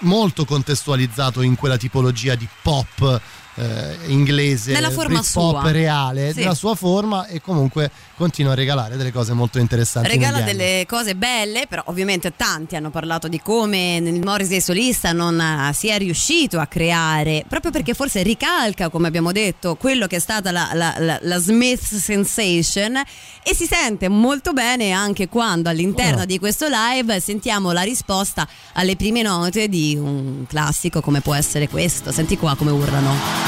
molto 0.00 0.44
contestualizzato 0.44 1.42
in 1.42 1.54
quella 1.54 1.76
tipologia 1.76 2.34
di 2.34 2.48
pop 2.62 3.20
eh, 3.56 3.96
inglese, 4.06 4.72
Nella 4.72 4.90
forma 4.90 5.20
pop 5.32 5.60
sua. 5.60 5.70
reale, 5.70 6.32
Sì. 6.32 6.38
nella 6.40 6.54
sua 6.54 6.74
forma 6.74 7.26
e 7.26 7.40
comunque 7.40 7.90
continua 8.16 8.52
a 8.52 8.54
regalare 8.54 8.96
delle 8.96 9.12
cose 9.12 9.32
molto 9.32 9.58
interessanti. 9.58 10.08
Regala 10.08 10.38
anni. 10.38 10.46
delle 10.46 10.84
cose 10.86 11.14
belle, 11.14 11.66
però 11.68 11.82
ovviamente 11.86 12.34
tanti 12.36 12.76
hanno 12.76 12.90
parlato 12.90 13.28
di 13.28 13.40
come 13.40 13.96
il 13.96 14.22
Morrissey 14.24 14.60
solista 14.60 15.12
non 15.12 15.38
eh, 15.40 15.72
sia 15.74 15.96
riuscito 15.96 16.58
a 16.60 16.66
creare, 16.66 17.44
proprio 17.48 17.70
perché 17.72 17.94
forse 17.94 18.22
ricalca, 18.22 18.88
come 18.88 19.08
abbiamo 19.08 19.32
detto, 19.32 19.74
quello 19.76 20.06
che 20.06 20.16
è 20.16 20.20
stata 20.20 20.50
la, 20.50 20.70
la- 20.72 20.94
la- 20.98 21.18
la 21.20 21.38
Smith 21.38 21.82
Sensation 21.82 22.96
e 23.42 23.54
si 23.54 23.66
sente 23.66 24.08
molto 24.08 24.52
bene 24.52 24.92
anche 24.92 25.28
quando 25.28 25.68
all'interno 25.68 26.22
Oh. 26.22 26.24
di 26.24 26.38
questo 26.38 26.66
live 26.68 27.20
sentiamo 27.20 27.72
la 27.72 27.82
risposta 27.82 28.46
alle 28.74 28.96
prime 28.96 29.22
note 29.22 29.68
di 29.68 29.96
un 29.98 30.44
classico 30.46 31.00
come 31.00 31.20
può 31.20 31.34
essere 31.34 31.68
questo. 31.68 32.12
Senti 32.12 32.36
qua 32.36 32.54
come 32.54 32.70
urlano. 32.70 33.41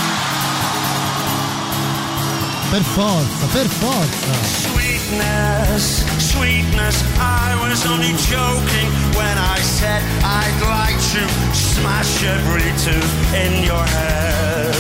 Per 2.75 2.83
forza, 2.83 3.47
per 3.53 3.69
forza. 3.69 4.35
Sweetness, 4.43 6.05
sweetness, 6.33 7.05
I 7.21 7.55
was 7.63 7.87
only 7.87 8.13
joking 8.27 8.89
when 9.15 9.39
I 9.39 9.61
said 9.61 10.03
I'd 10.25 10.59
like 10.67 10.99
to 11.15 11.23
smash 11.55 12.25
every 12.25 12.73
tooth 12.83 13.15
in 13.33 13.63
your 13.63 13.85
head. 13.85 14.75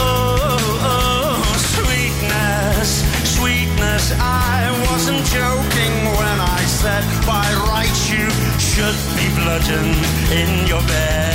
Oh, 0.00 0.80
oh, 0.90 1.38
sweetness, 1.70 3.04
sweetness, 3.36 4.12
I 4.18 4.74
wasn't 4.90 5.24
joking 5.26 5.94
when 6.18 6.38
I 6.40 6.64
said 6.66 7.04
by 7.24 7.46
rights 7.70 8.10
you 8.10 8.26
should 8.58 8.98
be 9.14 9.30
bludgeoned 9.38 10.02
in 10.34 10.66
your 10.66 10.82
bed. 10.82 11.31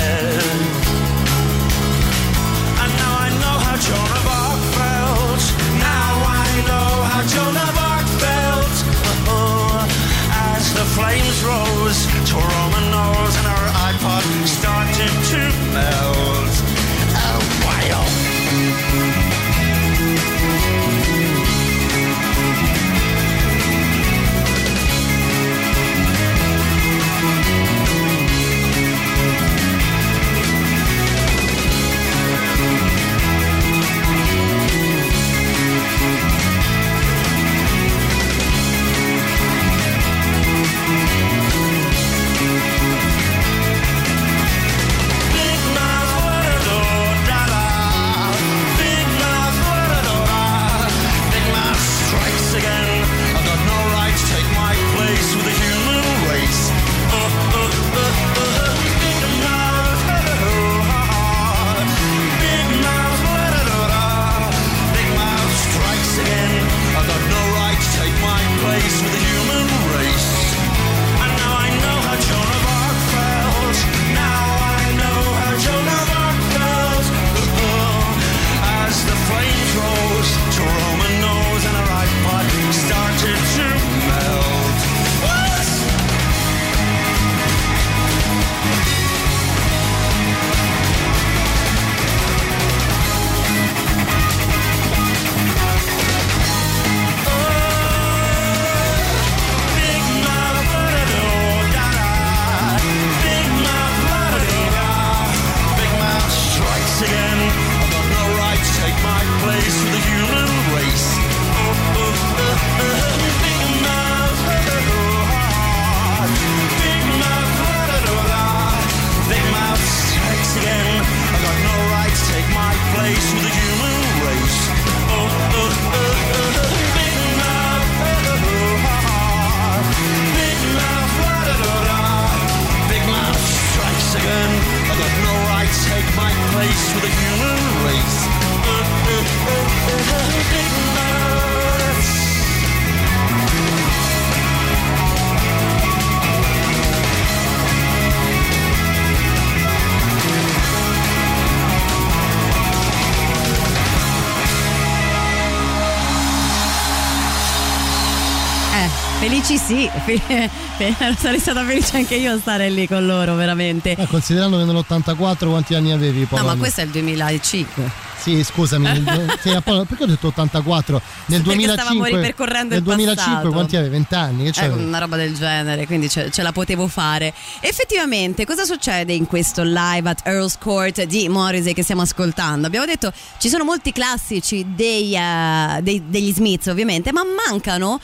Felici 159.28 159.58
sì, 159.60 159.90
fe- 160.04 161.14
sarei 161.18 161.38
stata 161.38 161.62
felice 161.64 161.96
anche 161.98 162.14
io 162.14 162.32
a 162.32 162.38
stare 162.38 162.70
lì 162.70 162.88
con 162.88 163.04
loro, 163.04 163.34
veramente. 163.34 163.92
Eh, 163.92 164.06
considerando 164.06 164.56
che 164.56 164.64
nell'84 164.64 165.48
quanti 165.48 165.74
anni 165.74 165.92
avevi? 165.92 166.20
No, 166.20 166.26
Polonia? 166.28 166.52
ma 166.52 166.58
questo 166.58 166.80
è 166.80 166.84
il 166.84 166.90
2005. 166.90 168.06
Sì, 168.16 168.42
scusami, 168.42 168.84
nel- 168.84 169.38
sì, 169.42 169.50
perché 169.62 170.02
ho 170.02 170.06
detto 170.06 170.28
84? 170.28 171.00
Nel 171.26 171.42
Perché 171.42 171.42
2005, 171.42 171.72
stavamo 171.82 172.04
ripercorrendo 172.04 172.68
nel 172.70 172.78
il 172.78 172.82
2005 172.84 173.32
passato. 173.32 173.52
quanti 173.52 173.76
avevi? 173.76 173.90
20 173.92 174.14
anni? 174.14 174.44
Che 174.44 174.50
c'avevi? 174.52 174.82
una 174.82 174.98
roba 174.98 175.16
del 175.16 175.34
genere, 175.34 175.86
quindi 175.86 176.08
ce, 176.08 176.30
ce 176.30 176.42
la 176.42 176.52
potevo 176.52 176.88
fare. 176.88 177.32
Effettivamente, 177.60 178.46
cosa 178.46 178.64
succede 178.64 179.12
in 179.12 179.26
questo 179.26 179.62
live 179.62 180.08
at 180.08 180.20
Earl's 180.24 180.56
Court 180.58 181.02
di 181.04 181.28
Morrissey 181.28 181.74
che 181.74 181.82
stiamo 181.82 182.02
ascoltando? 182.02 182.66
Abbiamo 182.66 182.86
detto 182.86 183.12
ci 183.38 183.48
sono 183.50 183.64
molti 183.64 183.92
classici 183.92 184.64
dei, 184.74 185.14
eh, 185.14 185.80
dei- 185.82 186.02
degli 186.08 186.32
Smiths, 186.32 186.66
ovviamente, 186.68 187.12
ma 187.12 187.22
mancano. 187.46 188.00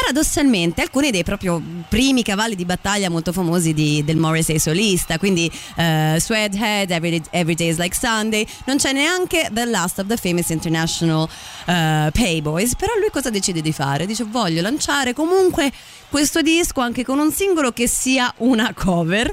Paradossalmente, 0.00 0.82
alcuni 0.82 1.12
dei 1.12 1.22
proprio 1.22 1.62
primi 1.88 2.24
cavalli 2.24 2.56
di 2.56 2.64
battaglia 2.64 3.08
molto 3.08 3.30
famosi 3.30 3.72
di- 3.72 4.02
del 4.04 4.16
Morrissey 4.16 4.58
solista, 4.58 5.18
quindi 5.18 5.48
eh, 5.76 6.16
Sweathead, 6.18 6.90
Every, 6.90 7.22
Every 7.30 7.54
Day 7.54 7.68
is 7.68 7.78
Like 7.78 7.94
Sunday, 7.94 8.44
non 8.66 8.78
c'è 8.78 8.92
neanche 8.92 9.48
The 9.52 9.64
Last 9.66 10.00
of 10.00 10.08
the 10.08 10.16
Famous 10.16 10.48
International 10.48 11.28
eh, 11.66 12.10
Payboys, 12.12 12.74
però 12.74 12.92
lui 12.98 13.10
cosa 13.12 13.30
decide 13.30 13.60
di 13.60 13.70
fare? 13.70 14.04
Dice 14.04 14.24
voglio 14.24 14.62
lanciare 14.62 15.12
comunque 15.12 15.70
questo 16.08 16.42
disco 16.42 16.80
anche 16.80 17.04
con 17.04 17.20
un 17.20 17.30
singolo 17.30 17.70
che 17.70 17.86
sia 17.86 18.34
una 18.38 18.74
cover 18.74 19.32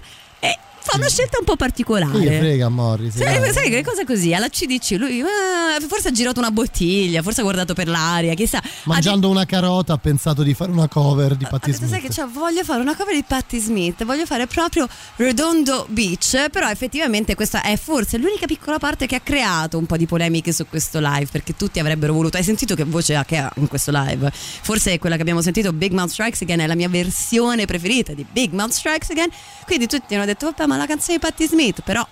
fa 0.84 0.98
una 0.98 1.08
scelta 1.08 1.38
un 1.40 1.45
po' 1.45 1.56
particolare. 1.56 2.18
Gli 2.18 2.26
frega 2.26 2.70
Morris? 2.70 3.16
Sai, 3.16 3.53
sai 3.53 3.70
che 3.70 3.84
cosa 3.84 4.03
così? 4.03 4.34
Alla 4.34 4.49
CDC 4.49 4.91
lui 4.98 5.22
ah, 5.22 5.80
forse 5.88 6.08
ha 6.08 6.12
girato 6.12 6.40
una 6.40 6.49
bottiglia, 6.49 7.22
forse 7.22 7.41
ha 7.41 7.44
guardato 7.44 7.74
per 7.74 7.88
l'aria, 7.88 8.34
chissà. 8.34 8.62
Mangiando 8.86 9.30
una 9.30 9.45
carota 9.45 9.94
ha 9.94 9.98
pensato 9.98 10.41
di 10.41 10.53
fare 10.56 10.72
una 10.72 10.88
cover 10.88 11.36
di 11.36 11.45
Patti 11.48 11.72
detto, 11.72 11.88
sai 11.88 11.99
Smith. 11.99 12.16
che 12.16 12.22
c'ho, 12.22 12.30
voglio 12.32 12.64
fare 12.64 12.82
una 12.82 12.95
cover 12.95 13.14
di 13.14 13.24
Patti 13.24 13.60
Smith, 13.60 14.03
voglio 14.03 14.26
fare 14.26 14.48
proprio 14.48 14.88
Redondo 15.18 15.86
Beach, 15.90 16.49
però 16.49 16.68
effettivamente 16.70 17.36
questa 17.36 17.62
è 17.62 17.78
forse 17.78 18.18
l'unica 18.18 18.48
piccola 18.48 18.80
parte 18.80 19.06
che 19.06 19.16
ha 19.16 19.22
creato 19.22 19.78
un 19.78 19.86
po' 19.86 19.98
di 19.98 20.08
polemiche 20.08 20.52
su 20.52 20.66
questo 20.68 20.99
live, 20.99 21.28
perché 21.32 21.56
tutti 21.56 21.80
avrebbero 21.80 22.14
voluto, 22.14 22.38
hai 22.38 22.44
sentito 22.44 22.74
che 22.74 22.84
voce 22.84 23.16
ha 23.16 23.24
che 23.24 23.38
ha 23.38 23.52
in 23.56 23.68
questo 23.68 23.91
live? 23.94 24.32
Forse 24.34 24.98
quella 24.98 25.16
che 25.16 25.22
abbiamo 25.22 25.41
sentito, 25.41 25.72
Big 25.74 25.91
Mouth 25.91 26.10
Strikes 26.10 26.41
Again, 26.41 26.62
è 26.62 26.68
la 26.68 26.76
mia 26.76 26.90
versione 26.90 27.66
preferita 27.66 28.14
di 28.14 28.26
Big 28.30 28.52
Mouth 28.52 28.72
Strikes 28.72 29.12
Again, 29.12 29.30
quindi 29.66 29.86
tutti 29.88 30.16
hanno 30.16 30.26
detto, 30.26 30.52
vabbè 30.58 30.70
ma 30.72 30.77
la 30.77 30.85
canzone 30.85 31.18
di 31.18 31.19
Patti 31.19 31.48
Smith, 31.48 31.81
però 31.81 32.07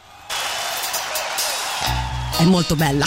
è 2.38 2.44
molto 2.44 2.76
bella. 2.76 3.06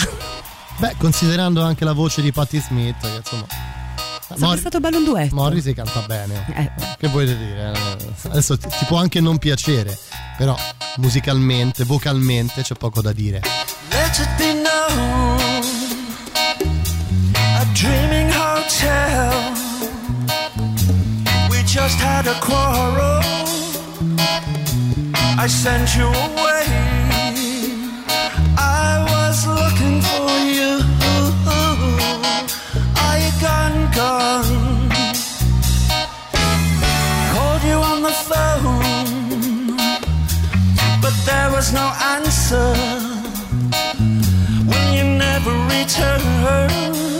Beh, 0.77 0.95
considerando 0.97 1.61
anche 1.61 1.85
la 1.85 1.93
voce 1.93 2.23
di 2.23 2.31
Patti 2.31 2.59
Smith, 2.59 2.99
che 3.01 3.17
insomma. 3.17 3.45
Sarebbe 4.35 4.57
stato 4.57 4.79
bello 4.79 4.97
un 4.97 5.03
duetto. 5.03 5.35
Morris 5.35 5.63
si 5.63 5.75
canta 5.75 5.99
bene. 6.07 6.43
Eh. 6.55 6.71
Che 6.97 7.07
volete 7.07 7.37
dire? 7.37 7.71
Adesso 8.23 8.57
ti, 8.57 8.67
ti 8.67 8.85
può 8.85 8.97
anche 8.97 9.21
non 9.21 9.37
piacere, 9.37 9.95
però 10.37 10.57
musicalmente, 10.97 11.83
vocalmente 11.83 12.63
c'è 12.63 12.73
poco 12.73 13.03
da 13.03 13.11
dire. 13.11 13.41
Let 13.91 14.17
it 14.17 14.29
be 14.37 14.53
known, 14.53 15.61
a 17.35 17.65
dreaming 17.73 18.31
hotel. 18.31 19.53
We 21.49 21.63
just 21.63 21.99
had 21.99 22.25
a 22.25 22.39
quarrel. 22.39 23.21
I 25.35 25.47
sent 25.47 25.95
you 25.95 26.05
away. 26.05 26.63
I 28.57 29.03
was 29.11 29.47
looking 29.47 29.99
for 30.01 30.29
you. 30.57 30.71
Are 33.05 33.17
you 33.17 33.31
gone, 33.41 33.91
gone? 33.91 34.89
Called 37.33 37.63
you 37.63 37.79
on 37.91 38.03
the 38.03 38.15
phone, 38.29 39.75
but 41.01 41.15
there 41.25 41.49
was 41.51 41.73
no 41.73 41.91
answer. 42.15 42.73
Will 44.69 44.93
you 44.93 45.03
never 45.03 45.51
return? 45.73 47.12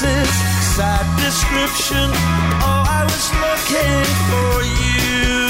Sad 0.00 1.04
description. 1.20 2.08
Oh, 2.64 2.84
I 2.88 3.04
was 3.04 3.26
looking 3.44 4.00
for 4.30 4.52
you. 4.88 5.44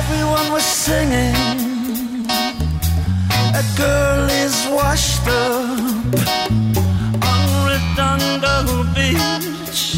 Everyone 0.00 0.48
was 0.50 0.64
singing. 0.64 2.24
A 3.52 3.62
girl 3.76 4.30
is 4.30 4.66
washed 4.70 5.28
up 5.28 5.76
on 7.20 7.48
Redondo 7.68 8.84
Beach, 8.94 9.96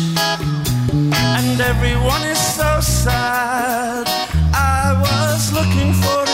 and 1.14 1.60
everyone 1.60 2.22
is 2.24 2.40
so 2.56 2.80
sad. 2.80 4.08
I 4.52 4.98
was 5.06 5.52
looking 5.52 5.92
for 6.02 6.33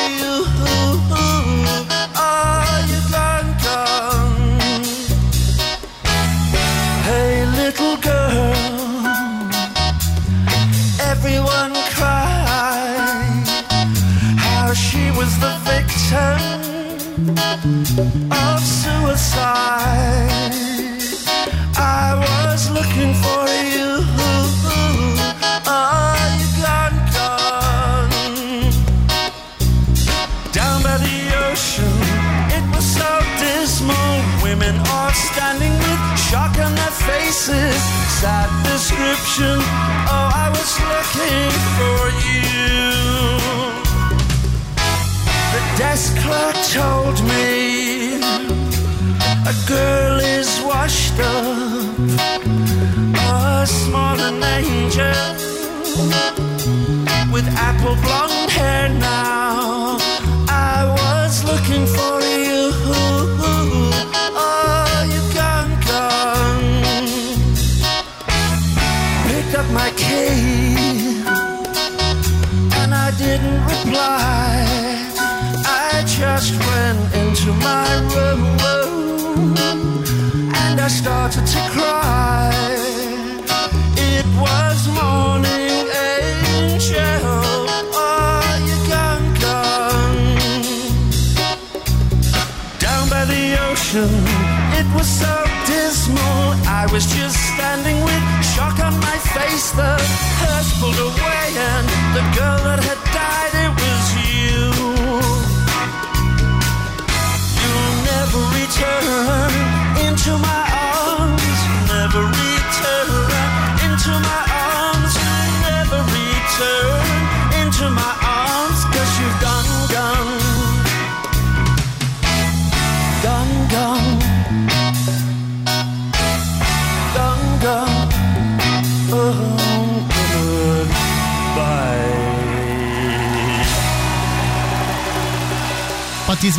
of 16.13 16.19
suicide. 18.61 20.51
I 21.77 22.19
was 22.19 22.69
looking 22.71 23.15
for 23.15 23.47
you. 23.71 24.03
Are 25.71 26.19
you 26.35 26.49
gone, 26.59 26.99
gone? 27.15 28.11
Down 30.51 30.83
by 30.83 30.97
the 30.99 31.19
ocean, 31.47 31.95
it 32.59 32.65
was 32.75 32.85
so 32.85 33.11
dismal. 33.39 34.11
Women 34.43 34.75
all 34.91 35.13
standing 35.13 35.73
with 35.79 36.03
shock 36.29 36.59
on 36.59 36.75
their 36.75 36.95
faces. 37.07 37.81
Sad 38.19 38.51
description. 38.65 39.63
Oh, 40.11 40.31
I 40.35 40.51
was 40.51 40.73
looking 40.91 41.53
for 41.79 42.01
you. 42.27 43.00
Desk 45.81 46.15
clerk 46.19 46.57
told 46.75 47.17
me 47.25 48.17
a 49.53 49.55
girl 49.67 50.21
is 50.21 50.61
washed 50.63 51.19
up, 51.19 51.99
a 53.17 53.67
small 53.67 54.21
an 54.21 54.43
angel 54.43 55.25
with 57.33 57.47
apple 57.57 57.97
blonde 58.03 58.51
hair 58.51 58.91
now. 58.91 60.10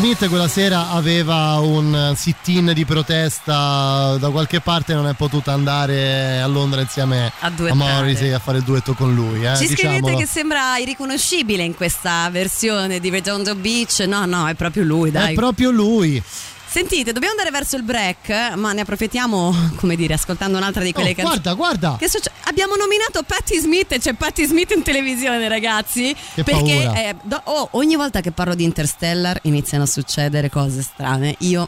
Smith 0.02 0.28
quella 0.30 0.48
sera 0.48 0.90
aveva 0.90 1.60
un 1.60 2.14
sit-in 2.16 2.72
di 2.74 2.86
protesta 2.86 4.18
da 4.18 4.30
qualche 4.32 4.60
parte 4.60 4.96
non 4.96 5.06
è 5.06 5.14
potuta 5.14 5.54
andare 5.54 6.42
a 6.42 6.48
Londra 6.48 6.82
insieme 6.82 7.32
A 7.42 7.52
a. 7.56 7.74
Morrissey 7.76 8.32
a 8.32 8.40
fare 8.40 8.58
il 8.58 8.64
duetto 8.64 8.96
con 8.96 9.14
lui. 9.14 9.46
Eh, 9.46 9.56
Ci 9.58 9.66
scrivete 9.68 10.00
diciamolo. 10.00 10.18
che 10.18 10.26
sembra 10.26 10.78
irriconoscibile 10.78 11.62
in 11.62 11.76
questa 11.76 12.28
versione 12.32 13.00
di 13.00 13.12
Redondo 13.12 13.54
Beach. 13.54 14.00
No, 14.08 14.26
no, 14.26 14.48
è 14.48 14.56
proprio 14.56 14.84
lui, 14.84 15.12
dai. 15.12 15.34
È 15.34 15.36
proprio 15.36 15.70
lui. 15.70 16.24
Sentite, 16.72 17.12
dobbiamo 17.12 17.34
andare 17.38 17.52
verso 17.52 17.76
il 17.76 17.84
break, 17.84 18.54
ma 18.56 18.72
ne 18.72 18.82
approfittiamo, 18.82 19.54
come 19.76 19.98
dire, 19.98 20.14
ascoltando 20.14 20.58
un'altra 20.58 20.82
di 20.84 20.94
quelle 20.94 21.10
Oh, 21.12 21.16
canzoni. 21.16 21.40
guarda, 21.42 21.54
guarda. 21.54 21.96
Che 22.00 22.10
succe- 22.10 22.32
Abbiamo 22.46 22.76
nominato 22.78 23.24
Patti 23.24 23.58
Smith 23.60 23.92
e 23.92 24.00
c'è 24.00 24.14
Patti 24.14 24.46
Smith 24.46 24.72
in 24.72 24.82
televisione, 24.82 25.50
ragazzi. 25.50 26.16
Che 26.34 26.44
perché 26.44 26.72
eh, 26.96 27.16
do- 27.24 27.42
oh, 27.44 27.68
ogni 27.72 27.96
volta 27.98 28.22
che 28.22 28.32
parlo 28.32 28.56
di 28.56 28.64
Interstellar 28.64 29.40
iniziano 29.44 29.84
a 29.84 29.88
succedere 29.88 30.50
cose 30.50 30.82
strane. 30.82 31.36
Io 31.40 31.68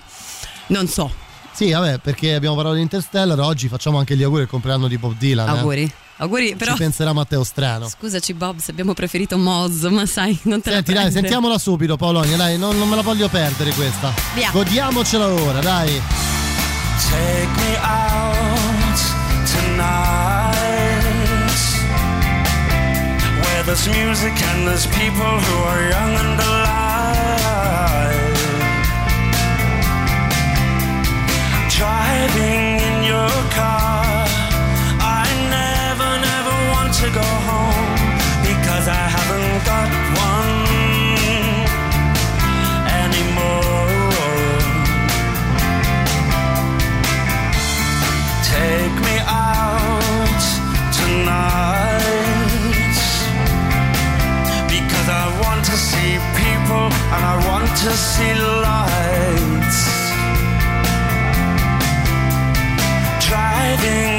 non 0.68 0.88
so. 0.88 1.12
Sì, 1.52 1.72
vabbè, 1.72 1.98
perché 2.00 2.34
abbiamo 2.34 2.56
parlato 2.56 2.78
di 2.78 2.82
Interstellar, 2.82 3.38
oggi 3.42 3.68
facciamo 3.68 3.98
anche 4.00 4.16
gli 4.16 4.24
auguri 4.24 4.44
al 4.44 4.48
compleanno 4.48 4.88
di 4.88 4.98
Bob 4.98 5.16
Dylan. 5.18 5.50
eh. 5.50 5.94
Auguri. 6.24 6.56
Però. 6.56 6.72
Ci 6.72 6.78
penserà 6.78 7.14
Matteo 7.14 7.44
Strano. 7.44 7.88
Scusaci, 7.90 8.34
Bob, 8.34 8.60
se 8.60 8.72
abbiamo 8.72 8.94
preferito 8.94 9.38
Moz, 9.38 9.84
ma 9.84 10.06
sai, 10.06 10.38
non 10.44 10.62
te 10.62 10.72
Senti, 10.72 10.94
la 10.94 11.02
dai, 11.04 11.12
sentiamola 11.12 11.58
subito, 11.58 11.98
Paolonia, 11.98 12.38
dai, 12.38 12.58
non, 12.58 12.78
non 12.78 12.88
me 12.90 12.96
la 12.96 13.02
voglio 13.02 13.28
perdere 13.28 13.72
questa. 13.74 14.14
Via. 14.34 14.50
Godiamocela 14.52 15.28
ora, 15.28 15.60
dai. 15.60 16.02
Take 17.10 17.50
me 17.58 17.76
out 17.82 19.00
tonight 19.46 20.54
Where 23.42 23.64
there's 23.66 23.88
music 23.88 24.42
and 24.42 24.66
there's 24.68 24.86
people 24.88 25.40
who 25.46 25.64
are 25.66 25.82
young 25.90 26.16
and 26.16 26.40
alive 26.40 26.84
Driving 31.70 32.80
in 32.80 33.04
your 33.04 33.30
car 33.54 33.83
to 37.04 37.10
go 37.12 37.30
home 37.50 37.96
Because 38.48 38.86
I 38.88 39.04
haven't 39.16 39.58
got 39.72 39.90
one 40.30 40.56
anymore 43.04 43.78
Take 48.54 48.96
me 49.08 49.16
out 49.28 50.44
tonight 51.00 52.04
because 54.76 55.08
I 55.10 55.26
want 55.44 55.62
to 55.66 55.76
see 55.90 56.12
people 56.42 56.86
and 57.14 57.24
I 57.34 57.36
want 57.50 57.70
to 57.84 57.92
see 58.12 58.34
lights. 58.64 59.82
Driving 63.28 64.13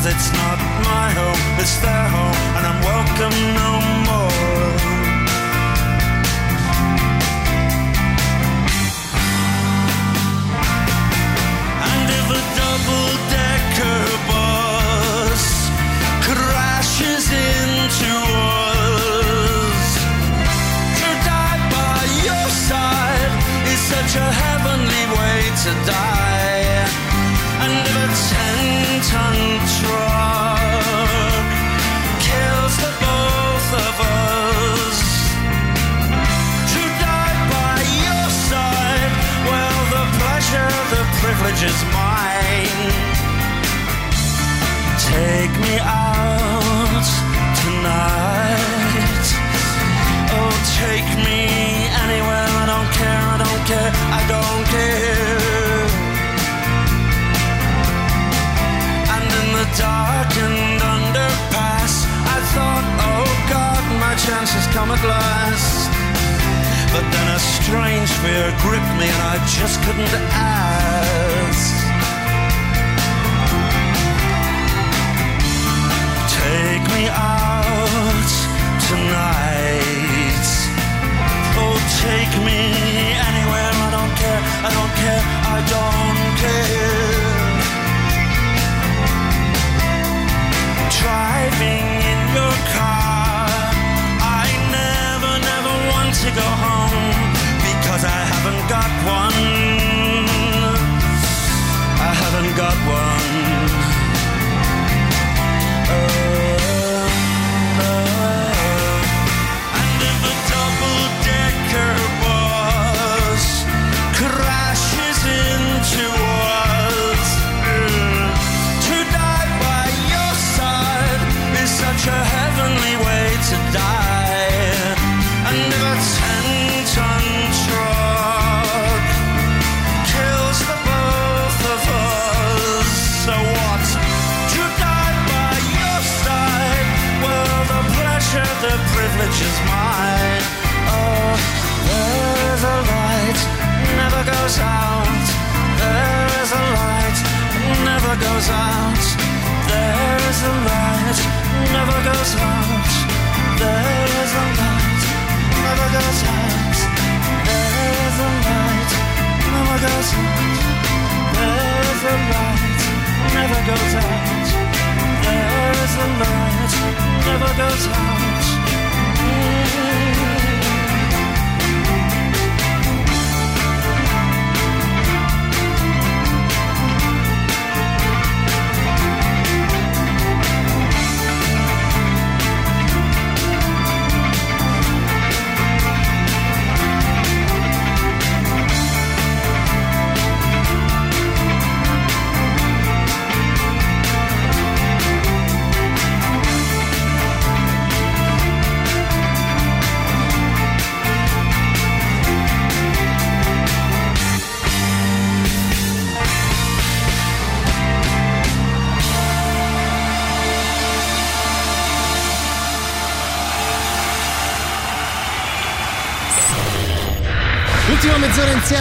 because 0.00 0.14
it's 0.14 0.32
not 0.32 0.58
my 0.84 1.10
home, 1.12 1.60
it's 1.60 1.76
their 1.78 2.08
home, 2.08 2.36
and 2.56 2.66
I'm 2.66 2.80
welcome 2.82 3.36
no 3.60 3.70
more. 4.08 4.32
And 11.90 12.06
if 12.18 12.26
a 12.30 12.42
double-decker 12.60 14.00
bus 14.28 15.44
crashes 16.24 17.26
into 17.28 18.12
us, 18.40 19.90
to 21.00 21.08
die 21.28 21.60
by 21.76 22.00
your 22.24 22.48
side 22.48 23.32
is 23.68 23.80
such 23.92 24.12
a 24.16 24.28
heavenly 24.32 25.04
way 25.18 25.40
to 25.64 25.70
die. 25.90 26.29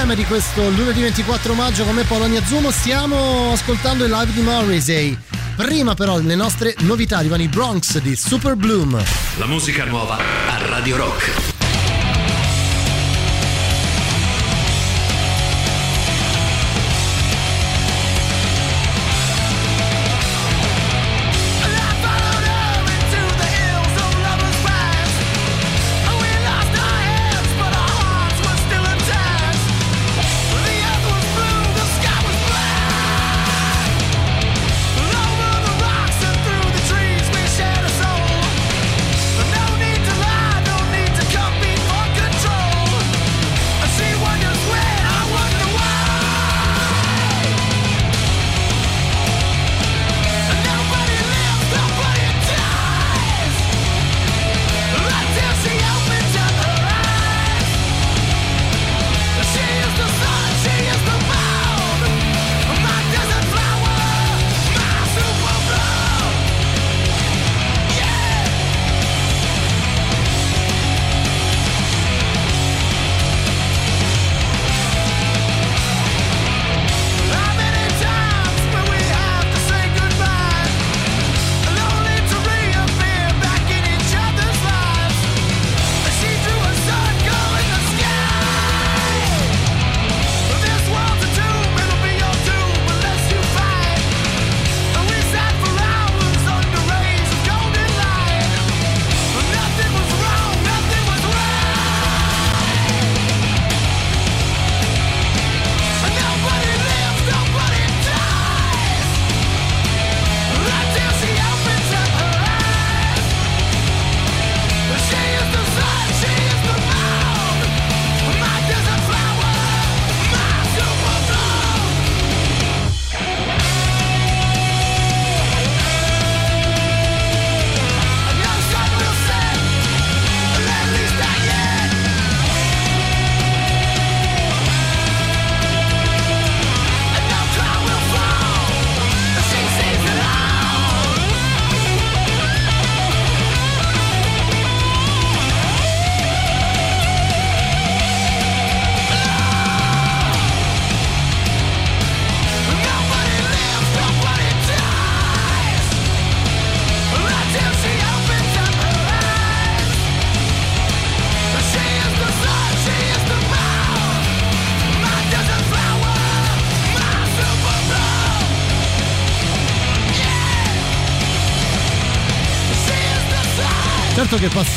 Insieme 0.09 0.15
di 0.15 0.25
questo 0.25 0.69
lunedì 0.69 1.01
24 1.01 1.53
maggio 1.53 1.83
con 1.83 1.93
me 1.95 2.03
Polonia 2.03 2.43
Zumo. 2.43 2.71
Stiamo 2.71 3.51
ascoltando 3.51 4.05
il 4.05 4.11
live 4.11 4.31
di 4.31 4.41
Morrissey. 4.41 5.17
Prima 5.55 5.93
però 5.93 6.19
le 6.19 6.35
nostre 6.35 6.73
novità 6.79 7.17
arrivano 7.17 7.43
i 7.43 7.47
Bronx 7.47 7.99
di 7.99 8.15
Super 8.15 8.55
Bloom. 8.55 9.01
La 9.37 9.45
musica 9.45 9.85
nuova 9.85 10.17
a 10.17 10.67
Radio 10.67 10.97
Rock. 10.97 11.58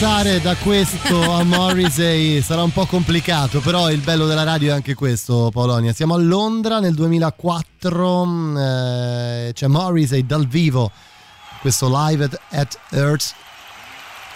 Passare 0.03 0.41
da 0.41 0.57
questo 0.57 1.33
a 1.33 1.45
Morrissey 1.47 2.43
sarà 2.43 2.65
un 2.65 2.73
po' 2.73 2.87
complicato, 2.87 3.61
però 3.61 3.89
il 3.89 4.01
bello 4.01 4.27
della 4.27 4.43
radio 4.43 4.71
è 4.71 4.75
anche 4.75 4.95
questo, 4.95 5.51
Polonia. 5.53 5.93
Siamo 5.93 6.15
a 6.15 6.19
Londra 6.19 6.81
nel 6.81 6.93
2004, 6.93 8.57
eh, 8.59 9.53
c'è 9.55 9.67
Morrissey 9.69 10.27
dal 10.27 10.49
vivo, 10.49 10.91
questo 11.61 11.89
live 11.89 12.25
at, 12.25 12.41
at 12.51 12.79
Earth 12.91 13.33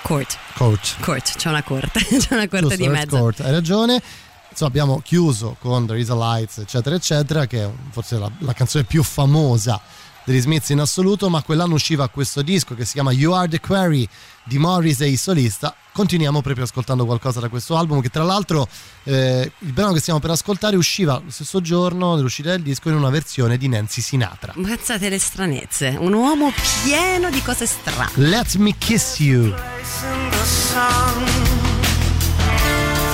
Court. 0.02 0.38
Court. 0.54 1.00
Court, 1.00 1.36
c'è 1.36 1.48
una 1.48 1.64
corte, 1.64 1.98
c'è 2.16 2.34
una 2.34 2.46
corte 2.46 2.60
Giusto, 2.60 2.76
di 2.76 2.84
Earth 2.84 2.98
mezzo. 2.98 3.16
Court, 3.16 3.40
hai 3.40 3.50
ragione. 3.50 4.00
Insomma, 4.48 4.70
abbiamo 4.70 5.00
chiuso 5.00 5.56
con 5.58 5.84
There 5.84 5.98
is 5.98 6.10
a 6.10 6.14
Lights, 6.14 6.58
eccetera, 6.58 6.94
eccetera, 6.94 7.46
che 7.46 7.64
è 7.64 7.70
forse 7.90 8.18
la, 8.18 8.30
la 8.38 8.52
canzone 8.52 8.84
più 8.84 9.02
famosa 9.02 9.80
degli 10.26 10.40
Smiths 10.40 10.70
in 10.70 10.80
assoluto, 10.80 11.30
ma 11.30 11.40
quell'anno 11.42 11.74
usciva 11.74 12.08
questo 12.08 12.42
disco 12.42 12.74
che 12.74 12.84
si 12.84 12.94
chiama 12.94 13.12
You 13.12 13.32
Are 13.32 13.48
the 13.48 13.60
Query 13.60 14.06
di 14.42 14.58
Morrissey 14.58 15.16
solista. 15.16 15.74
Continuiamo 15.92 16.42
proprio 16.42 16.64
ascoltando 16.64 17.06
qualcosa 17.06 17.38
da 17.38 17.48
questo 17.48 17.76
album, 17.76 18.00
che 18.00 18.10
tra 18.10 18.24
l'altro 18.24 18.68
eh, 19.04 19.50
il 19.60 19.72
brano 19.72 19.92
che 19.92 20.00
stiamo 20.00 20.18
per 20.18 20.30
ascoltare 20.30 20.76
usciva 20.76 21.20
lo 21.24 21.30
stesso 21.30 21.60
giorno 21.60 22.16
dell'uscita 22.16 22.50
del 22.50 22.62
disco 22.62 22.88
in 22.88 22.96
una 22.96 23.08
versione 23.10 23.56
di 23.56 23.68
Nancy 23.68 24.02
Sinatra. 24.02 24.52
Pensate 24.52 25.08
le 25.08 25.18
stranezze, 25.18 25.96
un 25.98 26.12
uomo 26.12 26.52
pieno 26.84 27.30
di 27.30 27.40
cose 27.42 27.66
strane. 27.66 28.10
Let 28.16 28.56
me 28.56 28.74
kiss 28.76 29.20
you. 29.20 29.54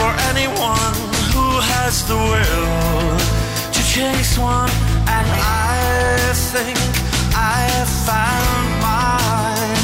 for 0.02 0.12
anyone 0.34 0.94
who 1.32 1.46
has 1.60 2.04
the 2.08 2.16
will 2.16 3.18
to 3.70 3.80
chase 3.94 4.36
one 4.36 4.70
and 5.06 5.26
I 5.30 6.32
think 6.52 7.01
found 8.06 8.66
mine 8.86 9.82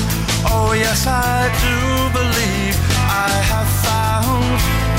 oh 0.53 0.73
yes 0.85 1.07
I 1.07 1.49
do 1.65 1.77
believe 2.19 2.77
I 3.27 3.31
have 3.53 3.71
found 3.89 4.47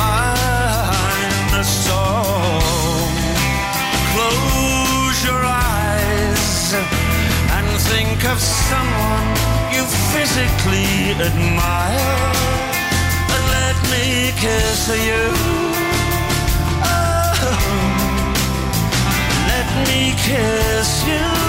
mine 0.03 1.63
so 1.63 2.01
close 4.13 5.17
your 5.29 5.43
eyes 5.45 6.73
and 7.55 7.67
think 7.91 8.19
of 8.25 8.39
someone 8.39 9.27
you 9.73 9.83
physically 10.13 11.11
admire 11.27 12.59
and 13.35 13.45
let 13.57 13.77
me 13.91 14.31
kiss 14.35 14.87
you. 15.07 15.23
Oh, 16.83 17.57
let 19.47 19.67
me 19.87 20.13
kiss 20.17 21.03
you. 21.07 21.48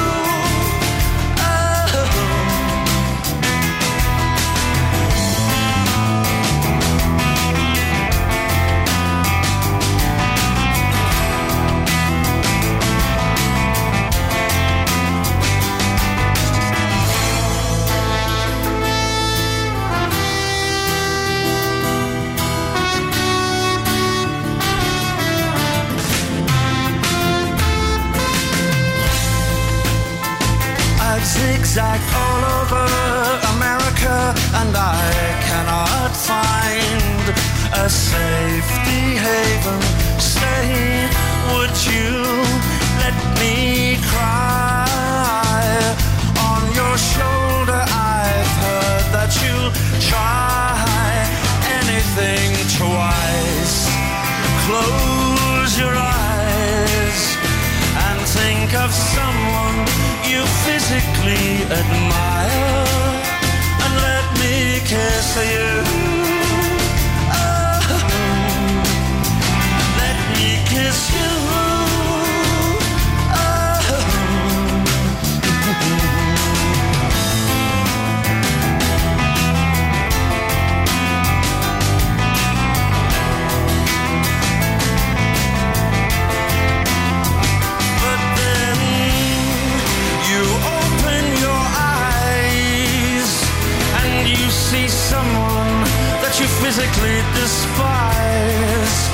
I've 31.71 31.77
zigzagged 31.77 32.15
all 32.15 32.43
over 32.59 32.85
America 33.55 34.35
and 34.59 34.75
I 34.77 35.07
cannot 35.47 36.11
find 36.17 37.25
a 37.85 37.89
safety 37.89 39.15
haven. 39.15 39.81
Say, 40.19 41.07
would 41.55 41.77
you 41.87 42.27
let 42.99 43.15
me 43.39 43.99
cry 44.11 45.95
on 46.51 46.63
your 46.75 46.99
shoulder? 46.99 47.83
I've 47.87 48.55
heard 48.67 49.07
that 49.15 49.31
you 49.39 49.71
try 50.11 50.75
anything 51.79 52.51
twice. 52.79 53.87
Close 54.67 55.79
your 55.79 55.95
eyes 55.95 57.40
think 58.43 58.75
of 58.75 58.91
someone 58.93 59.79
you 60.31 60.41
physically 60.65 61.49
admire 61.79 62.87
and 63.85 63.93
let 64.09 64.27
me 64.41 64.81
kiss 64.93 65.29
you. 65.53 65.71
Oh, 67.37 68.01
let 70.03 70.19
me 70.33 70.49
kiss 70.73 71.01
you. 71.17 71.50
Physically 96.63 97.23
despise. 97.35 99.10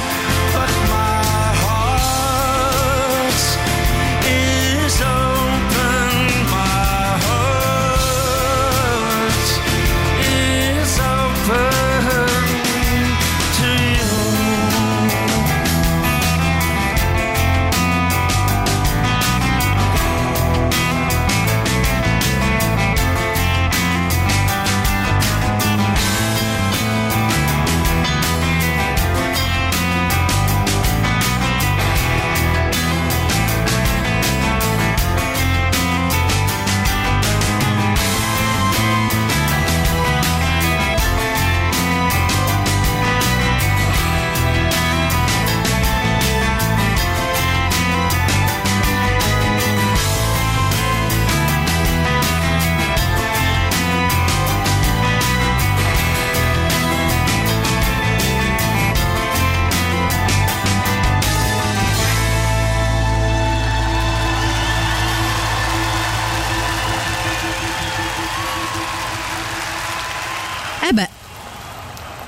Eh 70.88 70.92
beh, 70.92 71.08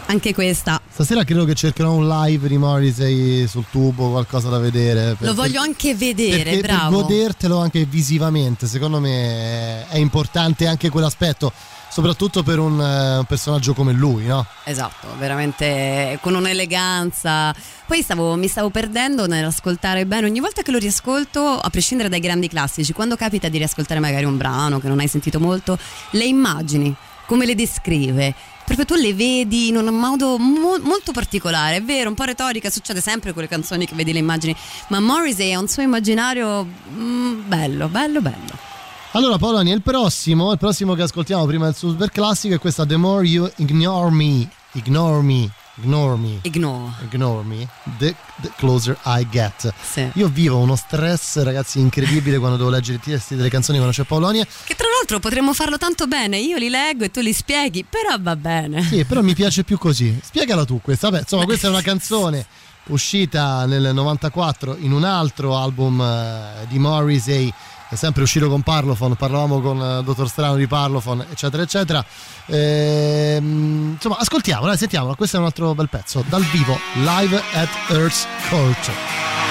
anche 0.07 0.35
questa. 0.35 0.81
Stasera 0.91 1.23
credo 1.23 1.45
che 1.45 1.55
cercherò 1.55 1.93
un 1.93 2.09
live 2.09 2.49
di 2.49 2.57
Morrissey 2.59 3.47
sul 3.47 3.67
tubo, 3.71 4.11
qualcosa 4.11 4.49
da 4.49 4.59
vedere. 4.59 5.15
per- 5.17 5.29
Lo 5.29 5.35
voglio 5.35 5.61
anche 5.61 5.95
vedere, 5.95 6.43
perché 6.43 6.61
bravo. 6.61 6.97
Per 6.97 7.07
godertelo 7.07 7.59
anche 7.59 7.85
visivamente, 7.85 8.67
secondo 8.67 8.99
me 8.99 9.87
è 9.89 9.97
importante 9.99 10.67
anche 10.67 10.89
quell'aspetto, 10.89 11.53
soprattutto 11.89 12.43
per 12.43 12.59
un, 12.59 12.81
eh, 12.81 13.19
un 13.19 13.25
personaggio 13.27 13.75
come 13.75 13.93
lui, 13.93 14.25
no? 14.27 14.45
Esatto, 14.65 15.07
veramente 15.19 16.19
con 16.21 16.35
un'eleganza. 16.35 17.55
Poi 17.87 18.03
stavo- 18.03 18.35
mi 18.35 18.49
stavo 18.49 18.71
perdendo 18.71 19.27
nell'ascoltare 19.29 20.05
bene, 20.05 20.27
ogni 20.27 20.41
volta 20.41 20.63
che 20.63 20.73
lo 20.73 20.79
riascolto, 20.79 21.41
a 21.61 21.71
prescindere 21.71 22.09
dai 22.09 22.19
grandi 22.21 22.49
classici, 22.49 22.93
quando 22.93 23.15
capita 23.15 23.49
di 23.49 23.59
riascoltare 23.59 24.01
magari 24.01 24.25
un 24.25 24.37
brano 24.37 24.81
che 24.81 24.89
non 24.89 24.99
hai 24.99 25.07
sentito 25.07 25.39
molto, 25.39 25.79
le 26.11 26.25
immagini, 26.25 26.93
come 27.29 27.45
le 27.45 27.55
descrive. 27.55 28.35
Proprio 28.65 28.87
tu 28.87 28.95
le 28.95 29.15
vedi 29.15 29.69
in 29.69 29.77
un 29.77 29.87
modo 29.95 30.39
mo- 30.39 30.79
molto 30.83 31.13
particolare, 31.13 31.77
è 31.77 31.83
vero, 31.83 32.09
un 32.09 32.15
po' 32.15 32.25
retorica, 32.25 32.71
succede 32.71 33.01
sempre 33.01 33.33
con 33.33 33.43
le 33.43 33.49
canzoni 33.49 33.87
che 33.87 33.95
vedi 33.95 34.13
le 34.13 34.19
immagini, 34.19 34.57
ma 34.89 34.99
Morrissey 34.99 35.53
ha 35.53 35.59
un 35.59 35.69
suo 35.69 35.83
immaginario 35.83 36.67
mm, 36.91 37.47
bello, 37.47 37.89
bello, 37.89 38.21
bello. 38.21 38.67
Allora 39.13 39.37
Poloni, 39.39 39.71
il 39.71 39.83
prossimo, 39.83 40.53
il 40.53 40.59
prossimo 40.59 40.95
che 40.95 41.03
ascoltiamo 41.03 41.45
prima 41.47 41.67
del 41.67 41.75
super 41.75 42.11
classico 42.11 42.55
è 42.55 42.59
questa 42.59 42.85
The 42.85 42.97
More 42.97 43.27
You 43.27 43.51
Ignore 43.57 44.11
Me, 44.11 44.49
Ignore 44.73 45.23
Me, 45.23 45.51
Ignore 45.83 46.17
Me, 46.17 46.39
Ignore, 46.43 46.93
ignore 47.11 47.45
Me, 47.45 47.69
the, 47.99 48.15
the 48.41 48.51
Closer 48.57 48.99
I 49.05 49.27
Get. 49.31 49.73
Io 50.15 50.29
vivo 50.29 50.59
uno 50.59 50.75
stress 50.75 51.43
ragazzi 51.43 51.79
incredibile 51.79 52.39
quando 52.39 52.57
devo 52.57 52.71
leggere 52.71 52.99
i 52.99 53.01
testi 53.01 53.37
delle 53.37 53.49
canzoni 53.49 53.79
quando 53.79 53.95
c'è 53.95 54.05
Polonia. 54.05 54.45
Che 54.45 54.75
tra 54.75 54.87
l'altro 54.97 55.21
potremmo 55.21 55.55
farlo 55.55 55.79
tanto 55.79 56.07
bene, 56.07 56.39
io 56.39 56.57
li 56.57 56.69
leggo 56.69 57.05
e 57.05 57.11
tu 57.11 57.21
li 57.21 57.33
spieghi, 57.33 57.85
però 57.85 58.17
va 58.19 58.35
bene. 58.35 58.83
Sì, 58.83 59.05
però 59.05 59.23
mi 59.23 59.35
piace 59.35 59.63
più 59.63 59.79
così. 59.79 60.19
Spiegala 60.23 60.65
tu 60.65 60.81
questa. 60.81 61.11
Vabbè, 61.11 61.23
insomma, 61.23 61.45
questa 61.45 61.69
è 61.69 61.71
una 61.71 61.83
canzone 61.83 62.47
uscita 62.89 63.67
nel 63.67 63.91
94 63.93 64.77
in 64.81 64.93
un 64.93 65.05
altro 65.05 65.57
album 65.57 66.01
eh, 66.01 66.67
di 66.69 66.79
Morrissey 66.79 67.53
è 67.89 67.95
sempre 67.95 68.23
uscito 68.23 68.49
con 68.49 68.63
Parlophone, 68.63 69.15
parlavamo 69.15 69.61
con 69.61 69.77
il 69.79 70.03
dottor 70.05 70.29
Strano 70.29 70.57
di 70.57 70.67
Parlophone, 70.67 71.27
eccetera, 71.31 71.63
eccetera. 71.63 72.05
Ehm, 72.47 73.93
insomma, 73.95 74.17
ascoltiamo, 74.19 74.67
dai, 74.67 74.77
sentiamolo. 74.77 75.15
Questo 75.15 75.37
è 75.37 75.41
un 75.41 75.47
altro 75.47 75.75
bel 75.75 75.89
pezzo 75.89 76.23
dal 76.29 76.43
vivo, 76.45 76.79
live 76.95 77.43
at 77.55 77.69
Earth's 77.89 78.27
Court. 78.49 79.48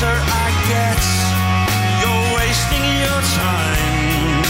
Closer 0.00 0.16
I 0.16 0.48
get. 0.72 1.02
You're 2.00 2.28
wasting 2.40 2.84
your 3.04 3.20
time. 3.36 4.40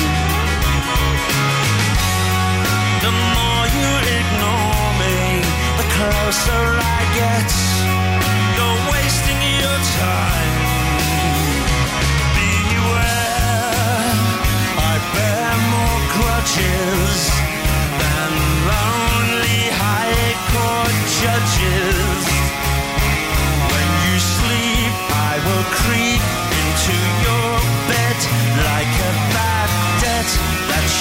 The 3.02 3.12
more 3.34 3.66
you 3.78 3.90
ignore 4.18 4.90
me, 5.02 5.42
the 5.80 5.86
closer 5.96 6.64
I 6.78 7.02
get. 7.18 7.50
You're 8.56 8.82
wasting 8.94 9.40
your 9.62 9.80
time. 10.06 10.56
Beware, 12.38 14.14
I 14.90 14.94
bear 15.14 15.50
more 15.74 16.00
grudges 16.14 17.18
than 18.02 18.30
lonely 18.70 19.62
high 19.82 20.30
court 20.52 20.94
judges. 21.18 22.09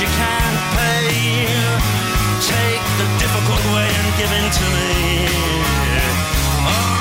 You 0.02 0.08
can't 0.08 0.60
pay. 0.76 1.44
Take 2.40 2.86
the 3.00 3.08
difficult 3.20 3.64
way 3.76 3.90
and 4.00 4.08
give 4.16 4.32
in 4.32 4.48
to 4.48 4.66
me. 4.76 5.28
Oh, 6.72 6.99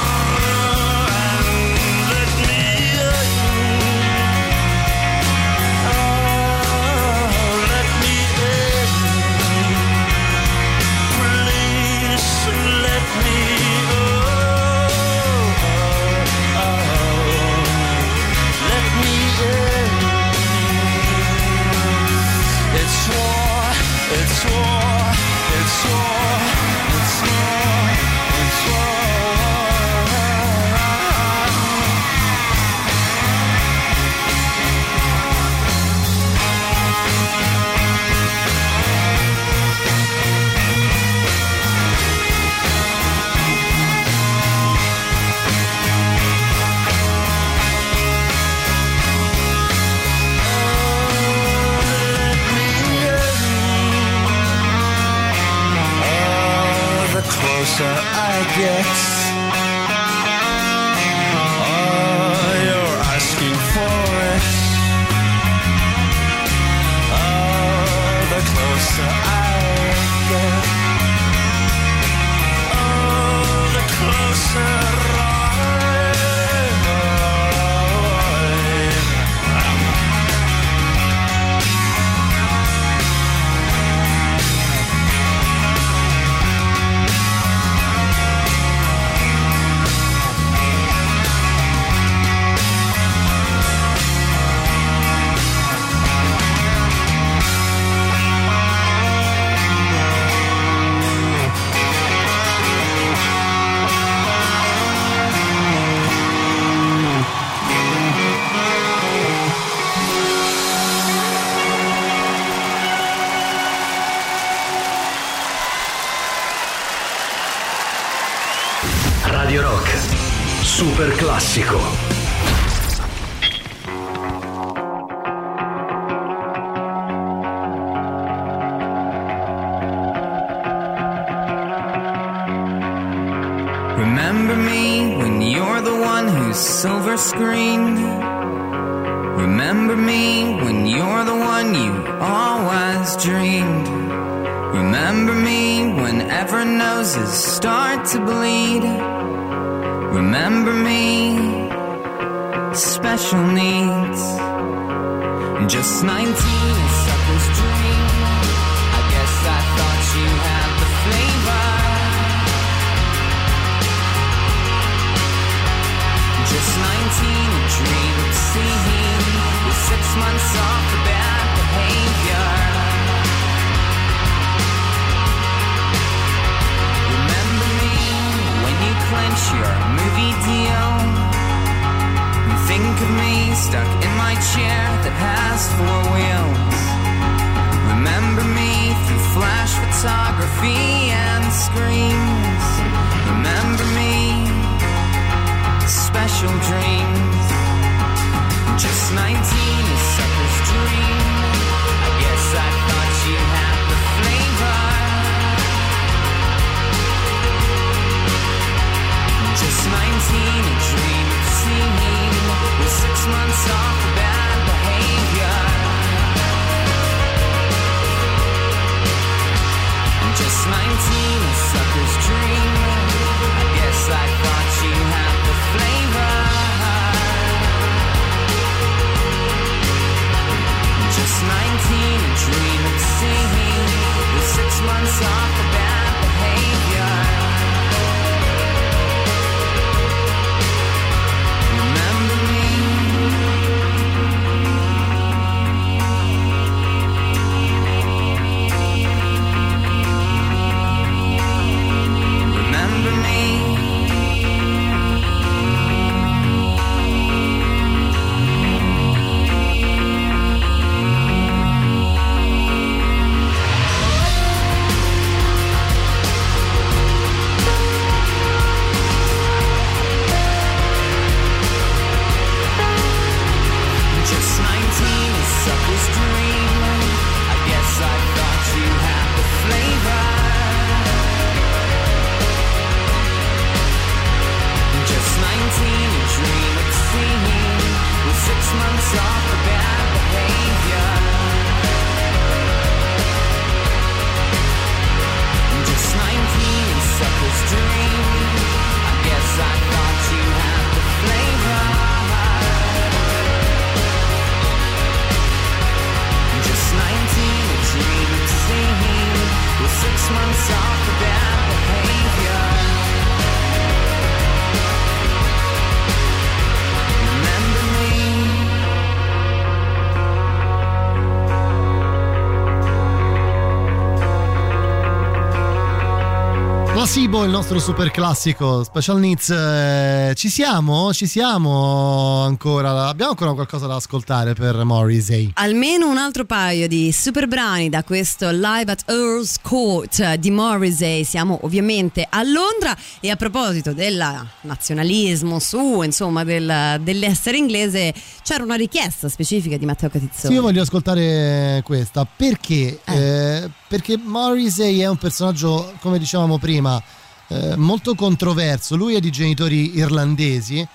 Placebo, 327.38 327.44
il 327.44 327.50
nostro 327.50 327.78
super 327.78 328.10
classico 328.10 328.82
Special 328.82 329.18
Needs. 329.18 329.50
eh, 329.50 330.32
ci 330.34 330.48
siamo? 330.48 331.12
Ci 331.12 331.26
siamo 331.26 332.42
ancora? 332.42 333.06
Abbiamo 333.06 333.30
ancora 333.30 333.52
qualcosa 333.52 333.86
da 333.86 333.96
ascoltare 333.96 334.54
per 334.54 334.82
Morrissey? 334.84 335.50
Almeno 335.54 336.08
un 336.08 336.16
altro 336.16 336.44
paio 336.44 336.88
di 336.88 337.12
super 337.12 337.46
brani 337.46 337.88
da 337.88 338.02
questo 338.02 338.50
Live 338.50 338.90
at 338.90 339.02
Earl's 339.06 339.56
Court 339.60 340.34
di 340.34 340.50
Morrissey. 340.50 341.24
Siamo 341.24 341.58
ovviamente 341.62 342.26
a 342.28 342.42
Londra 342.42 342.96
e 343.20 343.30
a 343.30 343.36
proposito 343.36 343.92
del 343.92 344.22
nazionalismo 344.62 345.58
su, 345.58 346.02
insomma, 346.02 346.44
del- 346.44 347.00
dell'essere 347.00 347.56
inglese, 347.56 348.14
c'era 348.42 348.62
una 348.64 348.76
richiesta 348.76 349.28
specifica 349.28 349.76
di 349.76 349.86
Matteo 349.86 350.08
Catizzoni. 350.08 350.52
Sì, 350.52 350.52
io 350.54 350.62
voglio 350.62 350.82
ascoltare 350.82 351.82
questa 351.84 352.26
perché? 352.26 353.00
Eh, 353.04 353.70
perché 353.86 354.16
Morrissey 354.16 354.98
è 354.98 355.08
un 355.08 355.16
personaggio, 355.16 355.92
come 356.00 356.18
dicevamo 356.18 356.58
prima, 356.58 357.00
eh, 357.48 357.76
molto 357.76 358.14
controverso. 358.14 358.96
Lui 358.96 359.14
è 359.14 359.20
di 359.20 359.30
genitori 359.30 359.96
irlandesi, 359.96 360.86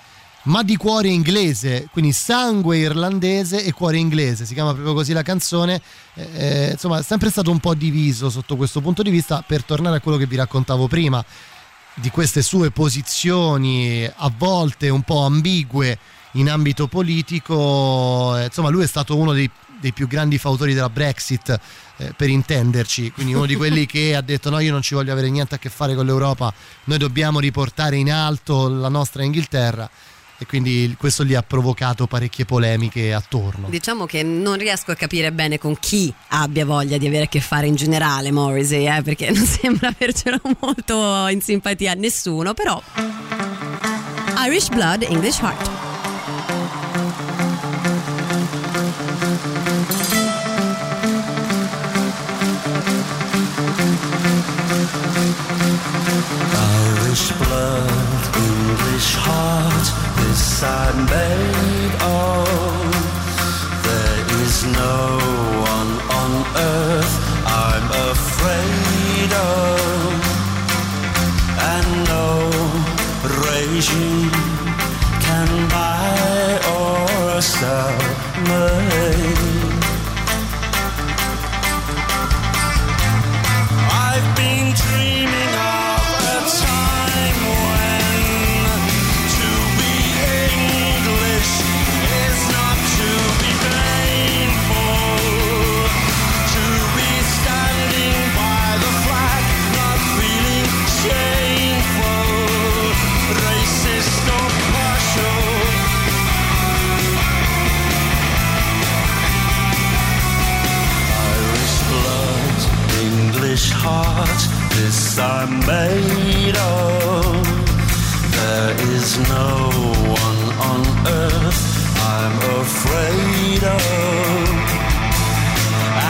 ma 0.44 0.62
di 0.62 0.76
cuore 0.76 1.08
inglese, 1.08 1.88
quindi 1.90 2.12
sangue 2.12 2.78
irlandese 2.78 3.64
e 3.64 3.72
cuore 3.72 3.98
inglese. 3.98 4.44
Si 4.44 4.54
chiama 4.54 4.72
proprio 4.72 4.94
così 4.94 5.12
la 5.12 5.22
canzone. 5.22 5.80
Eh, 6.14 6.28
eh, 6.34 6.70
insomma, 6.72 6.98
è 6.98 7.02
sempre 7.02 7.30
stato 7.30 7.50
un 7.50 7.60
po' 7.60 7.74
diviso 7.74 8.30
sotto 8.30 8.56
questo 8.56 8.80
punto 8.80 9.02
di 9.02 9.10
vista. 9.10 9.42
Per 9.46 9.64
tornare 9.64 9.96
a 9.96 10.00
quello 10.00 10.18
che 10.18 10.26
vi 10.26 10.36
raccontavo 10.36 10.86
prima, 10.86 11.24
di 11.94 12.10
queste 12.10 12.42
sue 12.42 12.70
posizioni 12.70 14.04
a 14.04 14.32
volte 14.36 14.88
un 14.88 15.02
po' 15.02 15.24
ambigue 15.24 15.98
in 16.32 16.50
ambito 16.50 16.88
politico. 16.88 18.36
Eh, 18.36 18.44
Insomma, 18.44 18.68
lui 18.68 18.84
è 18.84 18.88
stato 18.88 19.16
uno 19.16 19.32
dei, 19.32 19.50
dei 19.80 19.92
più 19.92 20.06
grandi 20.06 20.38
fautori 20.38 20.74
della 20.74 20.90
Brexit, 20.90 21.58
eh, 21.96 22.12
per 22.16 22.28
intenderci, 22.28 23.12
quindi 23.12 23.34
uno 23.34 23.46
di 23.46 23.54
quelli 23.54 23.86
che 23.86 24.14
ha 24.16 24.20
detto 24.20 24.50
no, 24.50 24.58
io 24.58 24.72
non 24.72 24.82
ci 24.82 24.94
voglio 24.94 25.12
avere 25.12 25.30
niente 25.30 25.54
a 25.54 25.58
che 25.58 25.68
fare 25.68 25.94
con 25.94 26.06
l'Europa, 26.06 26.52
noi 26.84 26.98
dobbiamo 26.98 27.38
riportare 27.38 27.96
in 27.96 28.10
alto 28.10 28.68
la 28.68 28.88
nostra 28.88 29.22
Inghilterra. 29.22 29.88
E 30.36 30.46
quindi 30.46 30.96
questo 30.98 31.24
gli 31.24 31.34
ha 31.34 31.42
provocato 31.42 32.08
parecchie 32.08 32.44
polemiche 32.44 33.14
attorno. 33.14 33.68
Diciamo 33.68 34.04
che 34.04 34.24
non 34.24 34.56
riesco 34.56 34.90
a 34.90 34.96
capire 34.96 35.30
bene 35.30 35.58
con 35.58 35.78
chi 35.78 36.12
abbia 36.30 36.64
voglia 36.64 36.98
di 36.98 37.06
avere 37.06 37.24
a 37.24 37.28
che 37.28 37.40
fare 37.40 37.68
in 37.68 37.76
generale 37.76 38.32
Morrissey, 38.32 38.88
eh, 38.88 39.02
perché 39.02 39.30
non 39.30 39.44
sembra 39.46 39.88
avercelo 39.88 40.40
molto 40.58 41.28
in 41.28 41.40
simpatia 41.40 41.92
a 41.92 41.94
nessuno, 41.94 42.52
però 42.52 42.82
Irish 44.44 44.68
Blood, 44.70 45.02
English 45.08 45.38
Heart. 45.38 45.93
English 58.94 59.16
heart, 59.16 59.86
this 60.18 60.62
I'm 60.62 60.98
made 61.06 61.94
of. 62.00 62.46
There 63.82 64.26
is 64.42 64.62
no 64.62 65.18
one 65.74 65.92
on 66.20 66.32
earth 66.54 67.14
I'm 67.44 67.88
afraid 68.12 69.30
of, 69.34 70.14
and 71.74 71.88
no 72.14 72.28
regime 73.42 74.30
can 75.26 75.50
buy 75.74 76.60
or 76.78 77.42
sell 77.42 77.98
me. 78.46 79.63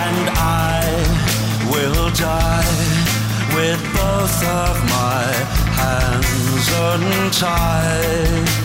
And 0.03 0.31
I 0.37 0.83
will 1.71 2.11
die 2.11 2.77
with 3.55 3.81
both 3.95 4.39
of 4.45 4.75
my 4.91 5.25
hands 5.79 6.69
untied. 6.93 8.64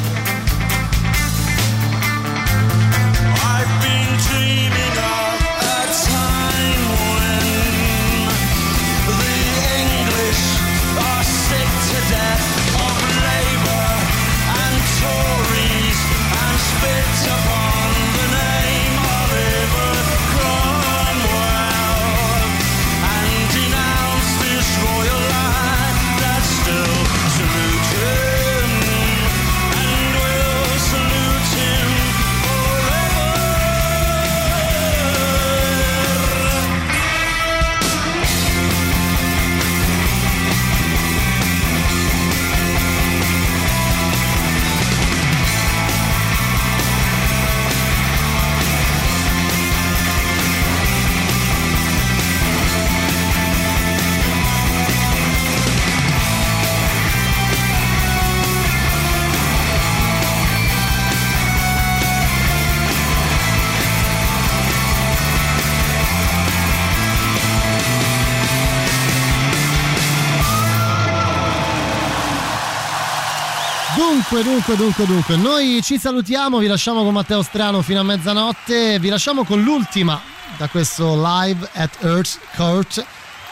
Dunque, 74.41 74.77
dunque, 74.77 74.77
dunque, 74.77 75.05
dunque, 75.05 75.35
noi 75.35 75.81
ci 75.83 75.99
salutiamo, 75.99 76.59
vi 76.59 76.67
lasciamo 76.67 77.03
con 77.03 77.11
Matteo 77.11 77.41
Strano 77.43 77.81
fino 77.81 77.99
a 77.99 78.03
mezzanotte, 78.03 78.97
vi 78.97 79.09
lasciamo 79.09 79.43
con 79.43 79.61
l'ultima 79.61 80.21
da 80.55 80.69
questo 80.69 81.21
live 81.21 81.69
at 81.73 81.97
Earth 82.03 82.39
Court 82.55 83.05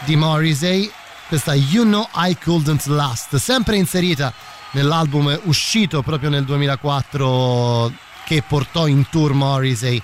di 0.06 0.16
Morrissey, 0.16 0.90
questa 1.28 1.52
You 1.52 1.84
Know 1.84 2.08
I 2.14 2.38
Couldn't 2.42 2.86
Last, 2.86 3.36
sempre 3.36 3.76
inserita 3.76 4.32
nell'album 4.70 5.38
uscito 5.44 6.00
proprio 6.00 6.30
nel 6.30 6.44
2004 6.44 7.92
che 8.24 8.42
portò 8.42 8.86
in 8.86 9.06
tour 9.10 9.34
Morrissey 9.34 10.02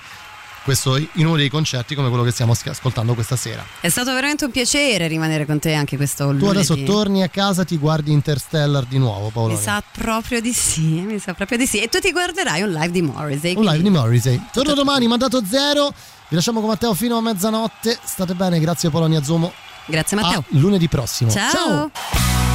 questo 0.65 0.97
in 0.97 1.25
uno 1.27 1.35
dei 1.37 1.47
concerti 1.47 1.93
come 1.93 2.09
quello 2.09 2.23
che 2.23 2.31
stiamo 2.31 2.53
ascoltando 2.53 3.13
questa 3.13 3.35
sera. 3.35 3.63
È 3.79 3.87
stato 3.87 4.11
veramente 4.13 4.45
un 4.45 4.51
piacere 4.51 5.07
rimanere 5.07 5.45
con 5.45 5.59
te 5.59 5.73
anche 5.73 5.95
questo 5.95 6.25
Tu 6.25 6.31
lunedì. 6.33 6.57
adesso 6.57 6.83
torni 6.83 7.21
a 7.21 7.29
casa, 7.29 7.63
ti 7.63 7.77
guardi 7.77 8.11
Interstellar 8.11 8.83
di 8.85 8.97
nuovo, 8.97 9.29
Paolo. 9.29 9.53
Mi 9.53 9.59
sa 9.59 9.81
proprio 9.91 10.41
di 10.41 10.51
sì, 10.51 10.81
mi 10.81 11.19
sa 11.19 11.33
proprio 11.35 11.59
di 11.59 11.67
sì. 11.67 11.79
E 11.79 11.87
tu 11.87 11.99
ti 11.99 12.11
guarderai 12.11 12.63
un 12.63 12.71
live 12.71 12.91
di 12.91 13.01
Morrissey. 13.03 13.55
Un 13.55 13.61
live 13.61 13.79
quindi- 13.79 13.83
di 13.83 13.89
Morrissey. 13.95 14.41
Torno 14.51 14.73
domani, 14.73 15.07
mandato 15.07 15.41
zero. 15.45 15.93
Vi 16.27 16.35
lasciamo 16.35 16.59
con 16.59 16.69
Matteo 16.69 16.95
fino 16.95 17.15
a 17.15 17.21
mezzanotte. 17.21 17.97
State 18.03 18.33
bene, 18.33 18.59
grazie 18.59 18.89
Polonia 18.89 19.21
Zomo. 19.23 19.53
Grazie 19.85 20.17
Matteo. 20.19 20.39
A 20.39 20.43
lunedì 20.57 20.87
prossimo. 20.87 21.29
Ciao. 21.29 21.91
the 21.93 22.54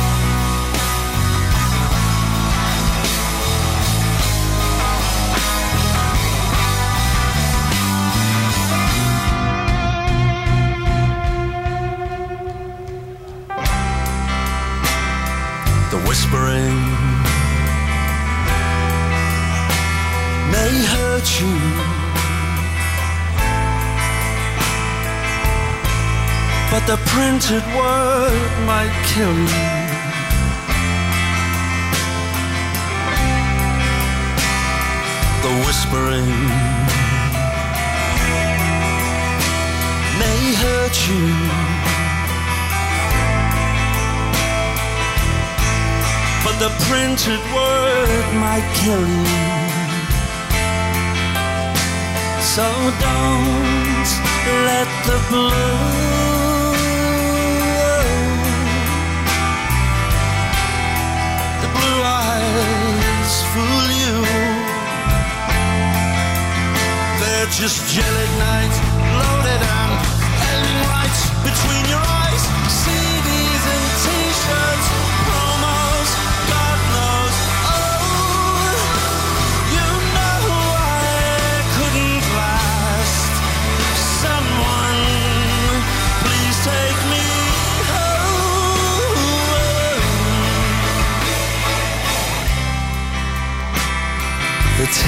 you. 21.40 21.56
But 26.70 26.86
the 26.86 26.98
printed 27.12 27.64
word 27.74 28.50
might 28.70 28.94
kill 29.12 29.36
you. 29.54 29.68
The 35.44 35.52
whispering 35.66 36.30
may 40.20 40.40
hurt 40.62 40.96
you. 41.08 41.70
but 46.44 46.58
the 46.58 46.70
printed 46.86 47.40
word 47.54 48.34
might 48.34 48.66
kill 48.74 49.06
you. 49.06 49.59
So 52.56 52.66
don't 52.66 54.10
let 54.66 54.88
the 55.06 55.18
blue, 55.30 55.50
the 61.62 61.70
blue 61.76 62.00
eyes 62.02 63.34
fool 63.52 63.86
you. 64.02 64.16
They're 67.20 67.52
just 67.54 67.78
gelic 67.94 68.32
nights 68.40 68.78
loaded 69.14 69.62
and 69.62 70.19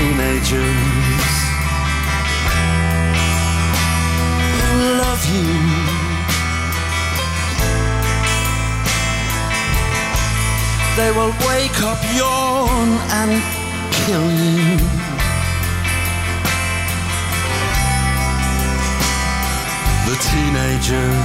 teenagers 0.03 1.31
who 4.59 4.79
love 5.03 5.23
you. 5.35 5.49
They 10.99 11.11
will 11.17 11.35
wake 11.47 11.79
up, 11.91 12.01
yawn, 12.19 12.89
and 13.21 13.33
kill 14.03 14.27
you. 14.43 14.63
The 20.09 20.17
teenagers 20.31 21.23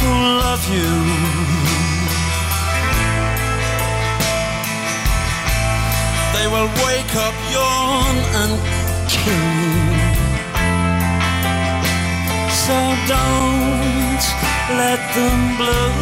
who 0.00 0.12
love 0.44 0.64
you. 0.74 1.37
They 6.38 6.48
will 6.48 6.70
wake 6.86 7.14
up, 7.26 7.36
yawn, 7.56 8.16
and 8.42 8.54
kill 9.10 9.48
you. 9.62 9.82
So 12.66 12.76
don't 13.14 14.24
let 14.82 15.00
them 15.16 15.40
blow. 15.58 15.92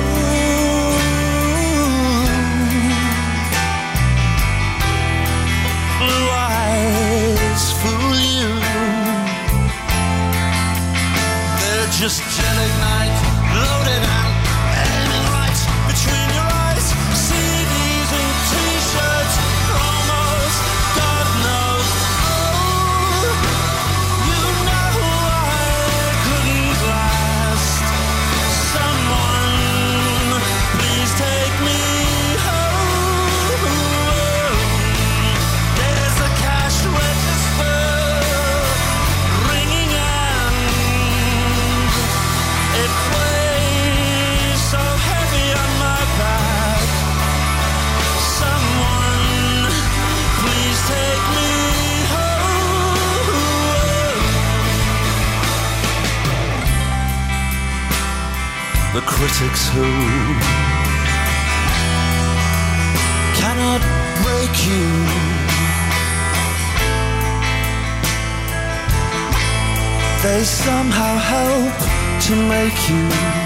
Blue 6.01 6.29
eyes 6.55 7.65
fool 7.81 8.17
you. 8.39 8.53
They're 11.61 11.93
just 12.03 12.23
gelic 12.37 12.75
night 12.89 13.15
critics 59.16 59.66
who 59.70 59.88
cannot 63.40 63.80
break 64.22 64.55
you. 64.68 64.86
They 70.22 70.44
somehow 70.44 71.16
help 71.16 71.76
to 72.26 72.36
make 72.36 72.78
you. 72.90 73.45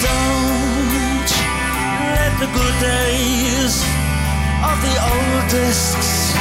Don't 0.00 1.30
let 2.16 2.32
the 2.40 2.48
good 2.58 2.76
days 2.80 3.74
of 4.70 4.76
the 4.86 4.94
old 5.10 5.42
discs 5.50 6.32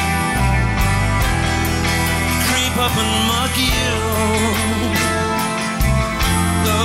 creep 2.48 2.76
up 2.78 2.96
and 3.04 3.14
mug 3.30 3.54
you. 3.58 3.94
No, 6.68 6.80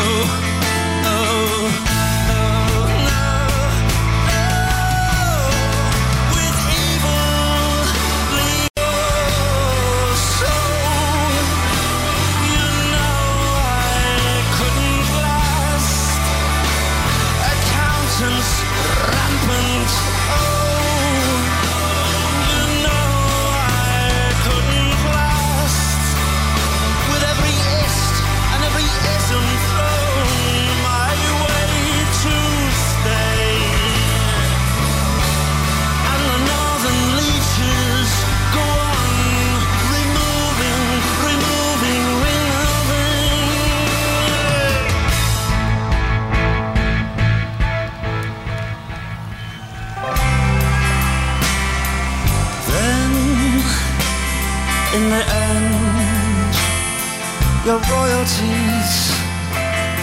your 57.66 57.80
royalties 57.80 58.90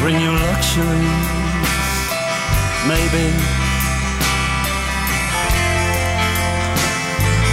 bring 0.02 0.20
you 0.20 0.32
luxuries. 0.32 1.30
Maybe 2.86 3.26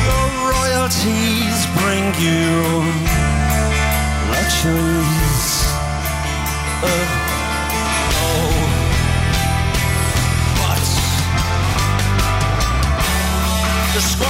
your 0.08 0.28
royalties 0.50 1.58
bring 1.78 2.04
you 2.26 2.50
luxuries. 4.34 5.46
Uh, 6.82 7.06
oh, 8.26 8.50
but 10.58 10.86
the 13.94 14.00
squalor 14.00 14.29